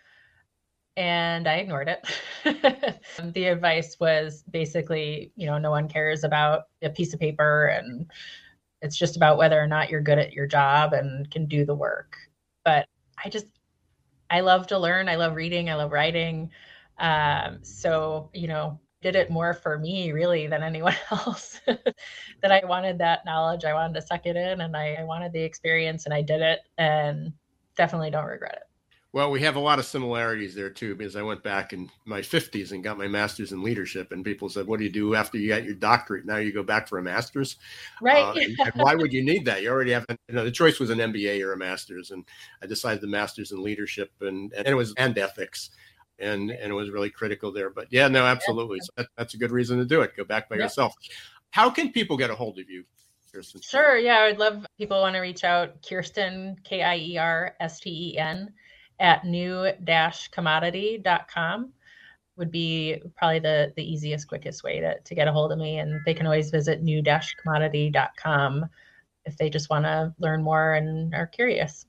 and 0.96 1.46
I 1.46 1.58
ignored 1.58 1.88
it. 1.88 3.00
the 3.32 3.44
advice 3.44 3.96
was 4.00 4.42
basically, 4.50 5.30
you 5.36 5.46
know, 5.46 5.56
no 5.56 5.70
one 5.70 5.88
cares 5.88 6.24
about 6.24 6.64
a 6.82 6.90
piece 6.90 7.14
of 7.14 7.20
paper 7.20 7.68
and 7.68 8.10
it's 8.82 8.96
just 8.96 9.14
about 9.16 9.38
whether 9.38 9.60
or 9.60 9.68
not 9.68 9.90
you're 9.90 10.00
good 10.00 10.18
at 10.18 10.32
your 10.32 10.48
job 10.48 10.92
and 10.92 11.30
can 11.30 11.46
do 11.46 11.64
the 11.64 11.74
work. 11.74 12.16
But 12.64 12.88
I 13.24 13.28
just, 13.28 13.46
I 14.30 14.40
love 14.40 14.66
to 14.68 14.78
learn. 14.78 15.08
I 15.08 15.14
love 15.14 15.36
reading. 15.36 15.70
I 15.70 15.76
love 15.76 15.92
writing. 15.92 16.50
Um, 16.98 17.60
so, 17.62 18.30
you 18.34 18.48
know, 18.48 18.80
did 19.00 19.16
it 19.16 19.30
more 19.30 19.54
for 19.54 19.78
me 19.78 20.12
really 20.12 20.46
than 20.46 20.62
anyone 20.62 20.94
else. 21.10 21.60
that 21.66 22.52
I 22.52 22.64
wanted 22.64 22.98
that 22.98 23.24
knowledge. 23.24 23.64
I 23.64 23.74
wanted 23.74 23.94
to 23.94 24.06
suck 24.06 24.26
it 24.26 24.36
in 24.36 24.60
and 24.60 24.76
I, 24.76 24.94
I 24.94 25.04
wanted 25.04 25.32
the 25.32 25.42
experience 25.42 26.04
and 26.04 26.14
I 26.14 26.22
did 26.22 26.40
it 26.40 26.60
and 26.78 27.32
definitely 27.76 28.10
don't 28.10 28.26
regret 28.26 28.54
it. 28.56 28.62
Well, 29.12 29.30
we 29.30 29.40
have 29.40 29.56
a 29.56 29.60
lot 29.60 29.78
of 29.78 29.86
similarities 29.86 30.54
there 30.54 30.68
too, 30.68 30.94
because 30.94 31.16
I 31.16 31.22
went 31.22 31.42
back 31.42 31.72
in 31.72 31.90
my 32.04 32.20
50s 32.20 32.72
and 32.72 32.84
got 32.84 32.98
my 32.98 33.08
master's 33.08 33.52
in 33.52 33.62
leadership, 33.62 34.12
and 34.12 34.22
people 34.22 34.50
said, 34.50 34.66
"What 34.66 34.78
do 34.78 34.84
you 34.84 34.92
do 34.92 35.14
after 35.14 35.38
you 35.38 35.48
got 35.48 35.64
your 35.64 35.74
doctorate? 35.74 36.26
Now 36.26 36.36
you 36.36 36.52
go 36.52 36.62
back 36.62 36.86
for 36.86 36.98
a 36.98 37.02
master's, 37.02 37.56
right? 38.02 38.22
Uh, 38.22 38.34
and, 38.34 38.56
and 38.60 38.72
why 38.74 38.94
would 38.94 39.12
you 39.12 39.24
need 39.24 39.46
that? 39.46 39.62
You 39.62 39.70
already 39.70 39.92
have. 39.92 40.04
You 40.10 40.34
know, 40.34 40.44
the 40.44 40.50
choice 40.50 40.78
was 40.78 40.90
an 40.90 40.98
MBA 40.98 41.42
or 41.42 41.54
a 41.54 41.56
master's, 41.56 42.10
and 42.10 42.22
I 42.62 42.66
decided 42.66 43.00
the 43.00 43.06
master's 43.06 43.50
in 43.50 43.62
leadership, 43.62 44.12
and, 44.20 44.52
and 44.52 44.66
it 44.66 44.74
was 44.74 44.92
and 44.98 45.16
ethics, 45.16 45.70
and 46.18 46.50
and 46.50 46.70
it 46.70 46.74
was 46.74 46.90
really 46.90 47.10
critical 47.10 47.52
there. 47.52 47.70
But 47.70 47.88
yeah, 47.90 48.08
no, 48.08 48.24
absolutely, 48.24 48.80
so 48.80 48.92
that, 48.96 49.08
that's 49.16 49.34
a 49.34 49.38
good 49.38 49.50
reason 49.50 49.78
to 49.78 49.84
do 49.84 50.02
it. 50.02 50.16
Go 50.16 50.24
back 50.24 50.48
by 50.48 50.56
yep. 50.56 50.64
yourself. 50.64 50.94
How 51.50 51.70
can 51.70 51.92
people 51.92 52.16
get 52.16 52.30
a 52.30 52.34
hold 52.34 52.58
of 52.58 52.68
you? 52.68 52.84
Kiersten? 53.32 53.62
Sure. 53.62 53.96
Yeah, 53.98 54.18
I 54.18 54.28
would 54.28 54.38
love 54.38 54.66
people 54.76 55.00
want 55.00 55.14
to 55.14 55.20
reach 55.20 55.44
out. 55.44 55.80
Kiersten, 55.82 56.56
K 56.64 56.82
I 56.82 56.96
E 56.96 57.16
R 57.18 57.54
S 57.60 57.78
T 57.80 58.14
E 58.14 58.18
N 58.18 58.52
at 59.00 59.24
new-commodity.com 59.24 61.72
would 62.36 62.50
be 62.50 63.00
probably 63.16 63.38
the, 63.38 63.72
the 63.76 63.82
easiest, 63.82 64.26
quickest 64.28 64.64
way 64.64 64.80
to, 64.80 64.98
to 65.00 65.14
get 65.14 65.28
a 65.28 65.32
hold 65.32 65.52
of 65.52 65.58
me. 65.58 65.78
And 65.78 66.00
they 66.04 66.12
can 66.14 66.26
always 66.26 66.50
visit 66.50 66.82
new-commodity.com 66.82 68.66
if 69.24 69.36
they 69.36 69.50
just 69.50 69.70
want 69.70 69.84
to 69.84 70.12
learn 70.18 70.42
more 70.42 70.74
and 70.74 71.14
are 71.14 71.26
curious. 71.26 71.86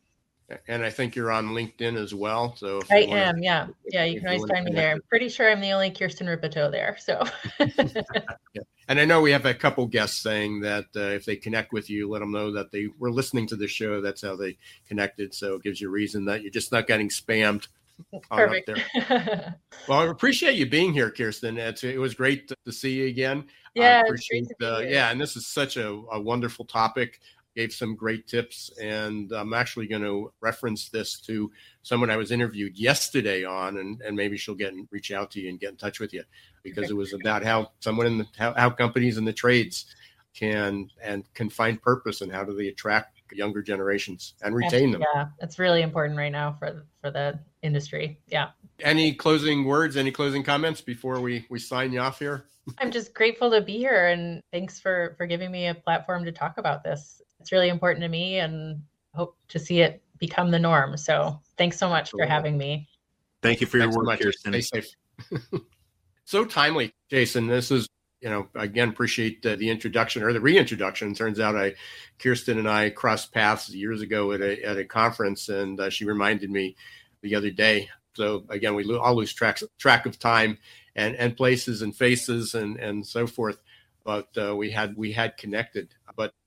And 0.67 0.83
I 0.83 0.89
think 0.89 1.15
you're 1.15 1.31
on 1.31 1.49
LinkedIn 1.49 1.95
as 1.95 2.13
well. 2.13 2.55
So 2.55 2.81
I 2.91 3.05
wanna, 3.07 3.21
am, 3.21 3.43
yeah, 3.43 3.67
yeah. 3.91 4.05
You 4.05 4.19
can 4.19 4.29
always 4.29 4.49
find 4.49 4.65
me 4.65 4.71
there. 4.71 4.91
I'm 4.91 5.01
pretty 5.09 5.29
sure 5.29 5.49
I'm 5.49 5.61
the 5.61 5.71
only 5.71 5.91
Kiersten 5.91 6.27
Rippetoe 6.27 6.71
there. 6.71 6.97
So. 6.99 7.23
yeah. 7.59 8.61
And 8.87 8.99
I 8.99 9.05
know 9.05 9.21
we 9.21 9.31
have 9.31 9.45
a 9.45 9.53
couple 9.53 9.85
guests 9.85 10.19
saying 10.19 10.61
that 10.61 10.85
uh, 10.95 11.01
if 11.01 11.23
they 11.23 11.35
connect 11.35 11.71
with 11.71 11.91
you, 11.91 12.09
let 12.09 12.19
them 12.19 12.31
know 12.31 12.51
that 12.53 12.71
they 12.71 12.87
were 12.97 13.11
listening 13.11 13.45
to 13.47 13.55
the 13.55 13.67
show. 13.67 14.01
That's 14.01 14.23
how 14.23 14.35
they 14.35 14.57
connected. 14.87 15.33
So 15.35 15.53
it 15.55 15.63
gives 15.63 15.79
you 15.79 15.89
a 15.89 15.91
reason 15.91 16.25
that 16.25 16.41
you're 16.41 16.51
just 16.51 16.71
not 16.71 16.87
getting 16.87 17.09
spammed. 17.09 17.67
Perfect. 18.31 18.71
well, 19.87 19.99
I 19.99 20.05
appreciate 20.05 20.55
you 20.55 20.67
being 20.67 20.93
here, 20.93 21.11
Kiersten. 21.11 21.57
It's, 21.57 21.83
it 21.83 21.99
was 21.99 22.15
great 22.15 22.47
to, 22.47 22.71
see 22.71 22.93
you 22.93 23.07
again. 23.07 23.45
Yeah, 23.75 24.01
uh, 24.61 24.79
yeah, 24.79 25.11
and 25.11 25.21
this 25.21 25.35
is 25.35 25.45
such 25.45 25.77
a, 25.77 25.89
a 26.11 26.19
wonderful 26.19 26.65
topic 26.65 27.19
gave 27.59 27.73
some 27.73 27.93
great 27.93 28.25
tips. 28.25 28.71
And 28.81 29.33
I'm 29.33 29.53
actually 29.53 29.87
going 29.87 30.01
to 30.03 30.31
reference 30.39 30.87
this 30.87 31.19
to 31.21 31.51
someone 31.81 32.09
I 32.09 32.15
was 32.15 32.31
interviewed 32.31 32.77
yesterday 32.77 33.43
on, 33.43 33.77
and, 33.79 34.01
and 34.01 34.15
maybe 34.15 34.37
she'll 34.37 34.55
get 34.55 34.71
and 34.71 34.87
reach 34.91 35.11
out 35.11 35.29
to 35.31 35.41
you 35.41 35.49
and 35.49 35.59
get 35.59 35.71
in 35.71 35.75
touch 35.75 35.99
with 35.99 36.13
you 36.13 36.23
because 36.63 36.89
it 36.89 36.95
was 36.95 37.11
about 37.13 37.43
how 37.43 37.71
someone 37.81 38.07
in 38.07 38.17
the 38.19 38.27
how, 38.37 38.53
how 38.53 38.69
companies 38.69 39.17
in 39.17 39.25
the 39.25 39.33
trades 39.33 39.87
can 40.33 40.89
and 41.03 41.25
can 41.33 41.49
find 41.49 41.81
purpose 41.81 42.21
and 42.21 42.31
how 42.31 42.45
do 42.45 42.55
they 42.55 42.69
attract 42.69 43.21
younger 43.33 43.61
generations 43.61 44.35
and 44.41 44.55
retain 44.55 44.91
them. 44.91 45.03
Yeah, 45.13 45.27
that's 45.39 45.59
really 45.59 45.81
important 45.81 46.17
right 46.17 46.31
now 46.31 46.53
for 46.53 46.85
for 47.01 47.11
the 47.11 47.39
industry. 47.61 48.19
Yeah. 48.27 48.51
Any 48.79 49.13
closing 49.13 49.65
words? 49.65 49.97
Any 49.97 50.11
closing 50.11 50.43
comments 50.43 50.79
before 50.79 51.19
we 51.19 51.45
we 51.49 51.59
sign 51.59 51.91
you 51.91 51.99
off 51.99 52.19
here? 52.19 52.45
I'm 52.77 52.91
just 52.91 53.13
grateful 53.13 53.51
to 53.51 53.61
be 53.61 53.77
here 53.77 54.07
and 54.07 54.41
thanks 54.53 54.79
for 54.79 55.15
for 55.17 55.25
giving 55.25 55.51
me 55.51 55.67
a 55.67 55.75
platform 55.75 56.23
to 56.23 56.31
talk 56.31 56.57
about 56.57 56.83
this 56.83 57.21
it's 57.39 57.51
really 57.51 57.69
important 57.69 58.03
to 58.03 58.09
me 58.09 58.39
and 58.39 58.81
hope 59.13 59.37
to 59.49 59.59
see 59.59 59.81
it 59.81 60.01
become 60.17 60.51
the 60.51 60.59
norm. 60.59 60.97
So 60.97 61.39
thanks 61.57 61.77
so 61.77 61.89
much 61.89 62.01
Absolutely. 62.01 62.27
for 62.27 62.31
having 62.31 62.57
me. 62.57 62.87
Thank 63.41 63.61
you 63.61 63.67
for 63.67 63.77
your 63.77 63.89
work, 63.89 64.19
Kiersten. 64.19 64.61
Stay 64.61 64.61
safe. 64.61 64.87
so 66.25 66.45
timely, 66.45 66.93
Jason. 67.09 67.47
This 67.47 67.71
is, 67.71 67.87
you 68.19 68.29
know, 68.29 68.47
again, 68.55 68.89
appreciate 68.89 69.45
uh, 69.45 69.55
the 69.55 69.69
introduction 69.69 70.23
or 70.23 70.33
the 70.33 70.41
reintroduction. 70.41 71.13
Turns 71.13 71.39
out 71.39 71.55
I, 71.55 71.75
Kiersten 72.19 72.57
and 72.57 72.69
I 72.69 72.89
crossed 72.89 73.33
paths 73.33 73.69
years 73.69 74.01
ago 74.01 74.33
at 74.33 74.41
a, 74.41 74.61
at 74.63 74.77
a 74.77 74.83
conference 74.83 75.47
and 75.47 75.79
uh, 75.79 75.89
she 75.89 76.03
reminded 76.03 76.51
me 76.51 76.75
the 77.21 77.35
other 77.35 77.49
day. 77.49 77.89
So 78.15 78.43
again, 78.49 78.75
we 78.75 78.83
lo- 78.83 78.99
all 78.99 79.15
lose 79.15 79.33
track, 79.33 79.59
track 79.77 80.05
of 80.05 80.19
time 80.19 80.57
and, 80.95 81.15
and 81.15 81.37
places 81.37 81.81
and 81.81 81.95
faces 81.95 82.55
and, 82.55 82.77
and 82.77 83.05
so 83.05 83.25
forth. 83.25 83.61
But 84.03 84.27
uh, 84.37 84.55
we 84.55 84.71
had, 84.71 84.97
we 84.97 85.13
had 85.13 85.37
connected 85.37 85.93
but 85.98 85.98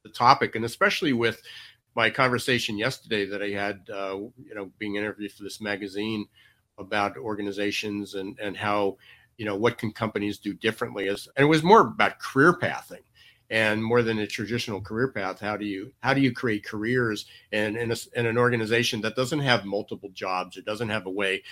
the 0.03 0.11
topic, 0.11 0.55
and 0.55 0.65
especially 0.65 1.13
with 1.13 1.43
my 1.95 2.11
conversation 2.11 2.79
yesterday 2.79 3.27
that 3.27 3.43
I 3.43 3.51
had, 3.51 3.89
uh, 3.93 4.17
you 4.17 4.55
know, 4.55 4.71
being 4.79 4.97
interviewed 4.97 5.33
for 5.33 5.43
this 5.43 5.61
magazine 5.61 6.27
about 6.79 7.17
organizations 7.17 8.15
and 8.15 8.39
and 8.41 8.57
how, 8.57 8.97
you 9.37 9.45
know, 9.45 9.57
what 9.57 9.79
can 9.79 9.93
companies 9.93 10.39
do 10.39 10.55
differently? 10.55 11.09
As 11.09 11.29
and 11.37 11.45
it 11.45 11.51
was 11.51 11.63
more 11.63 11.81
about 11.81 12.19
career 12.19 12.57
pathing 12.57 13.03
and 13.51 13.85
more 13.85 14.03
than 14.03 14.19
a 14.19 14.27
traditional 14.27 14.81
career 14.81 15.09
path 15.09 15.39
how 15.39 15.57
do 15.57 15.67
you 15.67 15.93
how 16.01 16.15
do 16.15 16.21
you 16.21 16.33
create 16.33 16.65
careers 16.65 17.27
in 17.53 17.77
in, 17.77 17.93
in, 18.17 18.27
an 18.27 18.39
organization 18.39 19.03
that 19.03 19.15
doesn't 19.15 19.41
have 19.41 19.65
multiple 19.65 20.09
jobs 20.15 20.57
it 20.57 20.65
doesn't 20.65 20.89
have 20.89 21.07
a 21.07 21.11
way 21.11 21.43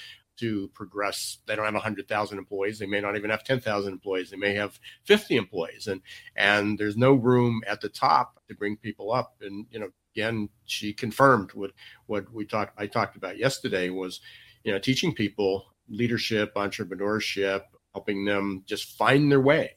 to 0.40 0.68
progress. 0.74 1.38
They 1.46 1.56
don't 1.56 1.64
have 1.64 1.74
100,000 1.74 2.38
employees. 2.38 2.78
They 2.78 2.86
may 2.86 3.00
not 3.00 3.16
even 3.16 3.30
have 3.30 3.44
10,000 3.44 3.92
employees. 3.92 4.30
They 4.30 4.36
may 4.36 4.54
have 4.54 4.78
50 5.04 5.36
employees, 5.36 5.86
and 5.86 6.00
and 6.36 6.78
there's 6.78 6.96
no 6.96 7.14
room 7.14 7.62
at 7.66 7.80
the 7.80 7.88
top 7.88 8.40
to 8.48 8.54
bring 8.54 8.76
people 8.76 9.12
up. 9.12 9.36
And 9.40 9.66
you 9.70 9.78
know, 9.78 9.88
again, 10.14 10.48
she 10.64 10.92
confirmed 10.92 11.52
what 11.52 11.72
what 12.06 12.32
we 12.32 12.44
talked 12.44 12.78
I 12.78 12.86
talked 12.86 13.16
about 13.16 13.38
yesterday 13.38 13.90
was, 13.90 14.20
you 14.64 14.72
know, 14.72 14.78
teaching 14.78 15.14
people 15.14 15.66
leadership, 15.88 16.54
entrepreneurship, 16.54 17.62
helping 17.94 18.24
them 18.24 18.62
just 18.66 18.96
find 18.96 19.30
their 19.30 19.40
way. 19.40 19.74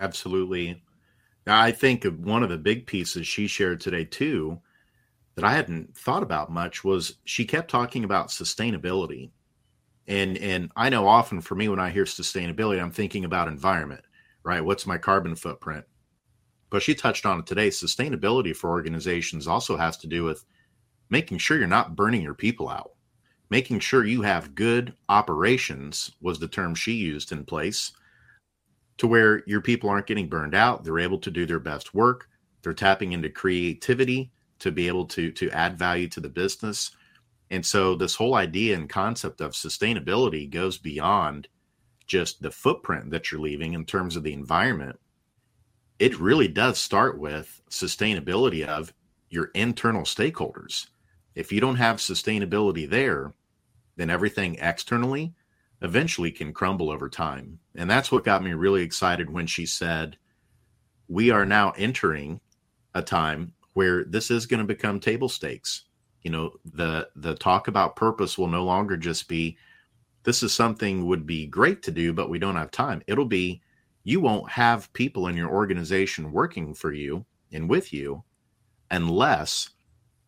Absolutely. 0.00 0.82
Now, 1.46 1.60
I 1.60 1.70
think 1.70 2.04
one 2.04 2.42
of 2.42 2.48
the 2.48 2.58
big 2.58 2.86
pieces 2.86 3.26
she 3.26 3.46
shared 3.46 3.80
today 3.80 4.04
too 4.04 4.60
that 5.36 5.44
I 5.44 5.52
hadn't 5.52 5.96
thought 5.96 6.22
about 6.22 6.50
much 6.50 6.82
was 6.82 7.18
she 7.24 7.44
kept 7.44 7.70
talking 7.70 8.04
about 8.04 8.28
sustainability 8.28 9.30
and 10.08 10.38
and 10.38 10.70
I 10.76 10.88
know 10.88 11.06
often 11.06 11.40
for 11.40 11.54
me 11.54 11.68
when 11.68 11.80
I 11.80 11.90
hear 11.90 12.04
sustainability, 12.04 12.80
I'm 12.80 12.90
thinking 12.92 13.24
about 13.24 13.48
environment, 13.48 14.04
right? 14.44 14.64
What's 14.64 14.86
my 14.86 14.98
carbon 14.98 15.34
footprint? 15.34 15.84
But 16.70 16.82
she 16.82 16.94
touched 16.94 17.26
on 17.26 17.40
it 17.40 17.46
today. 17.46 17.68
Sustainability 17.68 18.54
for 18.54 18.70
organizations 18.70 19.46
also 19.46 19.76
has 19.76 19.96
to 19.98 20.06
do 20.06 20.24
with 20.24 20.44
making 21.10 21.38
sure 21.38 21.58
you're 21.58 21.66
not 21.66 21.96
burning 21.96 22.22
your 22.22 22.34
people 22.34 22.68
out. 22.68 22.92
Making 23.48 23.78
sure 23.78 24.04
you 24.04 24.22
have 24.22 24.56
good 24.56 24.94
operations 25.08 26.10
was 26.20 26.38
the 26.38 26.48
term 26.48 26.74
she 26.74 26.92
used 26.92 27.30
in 27.30 27.44
place 27.44 27.92
to 28.98 29.06
where 29.06 29.44
your 29.46 29.60
people 29.60 29.88
aren't 29.88 30.06
getting 30.06 30.28
burned 30.28 30.54
out. 30.54 30.82
They're 30.82 30.98
able 30.98 31.18
to 31.18 31.30
do 31.30 31.46
their 31.46 31.60
best 31.60 31.94
work. 31.94 32.28
They're 32.62 32.72
tapping 32.72 33.12
into 33.12 33.28
creativity 33.28 34.32
to 34.58 34.72
be 34.72 34.88
able 34.88 35.04
to 35.06 35.30
to 35.32 35.50
add 35.50 35.78
value 35.78 36.08
to 36.08 36.20
the 36.20 36.28
business 36.28 36.90
and 37.50 37.64
so 37.64 37.94
this 37.94 38.16
whole 38.16 38.34
idea 38.34 38.74
and 38.74 38.88
concept 38.88 39.40
of 39.40 39.52
sustainability 39.52 40.50
goes 40.50 40.78
beyond 40.78 41.48
just 42.06 42.42
the 42.42 42.50
footprint 42.50 43.10
that 43.10 43.30
you're 43.30 43.40
leaving 43.40 43.74
in 43.74 43.84
terms 43.84 44.16
of 44.16 44.22
the 44.22 44.32
environment. 44.32 44.98
It 45.98 46.20
really 46.20 46.48
does 46.48 46.78
start 46.78 47.18
with 47.18 47.62
sustainability 47.70 48.64
of 48.64 48.92
your 49.30 49.46
internal 49.54 50.02
stakeholders. 50.02 50.88
If 51.34 51.52
you 51.52 51.60
don't 51.60 51.76
have 51.76 51.96
sustainability 51.96 52.88
there, 52.88 53.34
then 53.96 54.10
everything 54.10 54.56
externally 54.56 55.34
eventually 55.82 56.30
can 56.30 56.52
crumble 56.52 56.90
over 56.90 57.08
time. 57.08 57.58
And 57.74 57.90
that's 57.90 58.10
what 58.10 58.24
got 58.24 58.42
me 58.42 58.54
really 58.54 58.82
excited 58.82 59.30
when 59.30 59.46
she 59.46 59.66
said, 59.66 60.16
We 61.08 61.30
are 61.30 61.46
now 61.46 61.72
entering 61.76 62.40
a 62.94 63.02
time 63.02 63.52
where 63.74 64.04
this 64.04 64.30
is 64.30 64.46
going 64.46 64.60
to 64.60 64.66
become 64.66 65.00
table 65.00 65.28
stakes 65.28 65.85
you 66.26 66.32
know 66.32 66.50
the 66.64 67.08
the 67.14 67.36
talk 67.36 67.68
about 67.68 67.94
purpose 67.94 68.36
will 68.36 68.48
no 68.48 68.64
longer 68.64 68.96
just 68.96 69.28
be 69.28 69.56
this 70.24 70.42
is 70.42 70.52
something 70.52 71.06
would 71.06 71.24
be 71.24 71.46
great 71.46 71.84
to 71.84 71.92
do 71.92 72.12
but 72.12 72.28
we 72.28 72.40
don't 72.40 72.56
have 72.56 72.72
time. 72.72 73.00
It'll 73.06 73.26
be 73.26 73.62
you 74.02 74.18
won't 74.18 74.50
have 74.50 74.92
people 74.92 75.28
in 75.28 75.36
your 75.36 75.48
organization 75.48 76.32
working 76.32 76.74
for 76.74 76.92
you 76.92 77.26
and 77.52 77.70
with 77.70 77.92
you 77.92 78.24
unless 78.90 79.70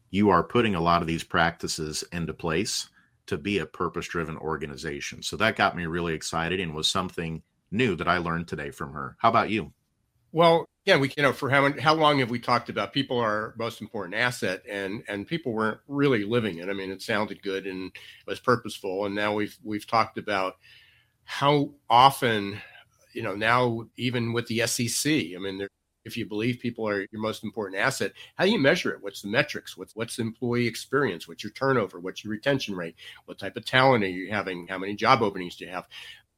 you 0.09 0.31
are 0.31 0.45
putting 0.45 0.77
a 0.77 0.81
lot 0.81 1.03
of 1.03 1.09
these 1.09 1.25
practices 1.25 2.05
into 2.13 2.33
place 2.33 2.91
to 3.27 3.37
be 3.37 3.59
a 3.59 3.67
purpose 3.67 4.07
driven 4.07 4.37
organization. 4.37 5.21
So 5.21 5.37
that 5.39 5.57
got 5.57 5.77
me 5.77 5.87
really 5.87 6.15
excited 6.15 6.61
and 6.61 6.77
was 6.77 6.89
something 6.89 7.43
new 7.73 7.97
that 7.97 8.07
i 8.07 8.19
learned 8.19 8.47
today 8.47 8.71
from 8.71 8.93
her. 8.93 9.17
How 9.19 9.31
about 9.31 9.51
you? 9.51 9.73
Well 10.31 10.65
yeah, 10.89 10.97
we 10.97 11.13
you 11.19 11.23
know 11.23 11.35
for 11.35 11.51
how 11.51 11.71
how 11.79 11.93
long 11.93 12.19
have 12.21 12.31
we 12.31 12.39
talked 12.39 12.71
about 12.71 12.95
people 12.95 13.19
are 13.19 13.29
our 13.29 13.55
most 13.59 13.83
important 13.83 14.15
asset, 14.15 14.63
and 14.67 15.03
and 15.07 15.27
people 15.27 15.53
weren't 15.53 15.79
really 15.87 16.25
living 16.25 16.59
it. 16.59 16.71
I 16.71 16.73
mean, 16.73 16.91
it 16.91 17.03
sounded 17.03 17.43
good 17.43 17.67
and 17.67 17.93
was 18.27 18.41
purposeful, 18.41 19.05
and 19.05 19.15
now 19.15 19.35
we've 19.35 19.55
we've 19.63 19.87
talked 19.87 20.17
about 20.17 20.55
how 21.25 21.73
often, 21.91 22.59
you 23.13 23.23
know, 23.23 23.35
now 23.35 23.85
even 23.99 24.33
with 24.33 24.47
the 24.47 24.67
SEC, 24.67 25.13
I 25.13 25.39
mean, 25.39 25.69
if 26.07 26.17
you 26.17 26.25
believe 26.25 26.59
people 26.59 26.89
are 26.89 27.07
your 27.13 27.21
most 27.21 27.45
important 27.45 27.79
asset, 27.79 28.13
how 28.37 28.45
do 28.47 28.51
you 28.51 28.59
measure 28.59 28.91
it? 28.91 29.03
What's 29.03 29.21
the 29.21 29.29
metrics? 29.29 29.77
What's 29.77 29.95
what's 29.95 30.19
employee 30.19 30.67
experience? 30.67 31.29
What's 31.29 31.45
your 31.45 31.53
turnover? 31.53 32.01
What's 32.01 32.25
your 32.25 32.31
retention 32.31 32.75
rate? 32.75 32.97
What 33.27 33.39
type 33.39 33.59
of 33.59 33.67
talent 33.67 34.05
are 34.05 34.09
you 34.09 34.31
having? 34.31 34.67
How 34.69 34.79
many 34.79 34.97
job 34.97 35.21
openings 35.21 35.57
do 35.57 35.67
you 35.67 35.71
have? 35.71 35.87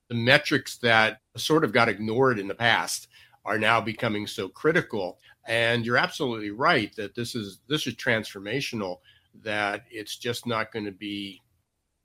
The 0.08 0.16
metrics 0.16 0.76
that 0.78 1.20
sort 1.36 1.62
of 1.62 1.72
got 1.72 1.88
ignored 1.88 2.40
in 2.40 2.48
the 2.48 2.54
past 2.56 3.06
are 3.44 3.58
now 3.58 3.80
becoming 3.80 4.26
so 4.26 4.48
critical. 4.48 5.18
And 5.46 5.84
you're 5.84 5.96
absolutely 5.96 6.50
right 6.50 6.94
that 6.96 7.14
this 7.14 7.34
is 7.34 7.60
this 7.68 7.86
is 7.86 7.94
transformational. 7.94 8.98
That 9.42 9.84
it's 9.90 10.16
just 10.16 10.46
not 10.46 10.72
going 10.72 10.84
to 10.84 10.92
be 10.92 11.40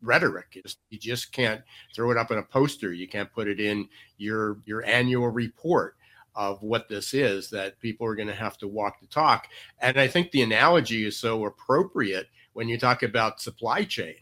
rhetoric. 0.01 0.61
It's, 0.63 0.77
you 0.89 0.99
just 0.99 1.31
can't 1.31 1.61
throw 1.93 2.11
it 2.11 2.17
up 2.17 2.31
in 2.31 2.37
a 2.37 2.43
poster. 2.43 2.93
You 2.93 3.07
can't 3.07 3.31
put 3.31 3.47
it 3.47 3.59
in 3.59 3.89
your 4.17 4.59
your 4.65 4.85
annual 4.85 5.29
report 5.29 5.95
of 6.35 6.61
what 6.61 6.87
this 6.87 7.13
is. 7.13 7.49
That 7.49 7.79
people 7.79 8.07
are 8.07 8.15
going 8.15 8.27
to 8.27 8.35
have 8.35 8.57
to 8.59 8.67
walk 8.67 8.99
the 9.01 9.07
talk. 9.07 9.47
And 9.79 9.99
I 9.99 10.07
think 10.07 10.31
the 10.31 10.43
analogy 10.43 11.05
is 11.05 11.17
so 11.17 11.45
appropriate 11.45 12.27
when 12.53 12.69
you 12.69 12.77
talk 12.77 13.03
about 13.03 13.41
supply 13.41 13.83
chain. 13.83 14.15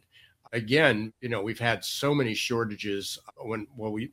Again, 0.53 1.14
you 1.22 1.30
know, 1.30 1.41
we've 1.41 1.59
had 1.59 1.84
so 1.84 2.14
many 2.14 2.34
shortages 2.34 3.20
when 3.38 3.68
well 3.76 3.91
we 3.91 4.11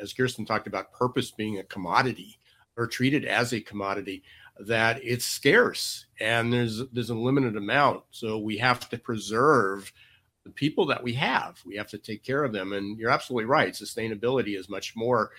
as 0.00 0.12
Kiersten 0.12 0.46
talked 0.46 0.66
about, 0.66 0.92
purpose 0.92 1.30
being 1.30 1.58
a 1.58 1.64
commodity 1.64 2.37
or 2.78 2.86
treated 2.86 3.26
as 3.26 3.52
a 3.52 3.60
commodity, 3.60 4.22
that 4.60 5.00
it's 5.04 5.26
scarce 5.26 6.06
and 6.20 6.52
there's 6.52 6.82
there's 6.92 7.10
a 7.10 7.14
limited 7.14 7.56
amount. 7.56 8.02
So 8.10 8.38
we 8.38 8.56
have 8.58 8.88
to 8.88 8.98
preserve 8.98 9.92
the 10.44 10.50
people 10.50 10.86
that 10.86 11.02
we 11.02 11.12
have. 11.14 11.60
We 11.66 11.76
have 11.76 11.88
to 11.88 11.98
take 11.98 12.24
care 12.24 12.44
of 12.44 12.52
them. 12.52 12.72
And 12.72 12.98
you're 12.98 13.10
absolutely 13.10 13.44
right. 13.44 13.74
Sustainability 13.74 14.58
is 14.58 14.68
much 14.68 14.96
more 14.96 15.30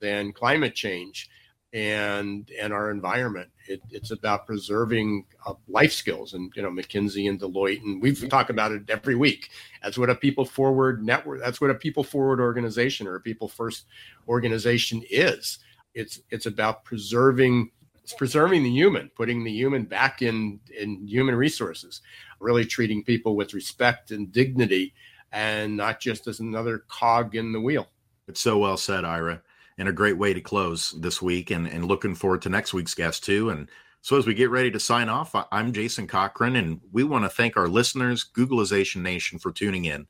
than 0.00 0.32
climate 0.32 0.74
change 0.74 1.30
and 1.72 2.50
and 2.60 2.72
our 2.72 2.90
environment. 2.90 3.50
It, 3.68 3.82
it's 3.90 4.10
about 4.10 4.46
preserving 4.46 5.26
uh, 5.46 5.54
life 5.68 5.92
skills, 5.92 6.34
and 6.34 6.52
you 6.56 6.62
know 6.62 6.70
McKinsey 6.70 7.28
and 7.28 7.40
Deloitte, 7.40 7.82
and 7.82 8.00
we've 8.00 8.28
talked 8.28 8.50
about 8.50 8.72
it 8.72 8.88
every 8.88 9.14
week. 9.14 9.50
That's 9.82 9.98
what 9.98 10.10
a 10.10 10.14
people 10.14 10.44
forward 10.44 11.04
network. 11.04 11.40
That's 11.40 11.60
what 11.60 11.70
a 11.70 11.74
people 11.74 12.04
forward 12.04 12.40
organization 12.40 13.06
or 13.06 13.16
a 13.16 13.20
people 13.20 13.48
first 13.48 13.86
organization 14.28 15.02
is. 15.10 15.58
It's 15.96 16.20
it's 16.30 16.46
about 16.46 16.84
preserving 16.84 17.72
it's 18.04 18.12
preserving 18.12 18.62
the 18.62 18.70
human, 18.70 19.10
putting 19.16 19.42
the 19.42 19.50
human 19.50 19.84
back 19.84 20.22
in 20.22 20.60
in 20.78 21.04
human 21.08 21.34
resources, 21.34 22.02
really 22.38 22.64
treating 22.64 23.02
people 23.02 23.34
with 23.34 23.54
respect 23.54 24.12
and 24.12 24.30
dignity, 24.30 24.94
and 25.32 25.76
not 25.76 25.98
just 25.98 26.28
as 26.28 26.38
another 26.38 26.84
cog 26.86 27.34
in 27.34 27.52
the 27.52 27.60
wheel. 27.60 27.88
It's 28.28 28.40
so 28.40 28.58
well 28.58 28.76
said, 28.76 29.04
Ira 29.04 29.42
and 29.78 29.88
a 29.88 29.92
great 29.92 30.16
way 30.16 30.32
to 30.32 30.40
close 30.40 30.92
this 30.92 31.20
week 31.20 31.50
and, 31.50 31.66
and 31.66 31.84
looking 31.84 32.14
forward 32.14 32.42
to 32.42 32.48
next 32.48 32.72
week's 32.72 32.94
guest 32.94 33.24
too. 33.24 33.50
And 33.50 33.68
so 34.00 34.16
as 34.16 34.26
we 34.26 34.34
get 34.34 34.50
ready 34.50 34.70
to 34.70 34.80
sign 34.80 35.08
off, 35.08 35.34
I'm 35.52 35.72
Jason 35.72 36.06
Cochran 36.06 36.56
and 36.56 36.80
we 36.92 37.04
want 37.04 37.24
to 37.24 37.28
thank 37.28 37.56
our 37.56 37.68
listeners, 37.68 38.24
Googlization 38.24 39.02
Nation 39.02 39.38
for 39.38 39.52
tuning 39.52 39.84
in. 39.84 40.06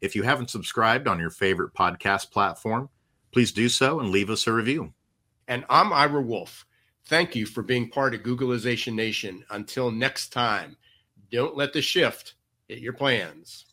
If 0.00 0.14
you 0.14 0.22
haven't 0.22 0.50
subscribed 0.50 1.08
on 1.08 1.18
your 1.18 1.30
favorite 1.30 1.74
podcast 1.74 2.30
platform, 2.30 2.88
please 3.32 3.50
do 3.50 3.68
so 3.68 3.98
and 3.98 4.10
leave 4.10 4.30
us 4.30 4.46
a 4.46 4.52
review. 4.52 4.92
And 5.48 5.64
I'm 5.70 5.94
Ira 5.94 6.20
Wolfe. 6.20 6.66
Thank 7.06 7.34
you 7.34 7.46
for 7.46 7.62
being 7.62 7.88
part 7.88 8.14
of 8.14 8.22
Googlization 8.22 8.92
Nation. 8.92 9.46
Until 9.48 9.90
next 9.90 10.28
time, 10.28 10.76
don't 11.32 11.56
let 11.56 11.72
the 11.72 11.80
shift 11.80 12.34
hit 12.68 12.80
your 12.80 12.92
plans. 12.92 13.64